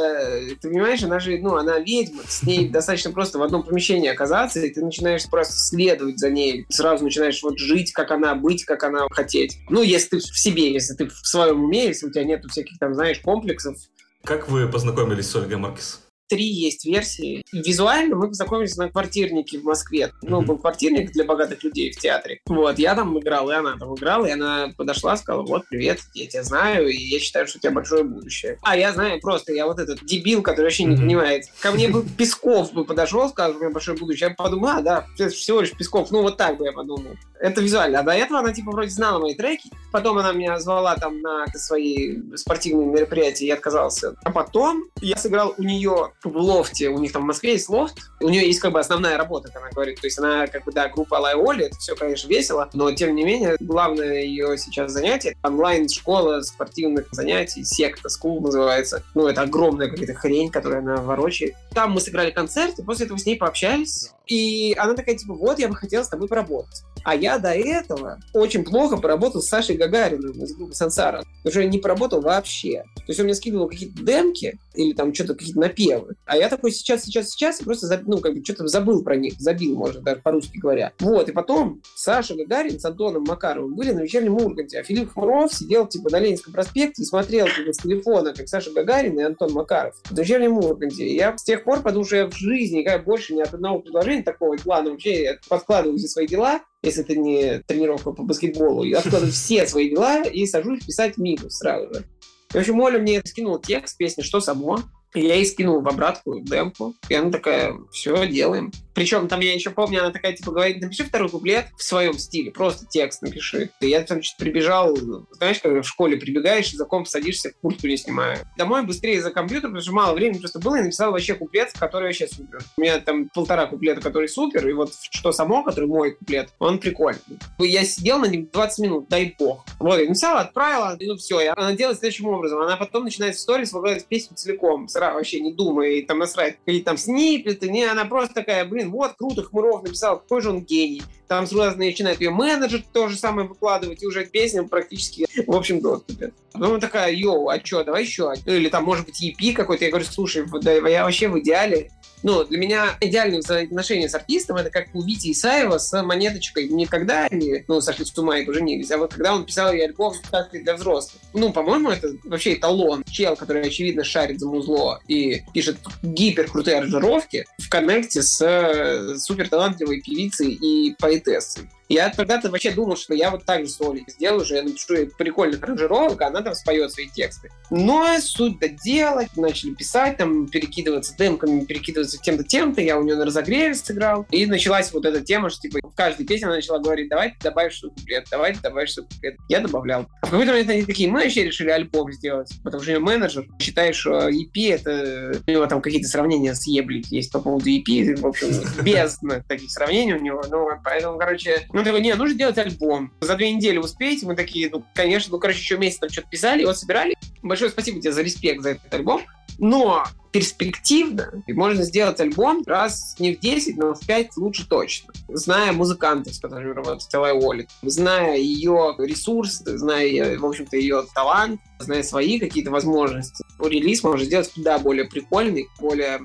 ты 0.61 0.69
понимаешь, 0.69 1.03
она 1.03 1.19
же, 1.19 1.39
ну, 1.39 1.57
она 1.57 1.79
ведьма, 1.79 2.23
с 2.29 2.43
ней 2.43 2.69
достаточно 2.71 3.11
просто 3.11 3.39
в 3.39 3.43
одном 3.43 3.63
помещении 3.63 4.09
оказаться, 4.09 4.61
и 4.61 4.71
ты 4.71 4.85
начинаешь 4.85 5.29
просто 5.31 5.55
следовать 5.55 6.19
за 6.19 6.31
ней, 6.31 6.67
сразу 6.69 7.05
начинаешь 7.05 7.43
вот 7.43 7.59
жить, 7.59 7.93
как 7.93 8.11
она, 8.11 8.35
быть, 8.35 8.65
как 8.65 8.85
она 8.85 9.07
хотеть. 9.11 9.59
Ну, 9.71 9.83
если 9.83 10.11
ты 10.11 10.19
в 10.19 10.39
себе, 10.39 10.73
если 10.73 10.95
ты 10.95 11.09
в 11.09 11.27
своем 11.27 11.65
уме, 11.65 11.87
если 11.87 12.07
у 12.07 12.11
тебя 12.11 12.25
нету 12.25 12.49
всяких 12.49 12.79
там, 12.79 12.95
знаешь, 12.95 13.21
комплексов. 13.21 13.77
Как 14.25 14.49
вы 14.49 14.69
познакомились 14.69 15.29
с 15.29 15.37
Ольгой 15.37 15.57
Маркес? 15.57 16.01
Три 16.33 16.47
есть 16.47 16.87
версии. 16.87 17.45
Визуально 17.53 18.17
мы 18.17 18.29
познакомились 18.29 18.79
на 18.79 18.89
квартирнике 18.89 19.59
в 19.59 19.65
Москве. 19.65 20.13
Ну, 20.23 20.41
был 20.41 20.57
квартирник 20.57 21.13
для 21.13 21.25
богатых 21.25 21.63
людей 21.63 21.93
в 21.93 21.99
театре. 21.99 22.41
Вот, 22.47 22.79
я 22.79 22.95
там 22.95 23.19
играл, 23.19 23.51
и 23.51 23.55
она 23.55 23.77
там 23.77 23.95
играла, 23.95 24.25
и 24.25 24.31
она 24.31 24.73
подошла, 24.75 25.19
сказала, 25.19 25.43
вот, 25.43 25.65
привет, 25.69 25.99
я 26.15 26.27
тебя 26.27 26.43
знаю, 26.43 26.89
и 26.89 26.97
я 26.97 27.21
считаю, 27.21 27.47
что 27.47 27.59
у 27.59 27.61
тебя 27.61 27.73
большое 27.73 28.05
будущее. 28.05 28.57
А 28.63 28.79
я 28.79 28.95
знаю 28.95 29.21
просто, 29.21 29.53
я 29.53 29.67
вот 29.67 29.79
этот 29.79 30.07
дебил, 30.07 30.41
который 30.41 30.69
вообще 30.69 30.85
не 30.85 30.97
понимает. 30.97 31.45
Ко 31.61 31.71
мне 31.71 31.89
бы 31.89 32.03
Песков 32.03 32.73
бы 32.73 32.87
подошел, 32.87 33.29
сказал, 33.29 33.55
у 33.55 33.61
меня 33.61 33.69
большое 33.69 33.99
будущее. 33.99 34.31
Я 34.31 34.35
подумал, 34.35 34.69
а, 34.69 34.81
да, 34.81 35.07
всего 35.29 35.61
лишь 35.61 35.73
Песков. 35.73 36.11
Ну, 36.11 36.23
вот 36.23 36.39
так 36.39 36.57
бы 36.57 36.65
я 36.65 36.73
подумал. 36.73 37.15
Это 37.43 37.61
визуально. 37.61 37.99
А 37.99 38.03
до 38.05 38.13
этого 38.13 38.39
она, 38.39 38.55
типа, 38.55 38.71
вроде 38.71 38.91
знала 38.91 39.19
мои 39.19 39.35
треки. 39.35 39.69
Потом 39.91 40.17
она 40.17 40.33
меня 40.33 40.59
звала 40.61 40.95
там 40.95 41.21
на 41.21 41.45
свои 41.49 42.17
спортивные 42.37 42.87
мероприятия, 42.87 43.49
я 43.49 43.55
отказался. 43.55 44.15
А 44.23 44.31
потом 44.31 44.85
я 45.01 45.17
сыграл 45.17 45.53
у 45.59 45.63
нее 45.63 46.13
в 46.25 46.37
лофте. 46.37 46.89
У 46.89 46.99
них 46.99 47.13
там 47.13 47.23
в 47.23 47.27
Москве 47.27 47.53
есть 47.53 47.69
лофт. 47.69 47.99
У 48.21 48.29
нее 48.29 48.47
есть 48.47 48.61
как 48.61 48.73
бы 48.73 48.81
основная 48.81 49.17
работа, 49.17 49.49
как 49.49 49.63
она 49.63 49.71
говорит. 49.71 50.01
То 50.01 50.07
есть 50.07 50.19
она, 50.19 50.47
как 50.47 50.65
бы, 50.65 50.73
да, 50.73 50.89
группа 50.89 51.19
Алай 51.19 51.35
Оли, 51.35 51.67
это 51.67 51.77
все, 51.77 51.95
конечно, 51.95 52.29
весело, 52.29 52.69
но, 52.73 52.91
тем 52.93 53.15
не 53.15 53.25
менее, 53.25 53.57
главное 53.61 54.23
ее 54.23 54.57
сейчас 54.59 54.93
занятие— 54.93 55.37
онлайн-школа 55.43 56.41
спортивных 56.43 57.09
занятий, 57.13 57.65
секта, 57.65 58.09
скул 58.09 58.41
называется. 58.41 59.03
Ну, 59.15 59.27
это 59.27 59.43
огромная 59.43 59.89
какая-то 59.89 60.15
хрень, 60.15 60.51
которую 60.51 60.81
она 60.81 60.97
ворочает. 60.97 61.55
Там 61.75 61.93
мы 61.93 62.01
сыграли 62.01 62.31
концерт, 62.31 62.79
и 62.79 62.83
после 62.83 63.07
этого 63.07 63.19
с 63.19 63.27
ней 63.27 63.37
пообщались. 63.37 64.13
И 64.27 64.75
она 64.79 64.95
такая, 64.95 65.17
типа, 65.17 65.35
вот, 65.35 65.59
я 65.59 65.69
бы 65.69 65.75
хотела 65.75 66.03
с 66.03 66.09
тобой 66.09 66.29
поработать. 66.29 66.83
А 67.05 67.17
я 67.17 67.39
до 67.39 67.51
этого 67.51 68.21
очень 68.33 68.65
плохо 68.65 68.97
поработал 68.97 69.43
с 69.43 69.49
Сашей 69.49 69.77
Гагариным 69.77 70.33
из 70.43 70.55
группы 70.55 70.75
Сансара. 70.75 71.25
Уже 71.45 71.65
не 71.65 71.79
поработал 71.79 72.21
вообще. 72.21 72.85
То 72.97 73.05
есть 73.09 73.19
он 73.19 73.25
мне 73.25 73.35
скидывал 73.35 73.69
какие-то 73.69 74.03
демки 74.05 74.59
или 74.75 74.93
там 74.93 75.13
что-то, 75.13 75.35
какие-то 75.35 75.59
напевы. 75.59 76.15
А 76.25 76.37
я 76.37 76.49
такой 76.49 76.71
сейчас, 76.71 77.03
сейчас, 77.03 77.31
сейчас, 77.31 77.61
и 77.61 77.65
просто, 77.65 78.01
ну, 78.07 78.19
как 78.19 78.35
бы 78.35 78.45
что-то 78.45 78.69
забыл 78.69 79.03
про 79.03 79.17
них. 79.17 79.35
Забил, 79.39 79.77
может, 79.77 80.03
даже 80.03 80.21
по-русски 80.21 80.59
говоря. 80.59 80.93
Вот, 81.01 81.29
и 81.29 81.33
потом 81.33 81.83
Саша 81.97 82.35
Гагарин 82.35 82.79
с 82.79 82.85
Антоном 82.85 83.25
Макаровым 83.25 83.75
были 83.75 83.91
на 83.91 84.01
вечернем 84.01 84.37
Урганте, 84.37 84.81
а 84.81 84.85
Филипп 84.85 85.13
Хмуров 85.13 85.53
сидел, 85.53 85.89
типа, 85.89 86.11
на 86.11 86.21
Ленинском 86.21 86.53
проспекте 86.53 87.03
и 87.03 87.05
смотрел, 87.05 87.47
типа, 87.47 87.73
с 87.73 87.79
телефона, 87.79 88.33
как 88.33 88.49
Саша 88.49 88.71
Гагарин 88.71 89.19
и 89.19 89.23
Антон 89.23 89.53
Макаров 89.53 89.97
в 90.05 90.17
вечернем 90.17 90.59
Урганте. 90.59 91.05
И 91.05 91.17
я 91.17 91.37
с 91.37 91.43
тех 91.43 91.65
пор 91.65 91.83
подумал, 91.83 92.07
что 92.07 92.17
я 92.17 92.27
в 92.29 92.37
жизни 92.37 92.79
никогда 92.79 93.03
больше 93.03 93.35
ни 93.35 93.41
от 93.41 93.53
одного 93.53 93.81
предложения 93.81 94.12
такого 94.21 94.57
плана 94.57 94.91
вообще 94.91 95.39
подкладываю 95.49 95.99
все 95.99 96.09
свои 96.09 96.27
дела, 96.27 96.61
если 96.83 97.03
это 97.05 97.17
не 97.17 97.61
тренировка 97.61 98.13
по 98.13 98.23
баскетболу, 98.23 98.83
я 98.83 98.99
откладываю 98.99 99.33
все 99.33 99.67
свои 99.67 99.89
дела 99.89 100.23
и 100.23 100.45
сажусь 100.47 100.85
писать 100.85 101.17
минус 101.17 101.59
сразу 101.59 101.95
же. 101.95 102.05
В 102.51 102.57
общем, 102.57 102.81
Оля 102.81 102.99
мне 102.99 103.23
скинула 103.25 103.61
текст 103.63 103.97
песни 103.97 104.23
«Что 104.23 104.41
само?». 104.41 104.81
И 105.15 105.21
я 105.21 105.35
ей 105.35 105.47
скинул 105.47 105.81
в 105.81 105.89
обратку 105.89 106.41
демку. 106.41 106.95
И 107.09 107.15
она 107.15 107.31
такая, 107.31 107.75
все, 107.91 108.27
делаем. 108.27 108.73
Причем 108.95 109.29
там 109.29 109.41
я 109.41 109.55
еще 109.55 109.71
помню, 109.71 110.01
она 110.01 110.11
такая, 110.11 110.33
типа, 110.33 110.53
говорит, 110.53 110.81
напиши 110.81 111.05
второй 111.05 111.29
куплет 111.29 111.67
в 111.77 111.83
своем 111.83 112.15
стиле, 112.19 112.51
просто 112.51 112.87
текст 112.87 113.23
напиши. 113.23 113.71
И 113.81 113.89
я 113.89 114.03
там 114.03 114.23
что-то 114.23 114.45
прибежал, 114.45 114.97
знаешь, 115.33 115.61
когда 115.61 115.83
в 115.83 115.87
школе 115.87 116.17
прибегаешь, 116.17 116.73
за 116.73 116.85
комп 116.85 117.09
садишься, 117.09 117.53
куртку 117.61 117.87
не 117.87 117.97
снимаю. 117.97 118.39
Домой 118.57 118.85
быстрее 118.85 119.23
за 119.23 119.31
компьютер, 119.31 119.71
потому 119.71 119.83
что 119.83 119.93
мало 119.93 120.15
времени 120.15 120.39
просто 120.39 120.59
было, 120.59 120.77
и 120.77 120.83
написал 120.83 121.13
вообще 121.13 121.35
куплет, 121.35 121.73
который 121.79 122.05
вообще 122.05 122.27
супер. 122.29 122.61
У 122.77 122.81
меня 122.81 122.99
там 123.01 123.29
полтора 123.29 123.67
куплета, 123.67 124.01
который 124.01 124.29
супер, 124.29 124.69
и 124.69 124.73
вот 124.73 124.93
что 125.11 125.33
само, 125.33 125.63
который 125.63 125.87
мой 125.87 126.13
куплет, 126.13 126.51
он 126.59 126.79
прикольный. 126.79 127.21
Я 127.59 127.85
сидел 127.85 128.19
на 128.19 128.27
нем 128.27 128.47
20 128.47 128.79
минут, 128.81 129.09
дай 129.09 129.35
бог. 129.39 129.65
Вот, 129.79 129.99
я 129.99 130.07
написала, 130.07 130.41
отправила, 130.41 130.97
и 130.99 131.07
ну 131.07 131.17
все. 131.17 131.41
И 131.41 131.47
она 131.47 131.73
делает 131.75 131.99
следующим 131.99 132.27
образом. 132.27 132.61
Она 132.61 132.77
потом 132.77 133.05
начинает 133.05 133.37
в 133.37 133.41
сторис 133.41 133.73
выкладывать 133.73 134.07
песню 134.07 134.37
целиком, 134.37 134.89
сразу 134.89 135.15
вообще 135.15 135.41
не 135.41 135.53
думая, 135.53 135.91
и 135.91 136.03
там 136.03 136.19
насрать, 136.19 136.59
какие 136.65 136.83
там 136.83 136.97
сниппеты, 136.97 137.71
не, 137.71 137.85
она 137.85 138.05
просто 138.05 138.35
такая, 138.35 138.65
блин, 138.65 138.82
вот, 138.91 139.15
круто, 139.15 139.43
Хмуров 139.43 139.83
написал, 139.83 140.19
какой 140.19 140.41
же 140.41 140.51
он 140.51 140.63
гений. 140.63 141.03
Там 141.29 141.47
сразу 141.47 141.79
начинает 141.79 142.21
ее 142.21 142.31
менеджер 142.31 142.83
то 142.93 143.09
же 143.09 143.17
самое 143.17 143.49
выкладывать, 143.49 144.03
и 144.03 144.07
уже 144.07 144.27
песня 144.27 144.65
практически 144.65 145.27
в 145.47 145.55
общем 145.55 145.81
доступе. 145.81 146.33
Потом 146.53 146.81
такая, 146.81 147.13
йоу, 147.13 147.49
а 147.49 147.65
что, 147.65 147.85
давай 147.85 148.03
еще. 148.03 148.33
Или 148.45 148.69
там, 148.69 148.85
может 148.85 149.07
быть, 149.07 149.23
EP 149.23 149.53
какой-то. 149.55 149.85
Я 149.85 149.91
говорю, 149.91 150.07
слушай, 150.07 150.45
да, 150.63 150.73
я 150.73 151.05
вообще 151.05 151.29
в 151.29 151.39
идеале 151.41 151.91
ну, 152.23 152.45
для 152.45 152.59
меня 152.59 152.97
идеальные 153.01 153.41
взаимоотношения 153.41 154.09
с 154.09 154.15
артистом 154.15 154.57
это 154.57 154.71
как 154.71 154.95
у 154.95 155.03
Вити 155.03 155.33
Исаева 155.33 155.79
с 155.79 156.03
монеточкой. 156.03 156.69
Никогда 156.69 157.27
они, 157.31 157.65
ну, 157.69 157.81
сошли 157.81 158.05
с 158.05 158.17
ума 158.17 158.39
и 158.39 158.45
поженились, 158.45 158.91
а 158.91 158.99
вот 158.99 159.15
когда 159.15 159.35
он 159.35 159.45
писал 159.45 159.73
ей 159.73 159.87
альбом 159.87 160.15
сказки 160.15 160.59
для 160.63 160.75
взрослых. 160.75 161.21
Ну, 161.35 161.53
по-моему, 161.53 161.91
это 161.91 162.15
вообще 162.25 162.55
эталон. 162.55 163.05
Чел, 163.11 163.37
который, 163.37 163.63
очевидно, 163.63 164.05
шарит 164.05 164.41
за 164.41 164.47
музло 164.47 165.01
и 165.09 165.43
пишет 165.53 165.79
гипер 166.03 166.51
крутые 166.51 166.79
аранжировки 166.79 167.47
в 167.59 167.69
коннекте 167.69 168.23
с 168.23 168.41
э, 168.41 169.17
супер 169.19 169.49
талантливой 169.49 170.01
певицей 170.01 170.53
и 170.53 170.95
поэтессой. 170.99 171.69
Я 171.89 172.11
тогда-то 172.11 172.51
вообще 172.51 172.71
думал, 172.71 172.97
что 172.97 173.15
я 173.15 173.31
вот 173.31 173.45
так 173.45 173.67
же 173.67 173.69
с 173.71 173.81
Олей 173.81 174.05
сделаю 174.09 174.45
же, 174.45 174.55
я 174.55 174.63
напишу 174.63 175.07
прикольных 175.19 175.63
аранжировок, 175.63 176.21
а 176.23 176.29
она 176.29 176.43
там 176.43 176.55
споет 176.55 176.93
свои 176.93 177.09
тексты. 177.09 177.51
Но 177.71 178.07
суть 178.21 178.59
до 178.59 178.69
дела, 178.69 179.25
начали 179.37 179.75
писать, 179.75 180.17
там, 180.17 180.47
перекидываться 180.49 181.15
демками, 181.17 181.65
перекидываться 181.65 182.19
тем-то, 182.19 182.45
тем-то, 182.45 182.81
я 182.81 182.99
у 182.99 183.03
нее 183.03 183.17
на 183.17 183.25
разогреве 183.25 183.75
сыграл, 183.75 184.27
и 184.31 184.47
началась 184.47 184.93
вот 184.93 185.05
эта 185.05 185.21
тема, 185.21 185.51
что, 185.51 185.63
типа, 185.63 185.81
в 185.87 185.95
каждой 185.95 186.27
песне 186.27 186.47
она 186.47 186.57
начала 186.57 186.79
говорить, 186.79 187.09
давайте 187.09 187.37
добавишь 187.41 187.75
что-то 187.75 187.95
куплет, 187.97 188.27
давайте 188.31 188.61
добавишь 188.61 188.91
что-то 188.91 189.15
куплет. 189.15 189.37
Я 189.49 189.61
добавлял. 189.61 190.07
А 190.23 190.27
в 190.27 190.31
какой-то 190.31 190.53
момент 190.53 190.71
они 190.71 190.85
такие, 190.85 191.11
мы 191.11 191.23
вообще 191.23 191.45
решили 191.45 191.71
альбом 191.71 192.13
сделать, 192.13 192.51
потому 192.63 192.83
что 192.83 192.99
менеджер 193.01 193.47
считает, 193.61 193.95
что 193.95 194.29
EP 194.29 194.53
это... 194.71 195.41
У 195.47 195.51
него 195.51 195.67
там 195.67 195.81
какие-то 195.81 196.09
сравнения 196.09 196.55
с 196.55 196.67
Еблик 196.67 197.07
есть 197.07 197.33
по 197.33 197.41
поводу 197.41 197.69
EP, 197.69 198.17
в 198.17 198.27
общем, 198.27 198.49
без 198.83 199.19
таких 199.49 199.71
сравнений 199.71 200.15
у 200.15 200.21
него, 200.21 200.43
ну, 200.49 200.69
поэтому, 200.85 201.19
короче, 201.19 201.67
ну, 201.73 201.85
такой, 201.85 202.01
не, 202.01 202.15
нужно 202.15 202.37
делать 202.37 202.59
альбом. 202.59 203.13
За 203.21 203.37
две 203.37 203.53
недели 203.53 203.79
успеете? 203.79 204.27
Мы 204.27 204.37
такие, 204.37 204.69
ну, 204.71 204.85
конечно, 204.95 205.33
ну, 205.33 205.39
короче, 205.39 205.59
еще 205.59 205.79
месяц 205.79 205.99
там 205.99 206.11
что-то 206.11 206.29
писали, 206.29 206.63
его 206.63 206.75
собирали. 206.75 207.15
Большое 207.43 207.71
спасибо 207.71 208.01
тебе 208.01 208.13
за 208.13 208.23
респект 208.23 208.63
за 208.63 208.71
этот 208.71 208.93
альбом. 208.93 209.23
Но 209.59 210.05
перспективно 210.33 211.43
можно 211.49 211.85
сделать 211.85 212.19
альбом 212.21 212.63
раз 212.67 213.17
не 213.19 213.35
в 213.35 213.41
10, 213.41 213.77
но 213.77 213.95
в 213.95 214.07
5 214.07 214.37
лучше 214.37 214.67
точно. 214.69 215.13
Зная 215.29 215.73
музыкантов, 215.73 216.35
с 216.35 216.41
которыми 216.41 216.73
работает 216.73 217.15
Элай 217.15 217.33
Уоллет, 217.33 217.69
зная 217.83 218.37
ее 218.37 218.95
ресурсы, 218.99 219.77
зная, 219.79 220.39
в 220.39 220.47
общем-то, 220.47 220.77
ее 220.77 221.05
талант, 221.15 221.61
зная 221.79 222.03
свои 222.03 222.39
какие-то 222.39 222.71
возможности, 222.71 223.45
релиз 223.61 224.03
можно 224.03 224.25
сделать 224.25 224.51
куда 224.53 224.79
более 224.79 225.05
прикольный, 225.05 225.69
более 225.79 226.21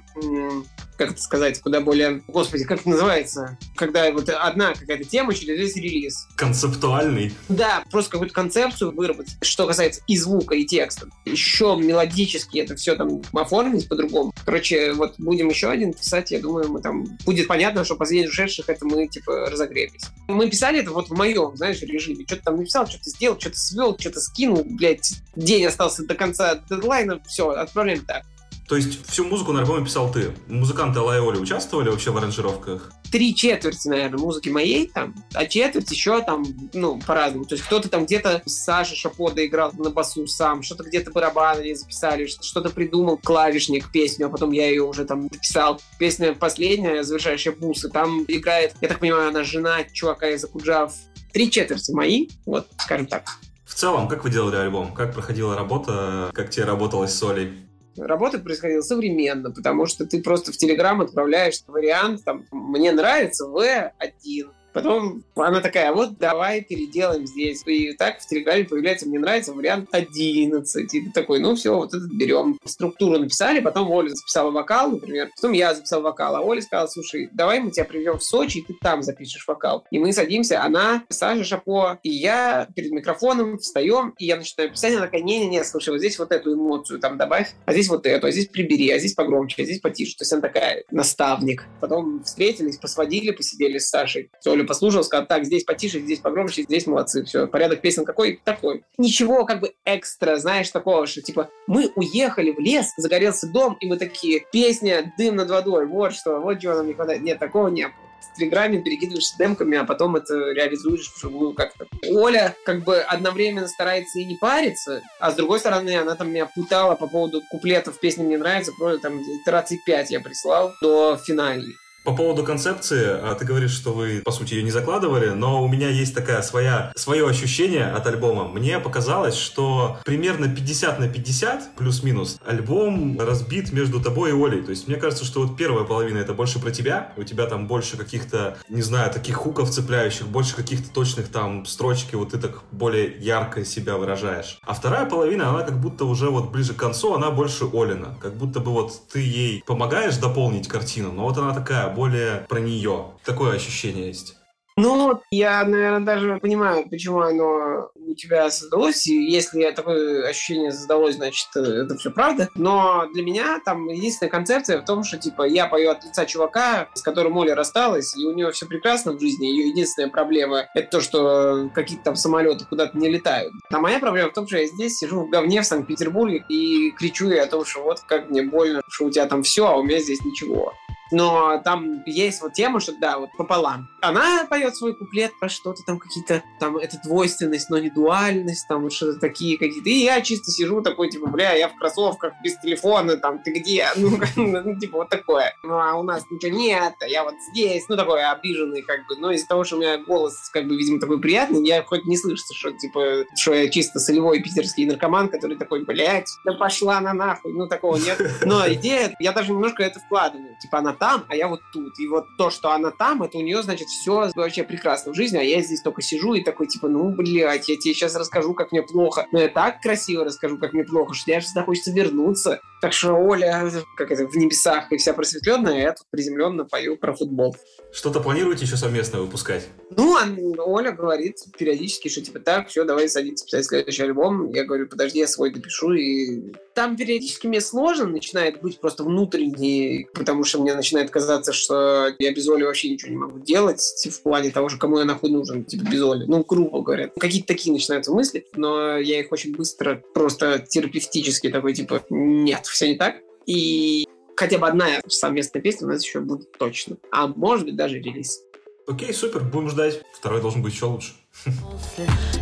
как 0.97 1.12
это 1.12 1.22
сказать, 1.22 1.62
куда 1.62 1.80
более... 1.80 2.24
Господи, 2.28 2.64
как 2.64 2.80
это 2.82 2.89
называется? 2.89 3.58
Когда 3.76 4.12
вот 4.12 4.30
одна 4.30 4.74
какая-то 4.74 5.03
тема 5.03 5.34
через 5.34 5.60
весь 5.60 5.76
релиз. 5.76 6.28
Концептуальный. 6.36 7.34
Да, 7.49 7.84
просто 7.91 8.12
какую-то 8.12 8.34
концепцию 8.34 8.95
выработать, 8.95 9.38
что 9.41 9.68
касается 9.68 10.01
и 10.08 10.18
звука, 10.18 10.55
и 10.55 10.66
текста. 10.66 11.08
Еще 11.26 11.78
мелодически 11.80 12.58
это 12.58 12.76
все 12.76 12.95
там 12.95 13.22
оформить 13.32 13.88
по-другому. 13.98 14.34
Короче, 14.45 14.93
вот 14.93 15.16
будем 15.18 15.50
еще 15.50 15.70
один 15.70 15.93
писать, 15.93 16.32
я 16.32 16.39
думаю, 16.39 16.70
мы 16.70 16.82
там... 16.82 17.06
Будет 17.26 17.48
понятно, 17.48 17.84
что 17.84 17.95
последних 17.95 18.30
ушедших 18.30 18.70
это 18.70 18.86
мы, 18.86 19.08
типа, 19.08 19.50
разогрелись. 19.50 20.06
Мы 20.28 20.50
писали 20.50 20.80
это 20.80 20.91
вот 20.91 21.10
в 21.10 21.14
моем, 21.14 21.56
знаешь, 21.58 21.82
режиме. 21.82 22.26
Что-то 22.26 22.43
там 22.43 22.58
написал, 22.58 22.88
что-то 22.88 23.10
сделал, 23.10 23.39
что-то 23.39 23.58
свел, 23.58 23.98
что-то 24.00 24.20
скинул, 24.22 24.64
блядь, 24.64 25.14
день 25.36 25.66
остался 25.66 26.06
до 26.06 26.16
конца 26.16 26.56
дедлайна, 26.70 27.22
все, 27.28 27.50
отправляем 27.50 28.06
так. 28.06 28.24
То 28.68 28.76
есть 28.76 29.08
всю 29.08 29.24
музыку 29.24 29.54
на 29.54 29.62
альбоме 29.62 29.86
писал 29.86 30.12
ты. 30.12 30.34
Музыканты 30.48 31.00
Лайоли 31.00 31.38
участвовали 31.38 31.89
вообще 31.89 32.12
в 32.12 32.18
аранжировках? 32.18 32.91
Три 33.12 33.34
четверти, 33.34 33.88
наверное, 33.88 34.20
музыки 34.20 34.49
моей 34.49 34.88
там, 34.88 35.16
а 35.34 35.45
четверть 35.45 35.89
еще 35.91 36.22
там, 36.22 36.45
ну, 36.74 36.99
по-разному. 36.99 37.45
То 37.45 37.55
есть 37.55 37.66
кто-то 37.66 37.89
там 37.89 38.05
где-то 38.05 38.41
Саша 38.45 38.95
Шапода 38.95 39.45
играл 39.45 39.72
на 39.78 39.89
басу 39.89 40.28
сам, 40.28 40.62
что-то 40.64 40.84
где-то 40.84 41.12
барабаны 41.12 41.74
записали, 41.76 42.26
что-то 42.26 42.70
придумал 42.70 43.18
клавишник 43.18 43.91
песню, 43.91 44.28
а 44.28 44.30
потом 44.30 44.51
я 44.51 44.68
ее 44.70 44.84
уже 44.84 45.05
там 45.05 45.24
написал. 45.24 45.82
Песня 45.99 46.34
последняя, 46.34 47.03
завершающая 47.03 47.53
бусы, 47.53 47.89
там 47.89 48.26
играет, 48.28 48.76
я 48.82 48.88
так 48.88 48.99
понимаю, 48.99 49.30
она 49.30 49.43
жена 49.43 49.84
чувака 49.93 50.30
из 50.30 50.43
Акуджав. 50.43 50.93
Три 51.32 51.51
четверти 51.51 51.91
мои, 51.91 52.28
вот, 52.45 52.68
скажем 52.80 53.05
так. 53.05 53.30
В 53.66 53.74
целом, 53.74 54.08
как 54.08 54.24
вы 54.24 54.30
делали 54.32 54.55
альбом? 54.55 54.93
Как 54.93 55.14
проходила 55.14 55.55
работа? 55.55 56.32
Как 56.34 56.49
тебе 56.49 56.66
работалось 56.66 57.14
с 57.14 57.22
Олей? 57.22 57.66
Работа 57.98 58.39
происходила 58.39 58.82
современно, 58.82 59.52
потому 59.52 59.86
что 59.86 60.06
ты 60.06 60.22
просто 60.22 60.52
в 60.52 60.58
Телеграм 60.58 61.02
отправляешь 61.02 61.62
вариант, 61.68 62.24
там, 62.24 62.45
мне 62.52 62.91
нравится 62.91 63.45
В1, 63.45 64.52
Потом 64.78 65.23
она 65.36 65.59
такая, 65.59 65.91
вот 65.91 66.19
давай 66.19 66.61
переделаем 66.61 67.25
здесь. 67.25 67.63
И 67.65 67.93
так 67.93 68.19
в 68.19 68.28
Телеграме 68.28 68.63
появляется, 68.63 69.07
мне 69.07 69.17
нравится 69.17 69.53
вариант 69.53 69.89
11. 69.91 70.93
И 70.93 71.01
ты 71.01 71.11
такой, 71.11 71.39
ну 71.39 71.55
все, 71.55 71.75
вот 71.75 71.95
этот 71.95 72.11
берем. 72.13 72.59
Структуру 72.63 73.17
написали, 73.17 73.59
потом 73.59 73.89
Оля 73.89 74.09
записала 74.09 74.51
вокал, 74.51 74.91
например. 74.91 75.30
Потом 75.36 75.53
я 75.53 75.73
записал 75.73 76.03
вокал, 76.03 76.36
а 76.36 76.41
Оля 76.41 76.61
сказала, 76.61 76.86
слушай, 76.86 77.28
давай 77.34 77.59
мы 77.59 77.71
тебя 77.71 77.86
приведем 77.86 78.19
в 78.19 78.23
Сочи, 78.23 78.59
и 78.59 78.61
ты 78.61 78.75
там 78.80 79.01
запишешь 79.01 79.47
вокал. 79.47 79.84
И 79.89 79.97
мы 79.97 80.13
садимся, 80.13 80.63
она, 80.63 81.03
Саша 81.09 81.43
Шапо, 81.43 81.97
и 82.03 82.09
я 82.11 82.67
перед 82.75 82.91
микрофоном 82.91 83.57
встаем, 83.57 84.13
и 84.19 84.25
я 84.25 84.36
начинаю 84.36 84.69
писать, 84.69 84.93
она 84.93 85.05
такая, 85.05 85.21
не-не-не, 85.21 85.63
слушай, 85.63 85.89
вот 85.89 85.97
здесь 85.97 86.19
вот 86.19 86.32
эту 86.32 86.53
эмоцию 86.53 86.99
там 86.99 87.17
добавь, 87.17 87.53
а 87.65 87.73
здесь 87.73 87.88
вот 87.88 88.05
эту, 88.05 88.28
а 88.28 88.32
здесь 88.32 88.47
прибери, 88.47 88.91
а 88.91 88.99
здесь 88.99 89.13
погромче, 89.13 89.63
а 89.63 89.65
здесь 89.65 89.80
потише. 89.80 90.15
То 90.17 90.21
есть 90.21 90.34
она 90.34 90.41
такая 90.43 90.84
наставник. 90.91 91.65
Потом 91.82 92.23
встретились, 92.23 92.78
посводили, 92.78 93.32
посидели 93.32 93.80
с 93.80 93.89
Сашей. 93.89 94.30
Оля 94.45 94.66
послушал, 94.68 95.03
сказал, 95.03 95.26
так, 95.26 95.45
здесь 95.45 95.63
потише, 95.63 95.99
здесь 95.99 96.20
погромче, 96.20 96.63
здесь 96.63 96.86
молодцы, 96.86 97.24
все, 97.24 97.47
порядок 97.47 97.82
песен 97.82 98.05
какой? 98.05 98.39
Такой. 98.43 98.84
Ничего 98.97 99.45
как 99.45 99.61
бы 99.61 99.74
экстра, 99.86 100.38
знаешь, 100.38 100.70
такого, 100.70 101.07
что 101.07 101.22
типа 101.22 101.49
мы 101.65 101.91
уехали 101.95 102.51
в 102.51 102.59
лес, 102.59 102.93
загорелся 102.97 103.47
дом, 103.47 103.78
и 103.80 103.88
мы 103.88 103.97
такие, 103.97 104.45
песня 104.51 105.13
«Дым 105.18 105.36
над 105.36 105.49
водой», 105.49 105.86
вот 105.88 106.13
что, 106.13 106.39
вот 106.39 106.59
чего 106.59 106.74
нам 106.74 106.88
не 106.88 106.93
хватает. 106.93 107.22
Нет, 107.22 107.39
такого 107.39 107.70
не 107.70 107.88
было 107.88 108.07
в 108.22 108.38
Телеграме 108.38 108.82
перекидываешься 108.82 109.36
демками, 109.38 109.78
а 109.78 109.84
потом 109.84 110.15
это 110.15 110.51
реализуешь 110.51 111.11
вживую 111.15 111.53
как-то. 111.53 111.88
Оля 112.09 112.55
как 112.65 112.84
бы 112.84 112.99
одновременно 112.99 113.68
старается 113.68 114.20
и 114.20 114.26
не 114.26 114.36
париться, 114.36 115.01
а 115.20 115.32
с 115.32 115.36
другой 115.36 115.59
стороны 115.59 115.95
она 115.97 116.15
там 116.15 116.30
меня 116.30 116.45
путала 116.45 116.95
по 116.95 117.07
поводу 117.07 117.41
куплетов 117.49 117.99
песни 117.99 118.24
«Мне 118.24 118.38
нравится», 118.38 118.72
просто 118.78 119.01
там 119.01 119.22
итерации 119.22 119.80
5 119.86 120.11
я 120.11 120.20
прислал 120.20 120.74
до 120.82 121.18
финальной. 121.18 121.74
По 122.08 122.16
поводу 122.16 122.45
концепции, 122.45 123.03
а, 123.05 123.36
ты 123.36 123.43
говоришь, 123.43 123.74
что 123.74 123.91
вы, 123.91 124.22
по 124.24 124.32
сути, 124.32 124.53
ее 124.53 124.64
не 124.64 124.72
закладывали, 124.72 125.32
но 125.32 125.62
у 125.62 125.68
меня 125.68 125.89
есть 125.89 126.16
такая 126.16 126.41
своя, 126.41 126.93
свое 126.95 127.28
ощущение 127.28 127.86
от 127.86 128.08
альбома. 128.08 128.47
Мне 128.47 128.80
показалось, 128.80 129.36
что 129.36 129.97
примерно 130.05 130.47
50 130.47 130.99
на 130.99 131.10
50, 131.10 131.76
плюс-минус, 131.76 132.39
альбом 132.45 133.20
разбит 133.20 133.74
между 133.74 133.99
тобой 133.99 134.30
и 134.30 134.34
Олей. 134.34 134.62
То 134.62 134.70
есть 134.70 134.88
мне 134.88 134.95
кажется, 134.95 135.26
что 135.26 135.41
вот 135.41 135.58
первая 135.58 135.84
половина 135.84 136.20
это 136.20 136.34
больше 136.34 136.60
про 136.60 136.72
тебя, 136.72 137.12
у 137.18 137.24
тебя 137.24 137.45
там 137.45 137.68
больше 137.68 137.97
каких-то, 137.97 138.58
не 138.70 138.84
знаю, 138.84 139.12
таких 139.12 139.36
хуков 139.36 139.70
цепляющих, 139.70 140.30
больше 140.30 140.55
каких-то 140.55 140.89
точных 140.89 141.28
там 141.28 141.66
строчки, 141.66 142.16
вот 142.16 142.30
ты 142.30 142.38
так 142.38 142.64
более 142.72 143.18
ярко 143.20 143.66
себя 143.66 143.97
выражаешь. 143.97 144.60
А 144.62 144.74
вторая 144.74 145.08
половина, 145.08 145.49
она 145.49 145.64
как 145.64 145.78
будто 145.82 146.05
уже 146.05 146.30
вот 146.30 146.51
ближе 146.51 146.74
к 146.74 146.78
концу, 146.78 147.16
она 147.16 147.32
больше 147.32 147.66
Олина. 147.66 148.18
Как 148.22 148.38
будто 148.38 148.62
бы 148.62 148.72
вот 148.72 148.93
ты 149.12 149.20
ей 149.20 149.62
помогаешь 149.68 150.16
дополнить 150.16 150.70
картину, 150.70 151.12
но 151.12 151.24
вот 151.24 151.38
она 151.38 151.53
такая 151.53 151.97
более 151.98 152.45
про 152.48 152.60
нее. 152.60 153.08
Такое 153.26 153.56
ощущение 153.56 154.08
есть. 154.08 154.38
Ну, 154.80 155.20
я, 155.32 155.66
наверное, 155.66 156.06
даже 156.06 156.38
понимаю, 156.39 156.88
почему 156.88 157.22
оно 157.22 157.89
у 157.95 158.14
тебя 158.14 158.52
создалось. 158.52 159.08
И 159.08 159.16
если 159.32 159.72
такое 159.72 160.28
ощущение 160.28 160.72
создалось, 160.72 161.16
значит, 161.16 161.48
это 161.56 161.98
все 161.98 162.12
правда. 162.12 162.48
Но 162.54 163.08
для 163.12 163.24
меня 163.24 163.60
там 163.66 163.88
единственная 163.88 164.30
концепция 164.30 164.80
в 164.80 164.86
том, 164.86 165.04
что, 165.04 165.18
типа, 165.18 165.48
я 165.48 165.66
пою 165.66 165.89
от 165.89 166.06
лица 166.06 166.28
чувака, 166.28 166.89
с 166.93 167.02
которым 167.02 167.38
Оля 167.38 167.56
рассталась, 167.56 168.16
и 168.16 168.24
у 168.24 168.34
нее 168.34 168.52
все 168.52 168.68
прекрасно 168.68 169.14
в 169.14 169.20
жизни. 169.20 169.48
Ее 169.48 169.70
единственная 169.70 170.10
проблема— 170.10 170.68
это 170.76 170.91
то, 170.91 171.02
что 171.02 171.72
какие-то 171.74 172.04
там 172.04 172.16
самолеты 172.16 172.66
куда-то 172.66 172.95
не 172.95 173.10
летают. 173.10 173.52
А 173.72 173.80
моя 173.80 173.98
проблема 173.98 174.30
в 174.30 174.34
том, 174.34 174.48
что 174.48 174.60
я 174.60 174.68
здесь 174.68 175.00
сижу 175.00 175.22
в 175.22 175.30
говне 175.32 175.64
в 175.64 175.66
Санкт-Петербурге 175.66 176.45
и 176.50 176.91
кричу 176.91 177.30
ей 177.30 177.41
о 177.41 177.48
том, 177.48 177.66
что 177.66 177.82
вот 177.82 178.02
как 178.02 178.30
мне 178.30 178.43
больно, 178.43 178.84
что 178.89 179.06
у 179.06 179.10
тебя 179.10 179.26
там 179.26 179.41
все, 179.41 179.66
а 179.66 179.78
у 179.78 179.84
меня 179.84 180.00
здесь 180.00 180.24
ничего. 180.24 180.76
Но 181.12 181.62
там 181.64 182.03
есть 182.05 182.41
вот 182.41 182.53
тема, 182.53 182.80
что 182.80 182.93
да, 182.99 183.20
вот 183.20 183.30
пополам. 183.38 183.89
Она 184.01 184.45
поет 184.49 184.76
свой 184.76 184.95
куплет 184.95 185.32
про 185.39 185.49
что-то 185.49 185.84
там 185.86 185.99
какие-то, 185.99 186.43
там, 186.60 186.78
это 186.78 186.99
двойственность, 187.03 187.70
но 187.70 187.78
не 187.78 187.89
дуальность, 187.89 188.68
там 188.68 188.89
что-то 188.89 189.20
такие 189.20 189.58
какие-то. 189.58 189.89
И 189.89 190.03
я 190.03 190.22
чисто 190.22 190.51
сижу 190.51 190.82
такой, 190.82 191.10
типа, 191.10 191.28
бля, 191.28 191.53
я 191.53 191.70
в 191.70 191.76
кроссовках 191.76 192.34
без 192.43 192.58
телефона, 192.60 193.18
там, 193.18 193.39
ты 193.39 193.51
где? 193.51 193.88
Ну, 194.38 194.62
ну 194.64 194.80
типа, 194.80 194.99
вот 194.99 195.10
такое. 195.10 195.53
Ну, 195.64 195.78
а 195.78 195.95
у 195.95 196.03
нас 196.03 196.24
ничего 196.30 196.55
нет, 196.55 196.93
а 197.01 197.08
я 197.08 197.24
вот 197.24 197.34
здесь. 197.51 197.86
Ну, 197.89 197.97
такой 197.97 198.24
обиженный, 198.24 198.82
как 198.82 199.05
бы. 199.08 199.16
Но 199.18 199.32
из-за 199.32 199.47
того, 199.47 199.64
что 199.64 199.76
у 199.76 199.80
меня 199.80 199.97
голос, 199.97 200.49
как 200.49 200.68
бы, 200.68 200.78
видимо, 200.78 200.99
такой 200.99 201.20
приятный, 201.20 201.66
я 201.66 201.84
хоть 201.84 202.05
не 202.05 202.18
слышу, 202.18 202.43
что, 202.53 202.72
типа, 202.72 203.26
что 203.36 203.53
я 203.53 203.70
чисто 203.70 203.99
солевой 203.99 204.41
питерский 204.41 204.86
наркоман, 204.86 205.30
который 205.30 205.58
такой, 205.58 205.84
блядь, 205.84 206.30
да 206.45 206.53
пошла 206.53 207.01
на 207.01 207.14
нахуй. 207.14 207.53
Ну, 207.53 207.68
такого 207.68 207.97
нет. 207.97 208.20
Но 208.45 208.68
идея, 208.74 209.16
я 209.20 209.32
даже 209.32 209.51
немножко 209.51 209.84
это 209.84 209.99
вкладываю. 209.99 210.55
Типа, 210.60 210.80
она 210.80 210.93
там, 210.98 211.26
а 211.30 211.36
я 211.36 211.48
вот 211.48 211.62
тут. 211.72 212.00
И 212.00 212.08
вот 212.08 212.26
то, 212.38 212.50
что 212.50 212.72
она 212.72 212.91
там, 212.91 213.24
это 213.24 213.38
у 213.38 213.41
нее, 213.41 213.64
значит, 213.64 213.88
все 213.88 214.30
вообще 214.36 214.64
прекрасно 214.64 215.14
в 215.14 215.16
жизни, 215.16 215.38
а 215.38 215.43
я 215.43 215.62
здесь 215.62 215.82
только 215.82 216.02
сижу 216.02 216.34
и 216.34 216.43
такой, 216.43 216.68
типа, 216.68 216.88
ну, 216.88 217.10
блядь, 217.10 217.70
я 217.70 217.78
тебе 217.78 217.93
сейчас 217.93 218.16
расскажу, 218.16 218.54
как 218.54 218.72
мне 218.72 218.82
плохо. 218.84 219.26
Но 219.32 219.39
я 219.39 219.50
так 219.50 219.82
красиво 219.82 220.26
расскажу, 220.26 220.58
как 220.58 220.74
мне 220.74 220.84
плохо, 220.84 221.14
что 221.14 221.32
я 221.32 221.39
всегда 221.39 221.64
хочется 221.64 221.91
вернуться. 221.91 222.60
Так 222.80 222.93
что 222.93 223.14
Оля, 223.14 223.72
как 223.95 224.12
это, 224.12 224.28
в 224.28 224.36
небесах 224.36 224.91
и 224.91 224.98
вся 224.98 225.14
просветленная, 225.14 225.82
я 225.82 225.93
тут 225.93 226.06
приземленно 226.12 226.64
пою 226.64 226.95
про 226.95 227.14
футбол. 227.14 227.56
Что-то 227.91 228.20
планируете 228.20 228.66
еще 228.66 228.78
совместно 228.78 229.20
выпускать? 229.20 229.68
Ну, 229.89 230.16
Оля 230.60 230.91
говорит 230.91 231.38
периодически, 231.58 232.10
что 232.10 232.22
типа 232.22 232.39
так, 232.39 232.68
все, 232.68 232.84
давай 232.84 233.10
садиться 233.10 233.45
писать 233.45 233.66
следующий 233.66 234.04
альбом. 234.04 234.50
Я 234.50 234.64
говорю, 234.64 234.88
подожди, 234.88 235.20
я 235.20 235.28
свой 235.28 235.52
допишу. 235.52 235.93
И 235.93 236.54
там 236.76 236.95
периодически 236.95 237.48
мне 237.48 237.62
сложно 237.62 238.06
начинает 238.06 238.62
быть 238.62 238.80
просто 238.80 239.04
внутренний, 239.04 240.08
потому 240.14 240.43
что 240.43 240.62
мне 240.62 240.76
начинает 240.76 240.86
казаться, 241.09 241.53
что 241.53 242.13
я 242.19 242.33
без 242.33 242.47
Оли 242.47 242.63
вообще 242.63 242.89
ничего 242.89 243.11
не 243.11 243.17
могу 243.17 243.39
делать 243.39 243.81
в 244.09 244.21
плане 244.21 244.51
того, 244.51 244.69
что 244.69 244.77
кому 244.77 244.99
я 244.99 245.05
нахуй 245.05 245.29
нужен, 245.29 245.65
типа 245.65 245.83
без 245.89 246.01
Оли. 246.01 246.25
Ну, 246.27 246.43
грубо 246.43 246.81
говоря. 246.81 247.09
Какие-то 247.19 247.47
такие 247.47 247.73
начинаются 247.73 248.11
мысли, 248.11 248.45
но 248.55 248.97
я 248.97 249.19
их 249.19 249.31
очень 249.31 249.55
быстро 249.55 250.01
просто 250.13 250.59
терапевтически 250.59 251.49
такой, 251.49 251.73
типа, 251.73 252.03
нет, 252.09 252.65
все 252.65 252.88
не 252.88 252.95
так. 252.95 253.15
И 253.45 254.07
хотя 254.35 254.57
бы 254.57 254.67
одна 254.67 254.85
совместная 255.07 255.61
песня 255.61 255.88
у 255.88 255.89
нас 255.89 256.03
еще 256.03 256.19
будет 256.19 256.51
точно. 256.57 256.97
А 257.11 257.27
может 257.27 257.65
быть 257.65 257.75
даже 257.75 257.99
релиз. 257.99 258.41
Окей, 258.88 259.13
супер, 259.13 259.43
будем 259.43 259.69
ждать. 259.69 260.01
Второй 260.13 260.41
должен 260.41 260.61
быть 260.61 260.73
еще 260.73 260.85
лучше. 260.85 261.13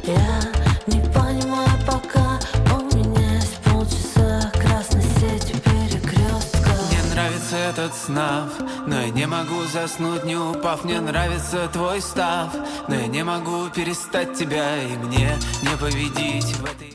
Я 0.03 0.53
не 0.87 0.99
понимаю 1.11 1.69
пока 1.87 2.34
этот 7.75 7.93
снав 7.93 8.49
Но 8.87 9.01
я 9.01 9.09
не 9.09 9.27
могу 9.27 9.63
заснуть, 9.65 10.23
не 10.23 10.37
упав 10.37 10.85
Мне 10.85 11.01
нравится 11.01 11.67
твой 11.71 12.01
став 12.01 12.49
Но 12.87 12.95
я 12.95 13.07
не 13.07 13.23
могу 13.23 13.69
перестать 13.69 14.33
тебя 14.33 14.81
И 14.81 14.95
мне 14.95 15.37
не 15.61 15.77
победить 15.77 16.55
в 16.55 16.63
этой 16.63 16.94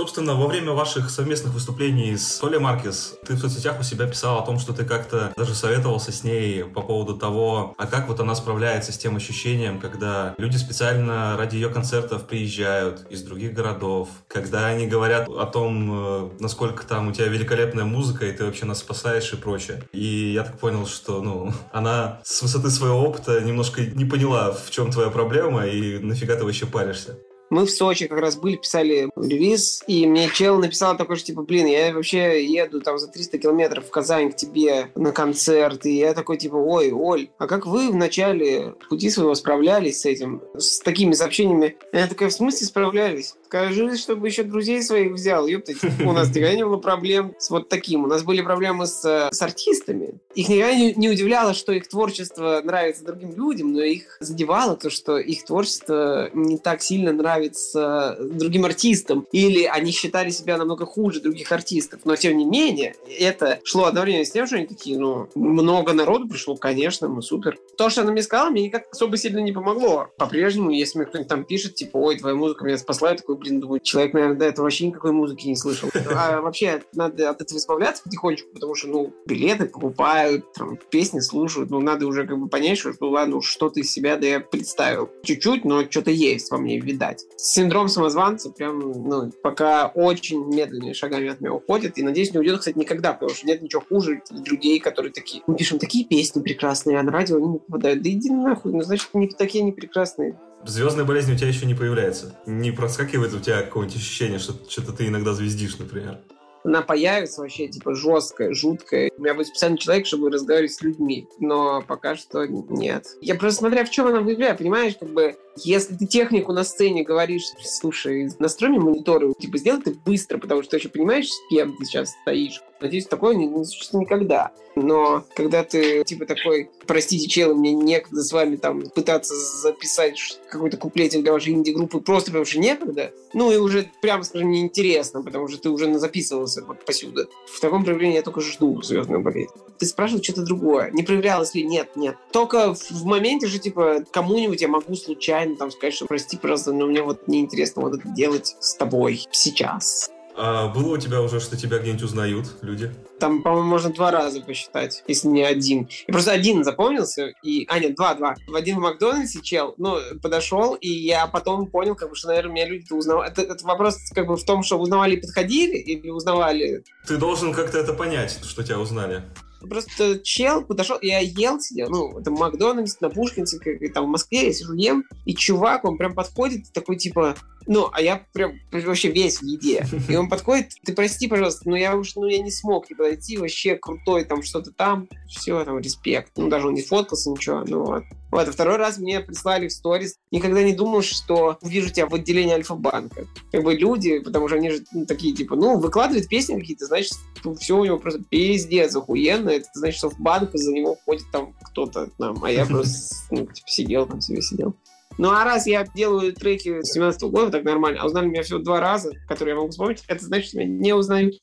Собственно, 0.00 0.34
во 0.34 0.46
время 0.46 0.72
ваших 0.72 1.10
совместных 1.10 1.52
выступлений 1.52 2.16
с 2.16 2.38
Толей 2.38 2.58
Маркес, 2.58 3.18
ты 3.26 3.34
в 3.34 3.38
соцсетях 3.38 3.78
у 3.78 3.82
себя 3.82 4.06
писал 4.06 4.38
о 4.38 4.46
том, 4.46 4.58
что 4.58 4.72
ты 4.72 4.86
как-то 4.86 5.30
даже 5.36 5.54
советовался 5.54 6.10
с 6.10 6.24
ней 6.24 6.64
по 6.64 6.80
поводу 6.80 7.18
того, 7.18 7.74
а 7.76 7.86
как 7.86 8.08
вот 8.08 8.18
она 8.18 8.34
справляется 8.34 8.92
с 8.92 8.96
тем 8.96 9.16
ощущением, 9.16 9.78
когда 9.78 10.34
люди 10.38 10.56
специально 10.56 11.36
ради 11.36 11.56
ее 11.56 11.68
концертов 11.68 12.26
приезжают 12.26 13.06
из 13.10 13.22
других 13.22 13.52
городов, 13.52 14.08
когда 14.26 14.68
они 14.68 14.86
говорят 14.86 15.28
о 15.28 15.44
том, 15.44 15.90
э, 15.92 16.30
насколько 16.40 16.86
там 16.86 17.08
у 17.08 17.12
тебя 17.12 17.26
великолепная 17.26 17.84
музыка, 17.84 18.24
и 18.24 18.32
ты 18.32 18.46
вообще 18.46 18.64
нас 18.64 18.78
спасаешь 18.78 19.30
и 19.34 19.36
прочее. 19.36 19.82
И 19.92 20.32
я 20.32 20.44
так 20.44 20.58
понял, 20.58 20.86
что, 20.86 21.20
ну, 21.20 21.52
она 21.72 22.22
с 22.24 22.40
высоты 22.40 22.70
своего 22.70 23.02
опыта 23.02 23.38
немножко 23.42 23.82
не 23.82 24.06
поняла, 24.06 24.52
в 24.52 24.70
чем 24.70 24.90
твоя 24.90 25.10
проблема, 25.10 25.66
и 25.66 25.98
нафига 25.98 26.36
ты 26.36 26.44
вообще 26.46 26.64
паришься. 26.64 27.18
Мы 27.50 27.66
в 27.66 27.70
Сочи 27.70 28.06
как 28.06 28.20
раз 28.20 28.36
были, 28.36 28.56
писали 28.56 29.10
релиз, 29.16 29.82
и 29.86 30.06
мне 30.06 30.28
чел 30.28 30.58
написал 30.58 30.96
такой, 30.96 31.16
что 31.16 31.26
типа, 31.26 31.42
блин, 31.42 31.66
я 31.66 31.92
вообще 31.92 32.44
еду 32.44 32.80
там 32.80 32.98
за 32.98 33.08
300 33.08 33.38
километров 33.38 33.86
в 33.86 33.90
Казань 33.90 34.32
к 34.32 34.36
тебе 34.36 34.90
на 34.94 35.10
концерт, 35.12 35.84
и 35.84 35.96
я 35.96 36.14
такой 36.14 36.36
типа, 36.36 36.54
ой, 36.54 36.92
Оль, 36.92 37.28
а 37.38 37.46
как 37.46 37.66
вы 37.66 37.90
в 37.90 37.96
начале 37.96 38.74
пути 38.88 39.10
своего 39.10 39.34
справлялись 39.34 40.00
с 40.00 40.06
этим, 40.06 40.42
с 40.56 40.78
такими 40.78 41.12
сообщениями? 41.12 41.76
Я 41.92 42.06
такая, 42.06 42.28
в 42.28 42.32
смысле 42.32 42.66
справлялись? 42.66 43.34
Скажи, 43.50 43.96
чтобы 43.96 44.28
еще 44.28 44.44
друзей 44.44 44.80
своих 44.80 45.10
взял, 45.10 45.48
ёптать. 45.48 45.78
У 46.04 46.12
нас 46.12 46.28
никогда 46.28 46.54
не 46.54 46.64
было 46.64 46.76
проблем 46.76 47.34
с 47.36 47.50
вот 47.50 47.68
таким. 47.68 48.04
У 48.04 48.06
нас 48.06 48.22
были 48.22 48.42
проблемы 48.42 48.86
с, 48.86 49.28
с 49.32 49.42
артистами. 49.42 50.20
Их 50.36 50.48
никогда 50.48 50.72
не, 50.72 50.94
не 50.94 51.08
удивляло, 51.08 51.52
что 51.52 51.72
их 51.72 51.88
творчество 51.88 52.60
нравится 52.62 53.04
другим 53.04 53.34
людям, 53.34 53.72
но 53.72 53.82
их 53.82 54.18
задевало 54.20 54.76
то, 54.76 54.88
что 54.88 55.18
их 55.18 55.44
творчество 55.44 56.30
не 56.32 56.58
так 56.58 56.80
сильно 56.80 57.12
нравится 57.12 58.16
другим 58.20 58.66
артистам. 58.66 59.26
Или 59.32 59.64
они 59.64 59.90
считали 59.90 60.30
себя 60.30 60.56
намного 60.56 60.86
хуже 60.86 61.20
других 61.20 61.50
артистов. 61.50 62.02
Но, 62.04 62.14
тем 62.14 62.36
не 62.36 62.44
менее, 62.44 62.94
это 63.18 63.58
шло 63.64 63.86
одновременно 63.86 64.24
с 64.24 64.30
тем, 64.30 64.46
что 64.46 64.58
они 64.58 64.66
такие, 64.68 64.96
ну, 64.96 65.28
много 65.34 65.92
народу 65.92 66.28
пришло, 66.28 66.54
конечно, 66.54 67.08
мы 67.08 67.20
супер. 67.20 67.58
То, 67.76 67.90
что 67.90 68.02
она 68.02 68.12
мне 68.12 68.22
сказала, 68.22 68.50
мне 68.50 68.62
никак 68.62 68.84
особо 68.92 69.16
сильно 69.16 69.40
не 69.40 69.50
помогло. 69.50 70.08
По-прежнему, 70.18 70.70
если 70.70 70.98
мне 70.98 71.06
кто-нибудь 71.08 71.28
там 71.28 71.42
пишет, 71.42 71.74
типа, 71.74 71.96
ой, 71.96 72.16
твоя 72.16 72.36
музыка 72.36 72.64
меня 72.64 72.78
спасла, 72.78 73.10
я 73.10 73.16
такой, 73.16 73.39
блин, 73.40 73.60
думаю, 73.60 73.80
человек, 73.80 74.12
наверное, 74.14 74.36
до 74.36 74.44
этого 74.44 74.64
вообще 74.64 74.86
никакой 74.86 75.12
музыки 75.12 75.46
не 75.46 75.56
слышал. 75.56 75.88
А 76.14 76.40
вообще 76.40 76.82
надо 76.94 77.30
от 77.30 77.40
этого 77.40 77.58
избавляться 77.58 78.02
потихонечку, 78.04 78.50
потому 78.52 78.74
что, 78.74 78.88
ну, 78.88 79.12
билеты 79.26 79.66
покупают, 79.66 80.52
там, 80.52 80.78
песни 80.90 81.20
слушают, 81.20 81.70
ну, 81.70 81.80
надо 81.80 82.06
уже 82.06 82.26
как 82.26 82.38
бы 82.38 82.48
понять, 82.48 82.78
что, 82.78 82.92
ну, 83.00 83.10
ладно, 83.10 83.40
что-то 83.42 83.80
из 83.80 83.90
себя 83.90 84.16
да 84.16 84.26
я 84.26 84.40
представил. 84.40 85.10
Чуть-чуть, 85.22 85.64
но 85.64 85.82
что-то 85.90 86.10
есть 86.10 86.50
во 86.50 86.58
мне, 86.58 86.78
видать. 86.78 87.24
Синдром 87.36 87.88
самозванца 87.88 88.50
прям, 88.50 88.78
ну, 88.78 89.32
пока 89.42 89.86
очень 89.86 90.44
медленными 90.46 90.92
шагами 90.92 91.28
от 91.28 91.40
меня 91.40 91.54
уходит, 91.54 91.98
и, 91.98 92.02
надеюсь, 92.02 92.32
не 92.32 92.38
уйдет, 92.38 92.58
кстати, 92.60 92.78
никогда, 92.78 93.12
потому 93.12 93.32
что 93.32 93.46
нет 93.46 93.62
ничего 93.62 93.82
хуже 93.88 94.22
людей, 94.30 94.78
которые 94.80 95.12
такие, 95.12 95.42
мы 95.46 95.56
пишем 95.56 95.78
такие 95.78 96.04
песни 96.04 96.40
прекрасные, 96.40 96.98
а 96.98 97.02
на 97.02 97.12
радио 97.12 97.36
они 97.36 97.48
не 97.48 97.58
попадают. 97.58 98.02
Да 98.02 98.10
иди 98.10 98.30
нахуй, 98.30 98.72
ну, 98.72 98.82
значит, 98.82 99.08
не 99.14 99.28
такие 99.28 99.64
не 99.64 99.72
прекрасные 99.72 100.38
звездная 100.64 101.04
болезнь 101.04 101.32
у 101.32 101.36
тебя 101.36 101.48
еще 101.48 101.66
не 101.66 101.74
появляется. 101.74 102.34
Не 102.46 102.70
проскакивает 102.70 103.32
у 103.34 103.40
тебя 103.40 103.62
какое-нибудь 103.62 103.96
ощущение, 103.96 104.38
что 104.38 104.54
что-то 104.68 104.92
ты 104.92 105.06
иногда 105.06 105.32
звездишь, 105.32 105.78
например. 105.78 106.18
Она 106.62 106.82
появится 106.82 107.40
вообще, 107.40 107.68
типа, 107.68 107.94
жесткая, 107.94 108.52
жуткая. 108.52 109.10
У 109.16 109.22
меня 109.22 109.34
будет 109.34 109.46
специальный 109.46 109.78
человек, 109.78 110.06
чтобы 110.06 110.30
разговаривать 110.30 110.72
с 110.72 110.82
людьми. 110.82 111.26
Но 111.38 111.82
пока 111.82 112.16
что 112.16 112.46
нет. 112.46 113.06
Я 113.22 113.34
просто 113.34 113.60
смотря 113.60 113.84
в 113.84 113.90
чем 113.90 114.08
она 114.08 114.20
выиграет, 114.20 114.58
понимаешь, 114.58 114.96
как 114.98 115.08
бы 115.10 115.36
если 115.56 115.94
ты 115.94 116.06
технику 116.06 116.52
на 116.52 116.64
сцене 116.64 117.02
говоришь, 117.02 117.44
слушай, 117.62 118.30
настрой 118.38 118.70
мне 118.70 118.78
мониторы, 118.78 119.32
типа, 119.38 119.58
сделай 119.58 119.80
это 119.80 119.92
быстро, 120.04 120.38
потому 120.38 120.62
что 120.62 120.72
ты 120.72 120.76
еще 120.76 120.88
понимаешь, 120.90 121.28
с 121.30 121.38
кем 121.48 121.76
ты 121.76 121.84
сейчас 121.84 122.12
стоишь. 122.22 122.60
Надеюсь, 122.80 123.06
такое 123.06 123.34
не, 123.34 123.46
не 123.46 123.64
существует 123.64 124.06
никогда. 124.06 124.52
Но 124.76 125.24
когда 125.34 125.64
ты, 125.64 126.04
типа, 126.04 126.26
такой, 126.26 126.70
простите, 126.86 127.28
челы, 127.28 127.54
мне 127.54 127.72
некогда 127.72 128.22
с 128.22 128.32
вами 128.32 128.56
там 128.56 128.82
пытаться 128.90 129.34
записать 129.34 130.18
какой-то 130.48 130.76
куплетик 130.76 131.22
для 131.22 131.32
вашей 131.32 131.52
инди-группы 131.52 132.00
просто 132.00 132.30
потому 132.30 132.44
что 132.44 132.58
некогда, 132.58 133.12
ну 133.34 133.50
и 133.50 133.56
уже, 133.56 133.90
прямо 134.00 134.22
скажем, 134.22 134.50
неинтересно, 134.50 135.22
потому 135.22 135.48
что 135.48 135.60
ты 135.60 135.70
уже 135.70 135.92
записывался 135.98 136.64
вот 136.64 136.84
посюда. 136.84 137.26
В 137.46 137.60
таком 137.60 137.84
проявлении 137.84 138.16
я 138.16 138.22
только 138.22 138.40
жду 138.40 138.80
звездную 138.82 139.20
болезнь. 139.20 139.52
Ты 139.78 139.86
спрашивал 139.86 140.22
что-то 140.22 140.42
другое. 140.42 140.90
Не 140.92 141.02
проявлялось 141.02 141.54
ли? 141.54 141.64
Нет, 141.64 141.96
нет. 141.96 142.16
Только 142.32 142.74
в 142.74 143.04
моменте 143.04 143.46
же, 143.46 143.58
типа, 143.58 144.04
кому-нибудь 144.10 144.60
я 144.60 144.68
могу 144.68 144.94
случайно 144.94 145.56
там 145.56 145.70
сказать, 145.70 145.94
что 145.94 146.06
прости, 146.06 146.36
просто, 146.36 146.72
но 146.72 146.86
мне 146.86 147.02
вот 147.02 147.28
неинтересно 147.28 147.82
вот 147.82 147.98
это 147.98 148.08
делать 148.08 148.56
с 148.60 148.74
тобой 148.74 149.26
сейчас. 149.30 150.10
А 150.36 150.68
было 150.68 150.94
у 150.94 150.98
тебя 150.98 151.20
уже, 151.20 151.40
что 151.40 151.56
тебя 151.56 151.78
где-нибудь 151.78 152.02
узнают 152.02 152.46
люди? 152.62 152.92
Там, 153.18 153.42
по-моему, 153.42 153.68
можно 153.68 153.92
два 153.92 154.10
раза 154.10 154.40
посчитать, 154.40 155.02
если 155.06 155.28
не 155.28 155.42
один. 155.42 155.88
И 156.06 156.12
просто 156.12 156.32
один 156.32 156.64
запомнился, 156.64 157.32
и... 157.42 157.66
А, 157.68 157.78
нет, 157.78 157.94
два-два. 157.94 158.36
В 158.46 158.54
один 158.54 158.78
в 158.78 158.80
Макдональдсе 158.80 159.40
чел, 159.42 159.74
ну, 159.76 159.98
подошел, 160.22 160.74
и 160.74 160.88
я 160.88 161.26
потом 161.26 161.66
понял, 161.66 161.94
как 161.94 162.10
бы, 162.10 162.16
что, 162.16 162.28
наверное, 162.28 162.52
меня 162.52 162.68
люди-то 162.68 162.94
узнавали. 162.94 163.30
Это, 163.30 163.42
это 163.42 163.64
вопрос, 163.66 163.98
как 164.14 164.26
бы, 164.26 164.36
в 164.36 164.44
том, 164.44 164.62
что 164.62 164.78
узнавали 164.78 165.16
и 165.16 165.20
подходили, 165.20 165.76
или 165.76 166.08
узнавали... 166.08 166.84
Ты 167.06 167.16
должен 167.18 167.52
как-то 167.52 167.78
это 167.78 167.92
понять, 167.92 168.40
что 168.42 168.62
тебя 168.62 168.78
узнали. 168.78 169.22
Просто 169.68 170.18
чел 170.20 170.64
подошел, 170.64 170.98
я 171.02 171.18
ел, 171.18 171.60
сидел, 171.60 171.90
ну, 171.90 172.18
это 172.18 172.30
Макдональдс 172.30 172.98
на 173.00 173.10
Пушкинце, 173.10 173.58
как, 173.58 173.92
там 173.92 174.06
в 174.06 174.08
Москве, 174.08 174.46
я 174.46 174.52
сижу, 174.54 174.72
ем, 174.72 175.04
и 175.26 175.34
чувак, 175.34 175.84
он 175.84 175.98
прям 175.98 176.14
подходит, 176.14 176.72
такой, 176.72 176.96
типа, 176.96 177.36
Ну, 177.66 177.88
а 177.92 178.00
я 178.00 178.26
прям 178.32 178.54
вообще 178.72 179.10
весь 179.10 179.40
в 179.40 179.44
еде. 179.44 179.86
И 180.08 180.16
он 180.16 180.28
подходит, 180.28 180.72
ты 180.84 180.92
прости, 180.92 181.28
пожалуйста, 181.28 181.68
но 181.68 181.76
я 181.76 181.96
уж, 181.96 182.16
ну, 182.16 182.26
я 182.26 182.38
не 182.38 182.50
смог 182.50 182.88
не 182.90 182.96
подойти, 182.96 183.36
вообще 183.36 183.76
крутой, 183.76 184.24
там 184.24 184.42
что-то 184.42 184.72
там, 184.72 185.08
все, 185.28 185.64
там, 185.64 185.78
респект. 185.78 186.32
Ну, 186.36 186.48
даже 186.48 186.68
он 186.68 186.74
не 186.74 186.82
фоткался, 186.82 187.30
ничего, 187.30 187.64
ну 187.66 187.84
вот. 187.84 188.04
Вот, 188.30 188.46
а 188.46 188.52
второй 188.52 188.76
раз 188.76 188.98
мне 188.98 189.20
прислали 189.20 189.66
в 189.66 189.72
сторис. 189.72 190.16
Никогда 190.30 190.62
не 190.62 190.72
думал, 190.72 191.02
что 191.02 191.58
увижу 191.62 191.90
тебя 191.90 192.06
в 192.06 192.14
отделении 192.14 192.54
Альфа-банка. 192.54 193.26
Как 193.50 193.64
бы 193.64 193.74
люди, 193.74 194.20
потому 194.20 194.46
что 194.46 194.56
они 194.56 194.70
же 194.70 194.84
ну, 194.92 195.04
такие, 195.04 195.34
типа, 195.34 195.56
ну, 195.56 195.78
выкладывают 195.78 196.28
песни 196.28 196.58
какие-то, 196.58 196.86
значит, 196.86 197.12
все 197.58 197.76
у 197.76 197.84
него 197.84 197.98
просто 197.98 198.22
пиздец 198.22 198.94
охуенно. 198.94 199.50
Это 199.50 199.66
значит, 199.74 199.98
что 199.98 200.10
в 200.10 200.20
банк 200.20 200.50
за 200.54 200.72
него 200.72 200.96
ходит 201.04 201.24
там 201.32 201.54
кто-то 201.60 202.08
там, 202.18 202.42
а 202.44 202.50
я 202.50 202.66
просто 202.66 203.14
ну, 203.30 203.46
типа, 203.46 203.68
сидел 203.68 204.06
там 204.06 204.20
себе 204.20 204.42
сидел. 204.42 204.76
Ну 205.20 205.32
а 205.32 205.44
раз 205.44 205.66
я 205.66 205.84
делаю 205.84 206.32
треки 206.32 206.82
с 206.82 206.94
17 206.94 207.24
года, 207.24 207.50
так 207.50 207.64
нормально, 207.64 208.00
а 208.00 208.06
узнали 208.06 208.28
меня 208.28 208.42
всего 208.42 208.58
два 208.58 208.80
раза, 208.80 209.12
которые 209.28 209.52
я 209.52 209.60
могу 209.60 209.70
вспомнить, 209.70 210.02
это 210.08 210.24
значит, 210.24 210.48
что 210.48 210.60
меня 210.60 210.70
не 210.70 210.94
узнают. 210.94 211.34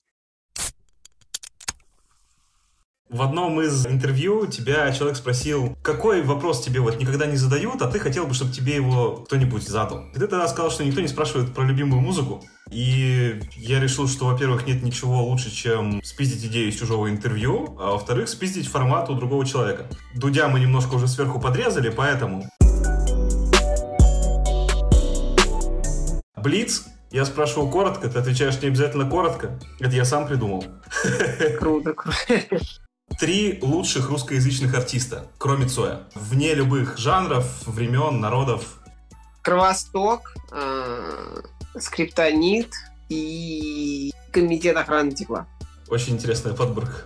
В 3.08 3.22
одном 3.22 3.62
из 3.62 3.86
интервью 3.86 4.48
тебя 4.48 4.92
человек 4.94 5.16
спросил, 5.16 5.78
какой 5.84 6.24
вопрос 6.24 6.64
тебе 6.64 6.80
вот 6.80 7.00
никогда 7.00 7.28
не 7.28 7.38
задают, 7.38 7.84
а 7.84 7.88
ты 7.88 8.00
хотел 8.00 8.26
бы, 8.26 8.34
чтобы 8.34 8.52
тебе 8.52 8.74
его 8.74 9.18
кто-нибудь 9.28 9.62
задал. 9.62 10.10
И 10.10 10.14
ты 10.16 10.22
тогда 10.22 10.48
сказал, 10.48 10.72
что 10.72 10.84
никто 10.84 11.00
не 11.00 11.08
спрашивает 11.08 11.54
про 11.54 11.64
любимую 11.64 12.02
музыку. 12.02 12.44
И 12.72 13.40
я 13.58 13.80
решил, 13.80 14.08
что, 14.08 14.26
во-первых, 14.26 14.66
нет 14.66 14.82
ничего 14.82 15.24
лучше, 15.24 15.52
чем 15.52 16.02
спиздить 16.04 16.44
идею 16.52 16.70
из 16.70 16.80
чужого 16.80 17.12
интервью, 17.12 17.78
а 17.80 17.92
во-вторых, 17.92 18.28
спиздить 18.28 18.68
формат 18.68 19.08
у 19.12 19.14
другого 19.14 19.46
человека. 19.46 19.88
Дудя 20.16 20.48
мы 20.48 20.60
немножко 20.60 20.96
уже 20.96 21.08
сверху 21.08 21.40
подрезали, 21.40 21.90
поэтому... 21.90 22.50
Блиц 26.38 26.86
я 27.10 27.26
спрашиваю 27.26 27.70
коротко, 27.70 28.10
ты 28.10 28.20
отвечаешь 28.20 28.62
не 28.62 28.68
обязательно 28.68 29.10
коротко. 29.10 29.58
Это 29.80 29.96
я 29.96 30.06
сам 30.06 30.28
придумал. 30.28 30.64
Круто, 31.58 31.94
круто. 31.94 32.16
Три 33.20 33.58
лучших 33.62 34.10
русскоязычных 34.10 34.76
артиста, 34.76 35.28
кроме 35.38 35.68
Цоя. 35.68 36.02
Вне 36.14 36.54
любых 36.54 36.98
жанров, 36.98 37.46
времен, 37.66 38.20
народов. 38.20 38.80
Кровосток, 39.42 40.36
э, 40.52 41.42
Скриптонит 41.80 42.74
и 43.10 44.12
Комитет 44.32 44.76
охраны 44.76 45.12
тепла. 45.12 45.48
Очень 45.88 46.16
интересная 46.16 46.54
подборка. 46.54 47.04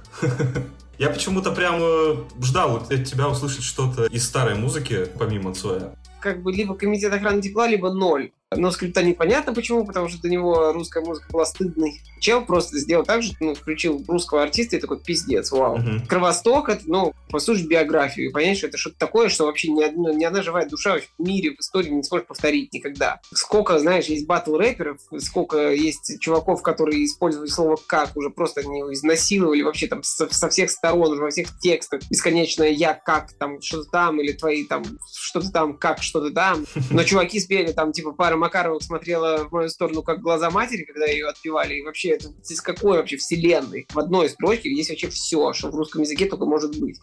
Я 0.98 1.10
почему-то 1.10 1.52
прям 1.52 1.80
ждал 2.42 2.78
от 2.78 3.06
тебя 3.06 3.30
услышать 3.30 3.64
что-то 3.64 4.06
из 4.08 4.26
старой 4.26 4.56
музыки, 4.56 5.08
помимо 5.18 5.54
Цоя. 5.54 5.96
Как 6.20 6.42
бы 6.42 6.52
либо 6.52 6.76
Комитет 6.76 7.14
охраны 7.14 7.42
тепла, 7.42 7.68
либо 7.68 7.94
ноль. 7.94 8.32
Но 8.54 8.70
скрипта 8.72 9.02
непонятно 9.02 9.54
почему, 9.54 9.86
потому 9.86 10.10
что 10.10 10.22
для 10.22 10.32
него 10.32 10.74
русская 10.74 11.04
музыка 11.04 11.32
была 11.32 11.45
стыдной. 11.45 12.02
Чел 12.22 12.46
просто 12.46 12.78
сделал 12.78 13.04
так 13.04 13.24
же, 13.24 13.34
ну, 13.40 13.56
включил 13.56 14.06
русского 14.08 14.44
артиста 14.44 14.78
и 14.78 14.80
такой, 14.80 15.00
пиздец, 15.00 15.52
вау. 15.52 15.78
Мгм. 15.78 16.06
Кровосток, 16.06 16.70
это, 16.70 16.84
ну, 16.86 17.14
послушать 17.30 17.66
биографию 17.66 18.30
и 18.30 18.32
понять, 18.32 18.60
что 18.60 18.68
это 18.68 18.78
что-то 18.78 18.98
такое, 19.00 19.30
что 19.30 19.46
вообще 19.48 19.70
ни, 19.70 19.84
одна- 19.84 20.14
ни 20.14 20.24
одна 20.24 20.44
живая 20.44 20.68
душа 20.70 21.00
в 21.00 21.22
мире, 21.22 21.56
в 21.56 21.60
истории 21.60 21.90
не 21.90 22.04
сможет 22.04 22.28
повторить 22.28 22.72
никогда. 22.74 23.20
Сколько, 23.34 23.80
знаешь, 23.80 24.06
есть 24.06 24.28
батл 24.28 24.56
рэперов, 24.56 25.00
сколько 25.18 25.72
есть 25.72 26.20
чуваков, 26.20 26.62
которые 26.62 27.04
использовали 27.06 27.50
слово 27.50 27.78
«как», 27.88 28.16
уже 28.16 28.30
просто 28.30 28.62
они 28.62 28.80
его 28.80 28.94
изнасиловали 28.94 29.64
вообще 29.64 29.88
там 29.88 30.04
со, 30.04 30.32
со 30.32 30.48
всех 30.50 30.70
сторон, 30.70 31.20
во 31.20 31.32
всех 31.32 31.58
текстах. 31.60 32.02
Бесконечное 32.10 32.70
«я 32.70 32.94
как», 32.94 33.34
там, 33.34 33.60
что-то 33.62 33.90
там, 33.90 34.22
или 34.22 34.32
твои 34.34 34.66
там, 34.66 34.84
что-то 35.12 35.52
там, 35.52 35.76
как, 35.76 36.04
что-то 36.04 36.30
там. 36.32 36.68
Но 36.92 37.04
чуваки 37.04 37.40
спели 37.40 37.72
там, 37.72 37.94
типа, 37.94 38.12
пара 38.12 38.36
Макаровых 38.36 38.84
смотрела 38.84 39.48
в 39.50 39.52
мою 39.52 39.70
сторону 39.70 40.04
как 40.04 40.22
глаза 40.22 40.52
матери, 40.52 40.84
когда 40.84 41.06
ее 41.08 41.28
отпевали. 41.28 41.76
И 41.76 41.82
вообще, 41.82 42.11
это 42.12 42.30
из 42.47 42.62
какой 42.62 42.97
вообще 42.97 43.18
вселенной? 43.18 43.88
В 43.89 43.99
одной 43.99 44.30
строчке 44.30 44.74
есть 44.74 44.89
вообще 44.89 45.09
все, 45.09 45.53
что 45.53 45.70
в 45.70 45.76
русском 45.76 46.01
языке 46.01 46.26
только 46.26 46.45
может 46.45 46.80
быть. 46.80 46.99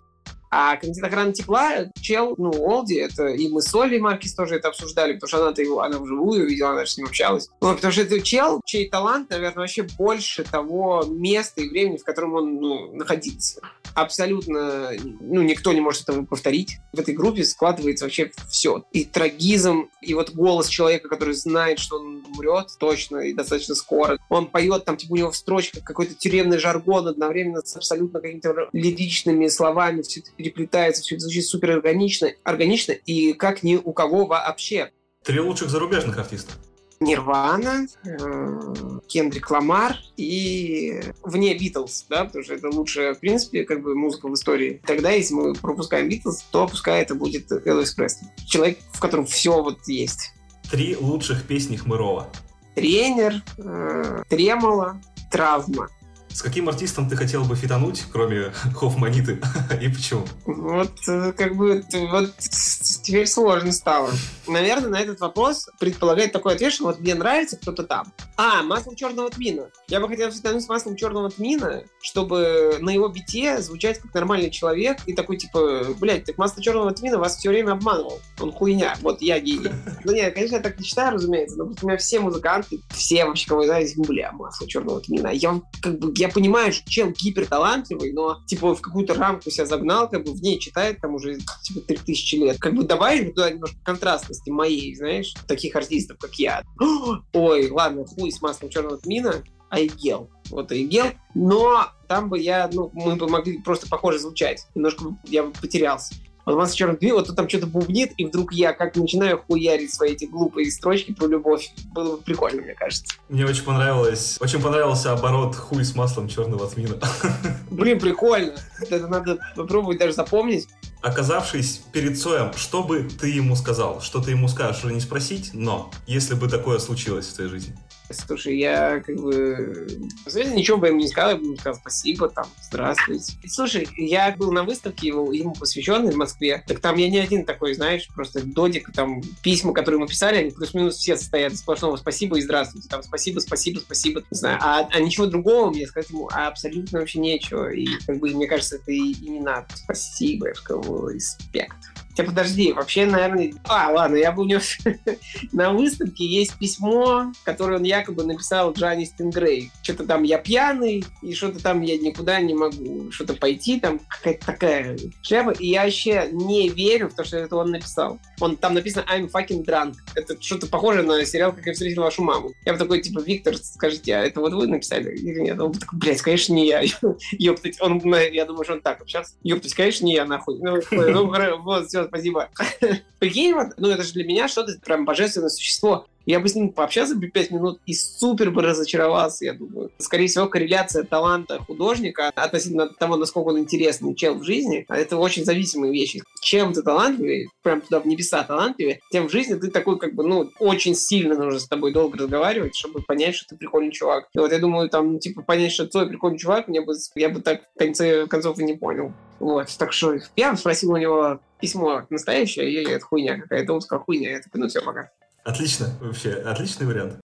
А 0.51 0.77
комитет 0.77 1.05
охраны 1.05 1.33
тепла, 1.33 1.87
чел, 2.01 2.35
ну, 2.39 2.51
Олди, 2.51 2.95
это 2.95 3.27
и 3.27 3.49
мы 3.49 3.61
с 3.61 3.75
Олей 3.75 3.99
Маркис 3.99 4.35
тоже 4.35 4.57
это 4.57 4.69
обсуждали, 4.69 5.15
потому 5.15 5.29
что 5.29 5.43
она-то 5.43 5.63
его, 5.63 5.83
она 5.83 5.99
вживую 5.99 6.47
видела, 6.47 6.71
она 6.71 6.85
же 6.85 6.93
с 6.93 6.97
ним 6.97 7.07
общалась. 7.07 7.49
Ну, 7.61 7.75
потому 7.75 7.93
что 7.93 8.03
это 8.03 8.21
чел, 8.21 8.61
чей 8.65 8.89
талант, 8.89 9.31
наверное, 9.31 9.61
вообще 9.61 9.83
больше 9.83 10.45
того 10.45 11.05
места 11.07 11.61
и 11.61 11.69
времени, 11.69 11.99
в 11.99 12.05
котором 12.05 12.35
он, 12.35 12.57
ну, 12.57 12.93
находится. 12.93 13.61
Абсолютно, 13.95 14.93
ну, 15.21 15.43
никто 15.43 15.73
не 15.73 15.81
может 15.81 16.03
этого 16.03 16.25
повторить. 16.25 16.79
В 16.93 17.01
этой 17.01 17.15
группе 17.15 17.45
складывается 17.45 18.05
вообще 18.05 18.31
все. 18.49 18.85
И 18.93 19.05
трагизм, 19.05 19.91
и 20.01 20.15
вот 20.15 20.31
голос 20.31 20.69
человека, 20.69 21.09
который 21.09 21.35
знает, 21.35 21.79
что 21.79 21.97
он 21.97 22.25
умрет 22.27 22.69
точно 22.79 23.19
и 23.19 23.33
достаточно 23.33 23.75
скоро. 23.75 24.19
Он 24.29 24.47
поет, 24.47 24.85
там, 24.85 24.97
типа, 24.97 25.13
у 25.13 25.17
него 25.17 25.31
в 25.31 25.37
строчках 25.37 25.83
какой-то 25.83 26.15
тюремный 26.15 26.59
жаргон 26.59 27.09
одновременно 27.09 27.61
с 27.65 27.77
абсолютно 27.77 28.21
какими-то 28.21 28.69
лиричными 28.73 29.49
словами, 29.49 30.03
все 30.03 30.21
это 30.21 30.31
переплетается, 30.39 31.03
все 31.03 31.17
это 31.17 31.25
звучит 31.25 31.45
супер 31.45 31.73
органично, 31.73 32.31
органично 32.45 32.93
и 32.93 33.33
как 33.33 33.63
ни 33.63 33.77
у 33.77 33.93
кого 33.93 34.25
вообще. 34.27 34.93
Три 35.25 35.41
лучших 35.41 35.69
зарубежных 35.69 36.17
артиста. 36.17 36.55
Нирвана, 37.01 37.87
э, 38.05 39.01
Кендрик 39.07 39.51
Ламар 39.51 39.97
и 40.17 41.01
вне 41.23 41.57
Битлз, 41.57 42.07
да, 42.09 42.25
потому 42.25 42.43
что 42.43 42.55
это 42.55 42.69
лучшая, 42.71 43.15
в 43.15 43.21
принципе, 43.21 43.65
как 43.65 43.83
бы 43.83 43.95
музыка 43.95 44.29
в 44.29 44.35
истории. 44.35 44.81
Тогда, 44.85 45.11
если 45.11 45.35
мы 45.35 45.55
пропускаем 45.55 46.09
Битлз, 46.09 46.43
то 46.51 46.67
пускай 46.67 47.03
это 47.03 47.15
будет 47.15 47.53
Элвис 47.53 47.95
Пресли. 47.95 48.27
Человек, 48.47 48.79
в 48.93 49.01
котором 49.01 49.27
все 49.27 49.63
вот 49.63 49.87
есть. 49.87 50.33
Три 50.71 50.97
лучших 50.97 51.45
песни 51.45 51.77
Хмырова. 51.77 52.29
Тренер, 52.75 53.43
э, 53.59 54.23
Тремоло, 54.29 55.01
Травма. 55.31 55.89
С 56.33 56.43
каким 56.43 56.69
артистом 56.69 57.09
ты 57.09 57.17
хотел 57.17 57.45
бы 57.45 57.57
фитануть, 57.57 58.05
кроме 58.13 58.53
Хофманиты? 58.75 59.41
И 59.81 59.89
почему? 59.89 60.27
Вот, 60.47 60.93
э, 61.09 61.33
как 61.33 61.57
бы, 61.57 61.85
вот 62.11 62.35
теперь 62.39 63.27
сложно 63.27 63.73
стало. 63.73 64.11
Наверное, 64.47 64.91
на 64.91 65.01
этот 65.01 65.21
вопрос 65.21 65.69
предполагает 65.79 66.33
такой 66.33 66.55
ответ, 66.55 66.73
что 66.73 66.85
вот 66.85 67.01
мне 67.01 67.15
нравится 67.15 67.57
кто-то 67.57 67.85
там. 67.85 68.13
А, 68.37 68.63
масло 68.63 68.95
черного 68.95 69.31
тмина. 69.31 69.71
Я 69.89 70.01
бы 70.01 70.09
хотел 70.09 70.31
фитануть 70.31 70.63
с 70.63 70.69
маслом 70.69 70.97
черного 70.97 71.31
тмина, 71.31 71.85
чтобы 72.01 72.77
на 72.81 72.91
его 72.91 73.09
бите 73.09 73.61
звучать 73.61 73.99
как 73.99 74.15
нормальный 74.15 74.51
человек 74.51 74.99
и 75.07 75.13
такой, 75.13 75.37
типа, 75.37 75.87
блядь, 75.99 76.25
так 76.25 76.39
масло 76.39 76.63
черного 76.63 76.93
тмина 76.93 77.19
вас 77.19 77.37
все 77.37 77.49
время 77.49 77.73
обманывал. 77.73 78.21
Он 78.41 78.53
хуйня. 78.53 78.97
Вот 79.01 79.23
я 79.23 79.41
гений. 79.41 79.71
Ну 80.05 80.13
нет, 80.13 80.35
конечно, 80.35 80.57
я 80.57 80.63
так 80.63 80.79
не 80.79 80.85
считаю, 80.85 81.15
разумеется, 81.15 81.57
но 81.57 81.65
у 81.65 81.87
меня 81.87 81.97
все 81.97 82.21
музыканты, 82.21 82.81
все 82.91 83.25
вообще, 83.25 83.49
кого 83.49 83.63
я 83.63 83.69
знаю, 83.69 83.89
бля, 84.09 84.33
масло 84.33 84.69
черного 84.69 85.01
тмина. 85.01 85.29
Я 85.29 85.61
как 85.83 85.99
бы, 85.99 86.13
я 86.19 86.29
понимаю, 86.29 86.73
что 86.73 86.89
чел 86.91 87.11
гиперталантливый, 87.11 88.13
но 88.13 88.41
типа 88.47 88.75
в 88.75 88.81
какую-то 88.81 89.15
рамку 89.15 89.51
себя 89.51 89.67
загнал, 89.67 90.09
как 90.09 90.25
бы 90.25 90.33
в 90.33 90.43
ней 90.43 90.59
читает 90.59 91.01
там 91.01 91.15
уже 91.15 91.39
типа 91.63 91.81
3000 91.81 92.35
лет. 92.37 92.59
Как 92.59 92.75
бы 92.75 92.85
добавили 92.85 93.31
туда 93.31 93.51
немножко 93.51 93.77
контрастности 93.85 94.51
моей, 94.51 94.95
знаешь, 94.95 95.35
таких 95.47 95.77
артистов, 95.77 96.19
как 96.19 96.35
я. 96.35 96.63
Ой, 97.33 97.71
ладно, 97.71 98.05
хуй 98.05 98.33
с 98.33 98.43
маслом 98.43 98.71
черного 98.71 98.99
тмина, 98.99 99.45
Айгел. 99.71 100.31
Вот 100.51 100.73
Айгел. 100.73 101.13
Но 101.35 101.87
там 102.09 102.29
бы 102.29 102.39
я, 102.39 102.69
ну, 102.73 102.91
мы 102.95 103.17
бы 103.17 103.29
могли 103.29 103.59
просто 103.59 103.89
похоже 103.89 104.19
звучать. 104.19 104.67
Немножко 104.75 105.17
я 105.25 105.45
бы 105.45 105.53
потерялся. 105.53 106.15
Вот 106.49 106.57
масло 106.57 106.75
черного 106.75 106.99
тмина, 106.99 107.17
вот 107.17 107.37
там 107.37 107.47
что-то 107.47 107.67
бубнит, 107.67 108.13
и 108.17 108.25
вдруг 108.25 108.55
я 108.55 108.73
как 108.73 108.97
начинаю 108.97 109.39
хуярить 109.47 109.93
свои 109.93 110.13
эти 110.13 110.25
глупые 110.25 110.71
строчки 110.71 111.13
про 111.13 111.27
любовь. 111.27 111.71
Было 111.93 112.17
бы 112.17 112.23
прикольно, 112.23 112.63
мне 112.63 112.73
кажется. 112.73 113.05
Мне 113.29 113.45
очень 113.45 113.65
понравилось, 113.65 114.39
очень 114.41 114.63
понравился 114.63 115.13
оборот 115.13 115.55
хуй 115.55 115.85
с 115.85 115.95
маслом 115.95 116.27
черного 116.27 116.67
тмина. 116.67 116.99
Блин, 117.71 118.01
прикольно. 118.01 118.55
Это 118.81 119.09
надо 119.09 119.39
попробовать 119.57 119.99
даже 119.99 120.15
запомнить. 120.15 120.69
Оказавшись 121.03 121.83
перед 121.93 122.19
Цоем, 122.19 122.55
что 122.57 122.83
бы 122.83 123.03
ты 123.03 123.29
ему 123.29 123.55
сказал? 123.55 124.01
Что 124.01 124.23
ты 124.23 124.31
ему 124.31 124.49
скажешь, 124.49 124.83
уже 124.83 124.95
не 124.95 125.01
спросить, 125.01 125.51
но 125.53 125.91
если 126.07 126.35
бы 126.35 126.49
такое 126.49 126.79
случилось 126.79 127.27
в 127.27 127.35
твоей 127.35 127.51
жизни. 127.51 127.77
Слушай, 128.11 128.59
я 128.59 129.01
как 129.01 129.17
бы... 129.17 129.87
Ничего 130.27 130.79
бы 130.79 130.89
ему 130.89 130.99
не 130.99 131.09
сказал, 131.09 131.31
я 131.31 131.37
бы 131.37 131.45
ему 131.45 131.57
сказал 131.57 131.81
спасибо, 131.81 132.29
там, 132.29 132.47
здравствуйте. 132.63 133.35
Слушай, 133.47 133.89
я 133.97 134.35
был 134.37 134.53
на 134.53 134.63
выставке 134.63 135.09
его, 135.09 135.33
ему 135.33 135.55
посвященной 135.55 136.13
в 136.13 136.17
Москве, 136.17 136.65
так 136.67 136.81
там 136.81 136.97
я 136.97 137.09
не 137.09 137.19
один 137.19 137.45
такой, 137.45 137.75
знаешь, 137.75 138.09
просто 138.15 138.45
додик, 138.45 138.93
там, 138.93 139.21
письма, 139.43 139.73
которые 139.73 140.01
мы 140.01 140.09
писали, 140.09 140.37
они 140.37 140.51
плюс-минус 140.51 140.97
все 140.97 141.17
состоят 141.17 141.53
из 141.53 141.61
сплошного 141.61 141.97
спасибо 141.97 142.39
и 142.39 142.43
здравствуйте, 142.43 142.89
там, 142.89 143.03
спасибо, 143.03 143.41
спасибо, 143.41 143.81
спасибо, 143.81 144.23
не 144.31 144.37
знаю. 144.37 144.59
А, 144.63 144.89
а 144.91 145.01
ничего 145.01 145.27
другого 145.27 145.71
мне 145.71 145.87
сказать 145.87 146.11
ему 146.11 146.29
абсолютно 146.33 147.01
вообще 147.01 147.19
нечего, 147.19 147.71
и, 147.71 147.87
как 148.07 148.19
бы, 148.19 148.31
мне 148.31 148.47
кажется, 148.47 148.77
это 148.77 148.93
и, 148.93 149.13
и 149.13 149.29
не 149.29 149.41
надо. 149.41 149.67
Спасибо, 149.75 150.49
я 150.49 150.55
сказал, 150.55 151.09
респект. 151.09 151.77
Хотя 152.19 152.31
подожди, 152.31 152.73
вообще, 152.73 153.07
наверное... 153.07 153.53
А, 153.69 153.93
ладно, 153.93 154.17
я 154.17 154.33
был 154.33 154.45
него 154.45 154.61
на 155.53 155.73
выставке 155.73 156.27
есть 156.27 156.59
письмо, 156.59 157.33
которое 157.45 157.79
он 157.79 157.85
якобы 157.85 158.25
написал 158.25 158.73
Джанни 158.73 159.05
Стингрей. 159.05 159.71
Что-то 159.85 160.05
там 160.05 160.25
я 160.25 160.39
пьяный, 160.39 161.05
и 161.23 161.33
что-то 161.33 161.63
там 161.63 161.81
я 161.83 161.97
никуда 161.97 162.41
не 162.41 162.55
могу 162.55 163.13
что-то 163.13 163.35
пойти, 163.35 163.79
там 163.79 164.01
какая-то 164.09 164.47
такая 164.47 164.99
шляпа. 165.23 165.51
И 165.51 165.69
я 165.69 165.85
вообще 165.85 166.29
не 166.33 166.69
верю 166.71 167.09
в 167.09 167.15
то, 167.15 167.23
что 167.23 167.37
это 167.37 167.55
он 167.55 167.71
написал. 167.71 168.19
Он 168.41 168.57
там 168.57 168.75
написано 168.75 169.05
I'm 169.09 169.31
fucking 169.31 169.65
drunk. 169.65 169.95
Это 170.17 170.43
что-то 170.43 170.67
похоже 170.67 171.05
на 171.05 171.25
сериал 171.25 171.53
«Как 171.53 171.67
я 171.67 171.73
встретил 171.73 172.03
вашу 172.03 172.25
маму». 172.25 172.51
Я 172.65 172.73
бы 172.73 172.81
такой, 172.81 173.01
типа, 173.01 173.21
Виктор, 173.21 173.57
скажите, 173.57 174.17
а 174.17 174.25
это 174.25 174.41
вот 174.41 174.53
вы 174.55 174.67
написали 174.67 175.17
или 175.17 175.39
нет? 175.39 175.61
Он 175.61 175.73
такой, 175.73 176.01
блядь, 176.01 176.23
конечно, 176.23 176.53
не 176.53 176.67
я. 176.67 176.83
Ёптать, 177.39 177.81
он, 177.81 178.03
я 178.33 178.45
думаю, 178.45 178.65
что 178.65 178.73
он 178.73 178.81
так 178.81 179.03
общался. 179.03 179.35
Ёптать, 179.45 179.75
конечно, 179.75 180.05
не 180.05 180.15
я, 180.15 180.25
нахуй. 180.25 180.59
Ну, 180.59 180.81
ну 180.91 181.63
вот, 181.63 181.87
все, 181.87 182.08
спасибо. 182.09 182.51
Прикинь, 183.19 183.55
ну 183.77 183.89
это 183.89 184.03
же 184.03 184.13
для 184.13 184.25
меня 184.25 184.49
что-то 184.49 184.79
прям 184.85 185.05
божественное 185.05 185.49
существо. 185.49 186.07
Я 186.29 186.41
бы 186.41 186.49
с 186.51 186.55
ним 186.55 186.75
пообщался 186.75 187.15
бы 187.17 187.29
пять 187.29 187.51
минут 187.51 187.81
и 187.87 187.95
супер 187.95 188.51
бы 188.51 188.61
разочаровался, 188.61 189.47
я 189.47 189.55
думаю. 189.55 189.91
Скорее 189.97 190.27
всего, 190.27 190.47
корреляция 190.47 191.05
таланта 191.05 191.59
художника 191.59 192.29
относительно 192.35 192.87
того, 192.87 193.17
насколько 193.17 193.49
он 193.49 193.61
интересный 193.61 194.15
чел 194.15 194.35
в 194.35 194.45
жизни, 194.45 194.85
а 194.89 194.99
это 194.99 195.17
очень 195.17 195.47
зависимые 195.47 195.91
вещи. 195.91 196.23
Чем 196.43 196.75
ты 196.75 196.83
талантливее, 196.83 197.49
прям 197.63 197.81
туда 197.81 198.01
в 198.01 198.07
небеса 198.07 198.45
талантливее, 198.45 199.01
тем 199.11 199.29
в 199.29 199.33
жизни 199.33 199.55
ты 199.55 199.71
такой, 199.71 199.99
как 199.99 200.15
бы, 200.15 200.23
ну, 200.23 200.51
очень 200.59 200.95
сильно 200.95 201.35
нужно 201.35 201.61
с 201.61 201.67
тобой 201.67 201.95
долго 201.95 202.19
разговаривать, 202.19 202.77
чтобы 202.77 203.01
понять, 203.01 203.35
что 203.35 203.49
ты 203.49 203.57
прикольный 203.57 203.91
чувак. 203.91 204.29
И 204.35 204.39
вот 204.39 204.53
я 204.53 204.59
думаю, 204.59 204.91
там, 204.91 205.19
типа, 205.19 205.41
понять, 205.41 205.73
что 205.73 205.87
твой 205.87 206.11
прикольный 206.11 206.39
чувак, 206.39 206.69
мне 206.69 206.83
бы, 206.83 206.93
я 207.15 207.31
бы 207.31 207.41
так 207.41 207.63
в 207.75 207.79
конце 207.79 208.27
концов 208.27 208.59
и 208.59 208.65
не 208.65 208.75
понял. 208.75 209.15
Вот, 209.41 209.75
так 209.79 209.95
что 209.95 210.19
я 210.37 210.55
спросил 210.57 210.93
у 210.93 210.99
него 210.99 211.41
письмо 211.59 212.03
настоящее, 212.11 212.71
или 212.71 212.91
это 212.91 213.05
хуйня 213.05 213.41
какая-то, 213.41 213.73
он 213.73 213.81
сказал 213.81 214.05
хуйня, 214.05 214.33
я 214.33 214.41
такой, 214.41 214.61
ну 214.61 214.69
все, 214.69 214.83
пока. 214.83 215.11
Отлично, 215.49 215.97
вообще, 216.03 216.33
отличный 216.35 216.87
вариант. 216.87 217.21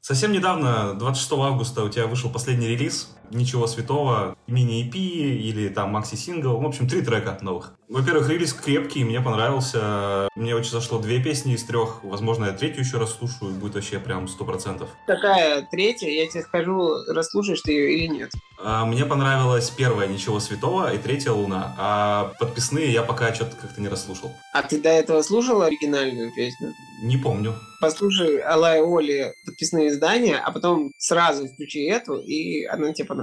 Совсем 0.00 0.32
недавно, 0.32 0.94
26 0.98 1.32
августа, 1.34 1.84
у 1.84 1.88
тебя 1.88 2.08
вышел 2.08 2.28
последний 2.28 2.66
релиз 2.66 3.14
«Ничего 3.30 3.66
святого», 3.66 4.36
мини-EP 4.46 4.94
или 4.94 5.68
там 5.68 5.90
макси-сингл, 5.90 6.58
в 6.58 6.66
общем, 6.66 6.88
три 6.88 7.02
трека 7.02 7.38
новых. 7.42 7.74
Во-первых, 7.88 8.28
релиз 8.28 8.52
крепкий, 8.52 9.02
мне 9.02 9.20
понравился. 9.20 10.28
Мне 10.34 10.54
очень 10.54 10.70
зашло 10.70 10.98
две 10.98 11.22
песни 11.22 11.54
из 11.54 11.64
трех. 11.64 12.04
Возможно, 12.04 12.46
я 12.46 12.52
третью 12.52 12.84
еще 12.84 12.98
раз 12.98 13.14
слушаю, 13.14 13.52
будет 13.52 13.76
вообще 13.76 13.98
прям 13.98 14.28
сто 14.28 14.44
процентов. 14.44 14.90
Какая 15.06 15.66
третья? 15.70 16.08
Я 16.08 16.28
тебе 16.28 16.42
скажу, 16.42 16.90
расслушаешь 17.08 17.62
ты 17.62 17.72
ее 17.72 17.96
или 17.96 18.06
нет. 18.08 18.30
А, 18.62 18.84
мне 18.84 19.06
понравилась 19.06 19.70
первая 19.70 20.08
«Ничего 20.08 20.40
святого» 20.40 20.92
и 20.92 20.98
третья 20.98 21.30
«Луна», 21.30 21.74
а 21.78 22.32
подписные 22.38 22.92
я 22.92 23.02
пока 23.02 23.32
что-то 23.32 23.56
как-то 23.56 23.80
не 23.80 23.88
расслушал. 23.88 24.32
А 24.52 24.62
ты 24.62 24.80
до 24.80 24.88
этого 24.90 25.22
слушал 25.22 25.62
оригинальную 25.62 26.34
песню? 26.34 26.74
Не 27.02 27.16
помню. 27.16 27.54
Послушай 27.80 28.38
Алай 28.38 28.82
Оли 28.82 29.32
подписные 29.46 29.88
издания, 29.90 30.36
а 30.36 30.50
потом 30.50 30.90
сразу 30.98 31.46
включи 31.46 31.84
эту, 31.84 32.18
и 32.18 32.64
она 32.64 32.92
тебе 32.92 33.06
понравится. 33.06 33.17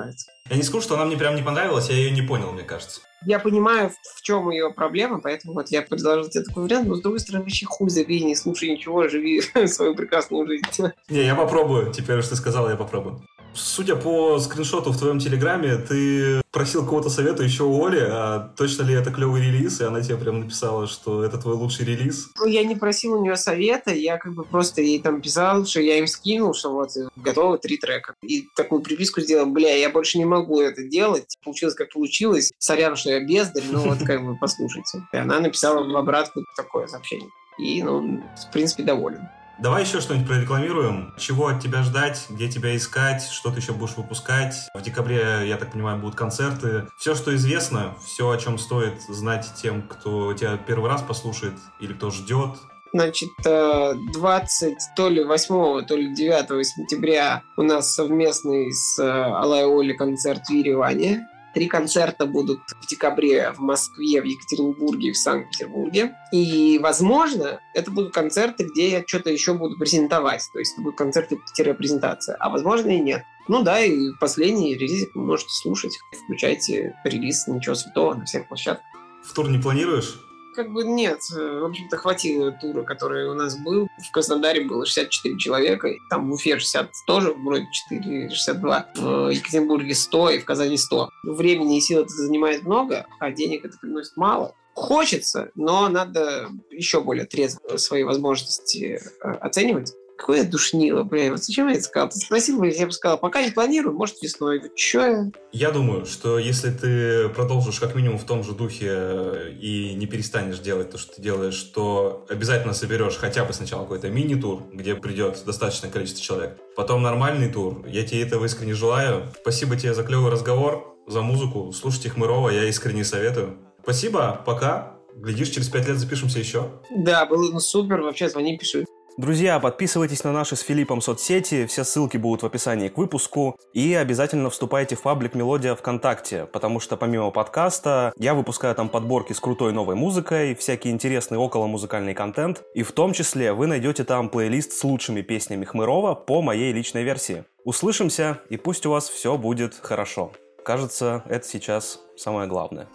Я 0.50 0.58
не 0.58 0.64
скажу, 0.64 0.82
что 0.82 0.96
она 0.96 1.06
мне 1.06 1.18
прям 1.18 1.36
не 1.36 1.42
понравилась, 1.42 1.90
я 1.90 1.96
ее 1.96 2.12
не 2.12 2.22
понял, 2.22 2.52
мне 2.52 2.64
кажется. 2.64 3.02
Я 3.26 3.40
понимаю, 3.40 3.92
в 4.16 4.22
чем 4.22 4.52
ее 4.52 4.72
проблема, 4.72 5.20
поэтому 5.20 5.54
вот 5.54 5.70
я 5.70 5.82
предложил 5.82 6.30
тебе 6.30 6.44
такой 6.44 6.64
вариант, 6.64 6.88
но 6.88 6.96
с 6.96 7.02
другой 7.02 7.20
стороны, 7.20 7.44
вообще 7.44 7.66
хуй 7.66 7.90
забей, 7.90 8.22
не 8.22 8.36
слушай 8.36 8.70
ничего, 8.70 9.08
живи 9.08 9.42
свою 9.68 9.96
прекрасную 9.96 10.46
жизнь. 10.46 10.66
Не, 11.10 11.26
я 11.26 11.34
попробую. 11.34 11.92
Теперь, 11.92 12.22
что 12.22 12.32
ты 12.32 12.36
сказал, 12.36 12.70
я 12.70 12.76
попробую. 12.76 13.26
Судя 13.56 13.96
по 13.96 14.38
скриншоту 14.40 14.92
в 14.92 14.98
твоем 14.98 15.20
телеграме, 15.20 15.78
ты 15.78 16.42
просил 16.52 16.86
кого-то 16.86 17.10
совета 17.10 17.44
еще 17.44 17.64
у 17.64 17.86
Оли, 17.86 18.00
а 18.02 18.52
точно 18.58 18.84
ли 18.84 18.94
это 18.94 19.12
клевый 19.12 19.42
релиз, 19.42 19.82
и 19.82 19.86
она 19.86 20.02
тебе 20.02 20.18
прям 20.18 20.42
написала, 20.42 20.88
что 20.88 21.24
это 21.24 21.38
твой 21.38 21.56
лучший 21.56 21.86
релиз? 21.86 22.30
Ну, 22.38 22.46
я 22.46 22.64
не 22.64 22.76
просил 22.76 23.14
у 23.14 23.22
нее 23.22 23.36
совета, 23.38 23.94
я 23.94 24.18
как 24.18 24.34
бы 24.34 24.44
просто 24.44 24.82
ей 24.82 25.02
там 25.02 25.22
писал, 25.22 25.66
что 25.66 25.82
я 25.82 25.98
им 25.98 26.08
скинул, 26.08 26.54
что 26.54 26.72
вот 26.72 26.92
готовы 27.16 27.58
три 27.58 27.78
трека. 27.78 28.16
И 28.22 28.46
такую 28.56 28.82
приписку 28.82 29.22
сделал, 29.22 29.48
бля, 29.48 29.76
я 29.76 29.90
больше 29.90 30.18
не 30.18 30.26
могу 30.26 30.62
это 30.62 30.84
делать, 30.84 31.36
получилось 31.44 31.76
как 31.76 31.92
получилось, 31.94 32.52
сорян, 32.58 32.96
что 32.96 33.12
я 33.12 33.26
бездарь, 33.26 33.64
ну 33.70 33.80
вот 33.80 34.00
как 34.00 34.24
бы 34.26 34.38
послушайте. 34.38 35.00
И 35.14 35.18
она 35.18 35.40
написала 35.40 35.84
в 35.84 35.96
обратку 35.96 36.42
такое 36.58 36.88
сообщение. 36.88 37.30
И, 37.58 37.82
ну, 37.84 38.22
в 38.22 38.52
принципе, 38.52 38.84
доволен. 38.84 39.30
Давай 39.60 39.84
еще 39.84 40.02
что-нибудь 40.02 40.28
прорекламируем. 40.28 41.14
Чего 41.18 41.48
от 41.48 41.62
тебя 41.62 41.84
ждать, 41.84 42.26
где 42.30 42.50
тебя 42.50 42.76
искать, 42.76 43.24
что 43.24 43.52
ты 43.52 43.60
еще 43.60 43.72
будешь 43.72 43.96
выпускать. 43.96 44.56
В 44.74 44.82
декабре, 44.82 45.48
я 45.48 45.58
так 45.58 45.72
понимаю, 45.72 45.98
будут 45.98 46.16
концерты. 46.16 46.88
Все, 46.98 47.16
что 47.16 47.34
известно, 47.36 47.96
все, 48.04 48.30
о 48.30 48.38
чем 48.38 48.58
стоит 48.58 49.02
знать 49.04 49.50
тем, 49.62 49.82
кто 49.84 50.34
тебя 50.34 50.58
первый 50.58 50.90
раз 50.90 51.02
послушает 51.02 51.56
или 51.80 51.94
кто 51.94 52.12
ждет. 52.12 52.52
Значит, 52.94 53.30
20, 53.44 54.72
э, 54.72 54.76
то 54.96 55.10
ли 55.10 55.24
8, 55.24 55.86
то 55.86 55.96
ли 55.96 56.14
9 56.16 56.66
сентября 56.66 57.44
у 57.58 57.64
нас 57.64 57.94
совместный 57.94 58.72
с 58.72 58.98
э, 59.00 59.06
Алай 59.06 59.66
Оли 59.66 59.94
концерт 59.94 60.46
в 60.46 60.50
Ереване. 60.50 61.28
Три 61.56 61.68
концерта 61.68 62.26
будут 62.26 62.60
в 62.82 62.88
декабре 62.88 63.52
в 63.54 63.60
Москве, 63.60 64.22
в 64.22 64.26
Екатеринбурге 64.26 65.08
и 65.08 65.12
в 65.14 65.18
Санкт-Петербурге. 65.18 66.14
И, 66.34 66.78
возможно, 66.84 67.62
это 67.74 67.92
будут 67.92 68.14
концерты, 68.14 68.66
где 68.66 68.92
я 68.92 69.04
что-то 69.08 69.30
еще 69.30 69.54
буду 69.54 69.78
презентовать. 69.78 70.44
То 70.52 70.60
есть 70.60 70.74
это 70.74 70.82
будут 70.82 70.98
концерты-презентация. 70.98 72.36
А 72.42 72.50
возможно 72.50 72.90
и 72.90 73.00
нет. 73.00 73.24
Ну 73.48 73.64
да, 73.64 73.80
и 73.80 74.12
последний 74.20 74.76
релизик 74.76 75.16
вы 75.16 75.24
можете 75.24 75.52
слушать. 75.52 75.98
Включайте 76.26 76.94
релиз 77.06 77.48
«Ничего 77.48 77.76
святого» 77.76 78.16
на 78.16 78.26
всех 78.26 78.50
площадках. 78.50 78.86
В 79.24 79.34
тур 79.34 79.50
не 79.50 79.58
планируешь? 79.58 80.20
Как 80.56 80.72
бы 80.72 80.84
нет. 80.84 81.20
В 81.30 81.66
общем-то, 81.66 81.98
хватило 81.98 82.52
тура, 82.52 82.84
который 82.84 83.28
у 83.28 83.34
нас 83.34 83.58
был. 83.58 83.88
В 84.08 84.12
Краснодаре 84.12 84.66
было 84.66 84.86
64 84.86 85.38
человека. 85.38 85.90
Там 86.10 86.30
в 86.30 86.34
Уфе 86.34 86.58
60 86.58 86.90
тоже, 87.08 87.34
вроде 87.34 87.66
4, 87.90 88.30
62. 88.30 88.90
В 88.96 89.30
Екатеринбурге 89.30 89.94
100 89.94 90.30
и 90.32 90.40
в 90.40 90.46
Казани 90.46 90.78
100. 90.78 91.10
Времени 91.24 91.78
и 91.78 91.82
сил 91.82 92.02
это 92.02 92.14
занимает 92.14 92.64
много, 92.64 93.06
а 93.20 93.32
денег 93.32 93.66
это 93.66 93.78
приносит 93.78 94.16
мало. 94.16 94.56
Хочется, 94.74 95.52
но 95.56 95.88
надо 95.88 96.50
еще 96.70 97.02
более 97.02 97.26
трезво 97.26 97.78
свои 97.78 98.04
возможности 98.04 99.00
э, 99.22 99.30
оценивать. 99.40 99.94
Какое 100.18 100.44
душнило, 100.44 101.04
бля, 101.04 101.30
вот 101.30 101.44
зачем 101.44 101.68
я 101.68 101.74
это 101.74 101.84
сказал? 101.84 102.10
Ты 102.10 102.20
спросил 102.20 102.60
бы, 102.60 102.70
я 102.70 102.86
бы 102.86 102.92
сказал, 102.92 103.18
пока 103.18 103.44
не 103.44 103.52
планирую, 103.52 103.96
может 103.96 104.22
весной. 104.22 104.62
Че 104.76 105.00
я? 105.00 105.32
Я 105.52 105.72
думаю, 105.72 106.06
что 106.06 106.40
если 106.40 106.72
ты 106.72 107.30
продолжишь 107.30 107.80
как 107.80 107.96
минимум 107.96 108.18
в 108.18 108.26
том 108.26 108.44
же 108.44 108.54
духе 108.54 108.88
э, 108.90 109.52
и 109.60 109.94
не 109.94 110.08
перестанешь 110.08 110.60
делать 110.60 110.90
то, 110.90 110.98
что 110.98 111.16
ты 111.16 111.22
делаешь, 111.22 111.62
то 111.74 112.26
обязательно 112.30 112.74
соберешь 112.74 113.18
хотя 113.18 113.44
бы 113.44 113.54
сначала 113.54 113.84
какой-то 113.84 114.10
мини-тур, 114.10 114.64
где 114.72 114.96
придет 114.96 115.44
достаточное 115.46 115.92
количество 115.92 116.22
человек. 116.24 116.58
Потом 116.76 117.02
нормальный 117.02 117.52
тур. 117.52 117.86
Я 117.86 118.04
тебе 118.04 118.22
этого 118.22 118.46
искренне 118.46 118.74
желаю. 118.74 119.32
Спасибо 119.42 119.76
тебе 119.76 119.94
за 119.94 120.04
клевый 120.04 120.32
разговор, 120.32 120.96
за 121.08 121.22
музыку. 121.22 121.72
Слушайте 121.74 122.10
Хмырова, 122.10 122.50
я 122.50 122.64
искренне 122.66 123.04
советую. 123.04 123.58
Спасибо, 123.84 124.42
пока. 124.46 124.96
Глядишь, 125.16 125.50
через 125.50 125.70
пять 125.70 125.88
лет 125.88 125.98
запишемся 125.98 126.40
еще. 126.40 126.72
Да, 126.90 127.26
было 127.26 127.52
ну, 127.52 127.60
супер. 127.60 128.02
Вообще, 128.02 128.28
звони, 128.28 128.58
пиши. 128.58 128.86
Друзья, 129.18 129.62
подписывайтесь 129.62 130.26
на 130.26 130.34
наши 130.34 130.58
с 130.58 130.60
Филиппом 130.60 131.00
соцсети, 131.00 131.66
все 131.68 131.86
ссылки 131.86 132.18
будут 132.18 132.44
в 132.44 132.46
описании 132.48 132.90
к 132.90 132.98
выпуску. 132.98 133.58
И 133.72 133.94
обязательно 133.94 134.50
вступайте 134.50 134.98
в 134.98 135.02
паблик 135.02 135.36
Мелодия 135.36 135.74
ВКонтакте, 135.74 136.48
потому 136.48 136.82
что 136.82 136.98
помимо 136.98 137.32
подкаста 137.32 138.12
я 138.18 138.34
выпускаю 138.34 138.76
там 138.76 138.90
подборки 138.90 139.32
с 139.32 139.40
крутой 139.40 139.72
новой 139.72 139.96
музыкой, 139.96 140.54
всякий 140.54 140.90
интересный 140.90 141.38
около 141.38 141.66
музыкальный 141.66 142.14
контент. 142.14 142.64
И 142.74 142.84
в 142.84 142.92
том 142.92 143.14
числе 143.14 143.54
вы 143.54 143.68
найдете 143.68 144.04
там 144.04 144.28
плейлист 144.28 144.74
с 144.74 144.84
лучшими 144.84 145.22
песнями 145.22 145.64
Хмырова 145.64 146.14
по 146.14 146.42
моей 146.42 146.74
личной 146.74 147.04
версии. 147.04 147.46
Услышимся, 147.64 148.42
и 148.50 148.58
пусть 148.58 148.86
у 148.86 148.92
вас 148.92 149.08
все 149.08 149.38
будет 149.38 149.76
хорошо. 149.82 150.34
Кажется, 150.66 151.24
это 151.30 151.48
сейчас 151.48 152.02
самое 152.18 152.50
главное. 152.50 152.90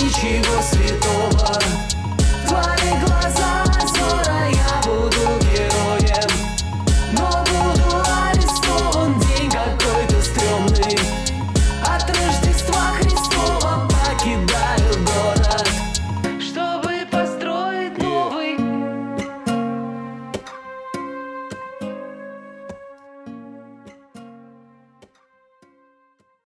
Ничего 0.00 0.62
святого 0.62 1.91